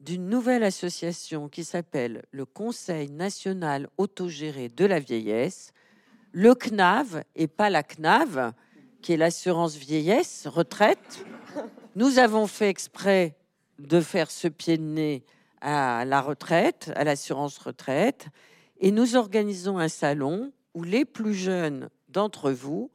d'une 0.00 0.28
nouvelle 0.28 0.64
association 0.64 1.48
qui 1.48 1.64
s'appelle 1.64 2.24
le 2.30 2.44
Conseil 2.44 3.10
national 3.10 3.88
autogéré 3.96 4.68
de 4.68 4.84
la 4.84 5.00
vieillesse, 5.00 5.72
le 6.32 6.54
CNAV 6.54 7.22
et 7.36 7.46
pas 7.46 7.70
la 7.70 7.82
CNAV, 7.82 8.52
qui 9.00 9.12
est 9.12 9.16
l'assurance 9.16 9.76
vieillesse, 9.76 10.46
retraite. 10.46 11.24
Nous 11.94 12.18
avons 12.18 12.46
fait 12.46 12.68
exprès 12.68 13.36
de 13.78 14.00
faire 14.00 14.30
ce 14.30 14.48
pied 14.48 14.76
de 14.76 14.82
nez 14.82 15.24
à 15.60 16.04
la 16.04 16.20
retraite, 16.20 16.92
à 16.96 17.04
l'assurance 17.04 17.58
retraite, 17.58 18.26
et 18.78 18.90
nous 18.90 19.16
organisons 19.16 19.78
un 19.78 19.88
salon 19.88 20.52
où 20.74 20.82
les 20.82 21.04
plus 21.04 21.34
jeunes 21.34 21.88
d'entre 22.14 22.52
vous, 22.52 22.90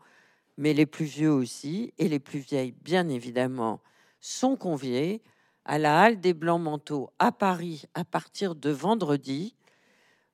mais 0.57 0.73
les 0.73 0.85
plus 0.85 1.05
vieux 1.05 1.31
aussi, 1.31 1.93
et 1.97 2.07
les 2.07 2.19
plus 2.19 2.39
vieilles 2.39 2.73
bien 2.81 3.07
évidemment, 3.09 3.81
sont 4.19 4.55
conviés 4.55 5.21
à 5.65 5.77
la 5.77 6.01
Halle 6.01 6.19
des 6.19 6.33
Blancs 6.33 6.61
Manteaux 6.61 7.11
à 7.19 7.31
Paris 7.31 7.83
à 7.93 8.03
partir 8.03 8.55
de 8.55 8.71
vendredi 8.71 9.55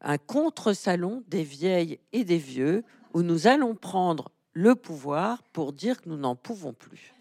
un 0.02 0.18
contre-salon 0.18 1.24
des 1.28 1.44
vieilles 1.44 2.00
et 2.14 2.24
des 2.24 2.38
vieux 2.38 2.84
où 3.14 3.24
nous 3.24 3.48
allons 3.48 3.76
prendre 3.76 4.30
le 4.54 4.76
pouvoir 4.76 5.42
pour 5.52 5.74
dire 5.74 6.02
que 6.02 6.10
nous 6.10 6.18
n'en 6.18 6.36
pouvons 6.36 6.74
plus. 6.74 7.14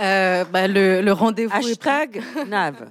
Euh, 0.00 0.44
bah, 0.44 0.66
le, 0.66 1.10
rendez-vous 1.12 1.54
Hashtag 1.54 2.22
NAV. 2.48 2.90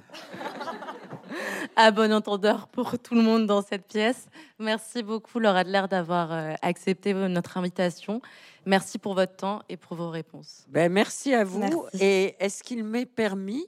À 1.76 1.90
bon 1.90 2.12
entendeur 2.12 2.68
pour 2.68 2.98
tout 2.98 3.14
le 3.14 3.22
monde 3.22 3.46
dans 3.46 3.62
cette 3.62 3.86
pièce. 3.86 4.26
Merci 4.58 5.02
beaucoup, 5.02 5.38
Laura 5.38 5.60
Adler, 5.60 5.84
d'avoir 5.90 6.32
euh, 6.32 6.54
accepté 6.62 7.14
notre 7.14 7.56
invitation. 7.56 8.20
Merci 8.66 8.98
pour 8.98 9.14
votre 9.14 9.36
temps 9.36 9.62
et 9.68 9.76
pour 9.76 9.96
vos 9.96 10.10
réponses. 10.10 10.64
Ben, 10.68 10.90
merci 10.90 11.34
à 11.34 11.44
vous. 11.44 11.86
Et 12.00 12.36
est-ce 12.38 12.62
qu'il 12.62 12.84
m'est 12.84 13.06
permis 13.06 13.66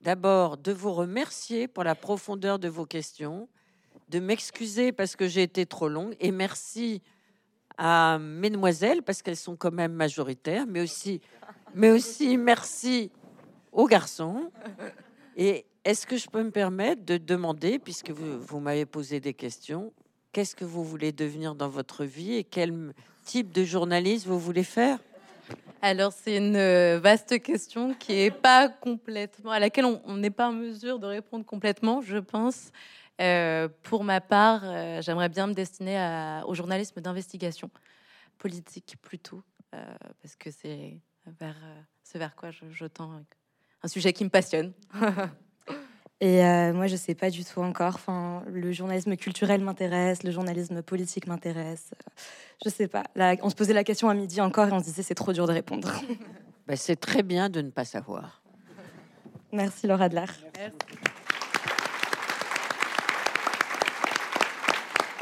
d'abord 0.00 0.56
de 0.56 0.72
vous 0.72 0.92
remercier 0.92 1.68
pour 1.68 1.84
la 1.84 1.94
profondeur 1.94 2.58
de 2.58 2.68
vos 2.68 2.86
questions, 2.86 3.48
de 4.08 4.20
m'excuser 4.20 4.92
parce 4.92 5.16
que 5.16 5.26
j'ai 5.28 5.42
été 5.42 5.66
trop 5.66 5.88
longue, 5.88 6.16
et 6.20 6.30
merci 6.30 7.02
à 7.76 8.18
mesdemoiselles 8.18 9.02
parce 9.02 9.22
qu'elles 9.22 9.36
sont 9.36 9.56
quand 9.56 9.72
même 9.72 9.92
majoritaires, 9.92 10.66
mais 10.66 10.80
aussi, 10.80 11.20
mais 11.74 11.90
aussi 11.90 12.36
merci 12.36 13.10
aux 13.72 13.86
garçons. 13.86 14.50
Et 15.36 15.66
est-ce 15.84 16.06
que 16.06 16.16
je 16.16 16.28
peux 16.28 16.42
me 16.42 16.50
permettre 16.50 17.04
de 17.04 17.16
demander, 17.16 17.78
puisque 17.78 18.10
vous, 18.10 18.60
m'avez 18.60 18.86
posé 18.86 19.20
des 19.20 19.34
questions, 19.34 19.92
qu'est-ce 20.32 20.54
que 20.54 20.64
vous 20.64 20.84
voulez 20.84 21.12
devenir 21.12 21.54
dans 21.54 21.68
votre 21.68 22.04
vie 22.04 22.34
et 22.34 22.44
quel 22.44 22.92
type 23.24 23.52
de 23.52 23.64
journaliste 23.64 24.26
vous 24.26 24.38
voulez 24.38 24.64
faire? 24.64 24.98
Alors, 25.80 26.12
c'est 26.12 26.36
une 26.36 26.56
euh, 26.56 26.98
vaste 27.00 27.40
question 27.42 27.94
qui 27.94 28.12
est 28.12 28.30
pas 28.30 28.68
complètement, 28.68 29.52
à 29.52 29.58
laquelle 29.58 29.84
on 29.84 30.16
n'est 30.16 30.30
pas 30.30 30.48
en 30.48 30.52
mesure 30.52 30.98
de 30.98 31.06
répondre 31.06 31.44
complètement, 31.44 32.02
je 32.02 32.18
pense. 32.18 32.70
Euh, 33.20 33.68
pour 33.82 34.04
ma 34.04 34.20
part, 34.20 34.62
euh, 34.64 35.00
j'aimerais 35.00 35.28
bien 35.28 35.46
me 35.46 35.54
destiner 35.54 36.42
au 36.46 36.54
journalisme 36.54 37.00
d'investigation 37.00 37.70
politique 38.38 38.96
plutôt, 39.00 39.42
parce 39.70 40.36
que 40.36 40.50
c'est 40.50 41.00
vers 41.26 41.56
ce 42.04 42.18
vers 42.18 42.34
quoi 42.36 42.50
je, 42.50 42.64
je 42.70 42.86
tends 42.86 43.20
un 43.82 43.88
sujet 43.88 44.12
qui 44.12 44.24
me 44.24 44.30
passionne. 44.30 44.72
Et 46.20 46.44
euh, 46.44 46.72
moi, 46.72 46.88
je 46.88 46.96
sais 46.96 47.14
pas 47.14 47.30
du 47.30 47.44
tout 47.44 47.60
encore. 47.60 47.94
Enfin, 47.94 48.42
le 48.48 48.72
journalisme 48.72 49.16
culturel 49.16 49.60
m'intéresse, 49.60 50.24
le 50.24 50.32
journalisme 50.32 50.82
politique 50.82 51.26
m'intéresse. 51.28 51.90
Je 52.64 52.70
sais 52.70 52.88
pas. 52.88 53.04
Là, 53.14 53.36
on 53.42 53.50
se 53.50 53.54
posait 53.54 53.72
la 53.72 53.84
question 53.84 54.08
à 54.08 54.14
midi 54.14 54.40
encore 54.40 54.68
et 54.68 54.72
on 54.72 54.80
se 54.80 54.84
disait 54.84 55.02
c'est 55.02 55.14
trop 55.14 55.32
dur 55.32 55.46
de 55.46 55.52
répondre. 55.52 55.92
Ben, 56.66 56.76
c'est 56.76 56.96
très 56.96 57.22
bien 57.22 57.48
de 57.48 57.62
ne 57.62 57.70
pas 57.70 57.86
savoir. 57.86 58.42
Merci 59.52 59.86
Laura 59.86 60.04
Adler. 60.04 60.26
Merci. 60.54 60.76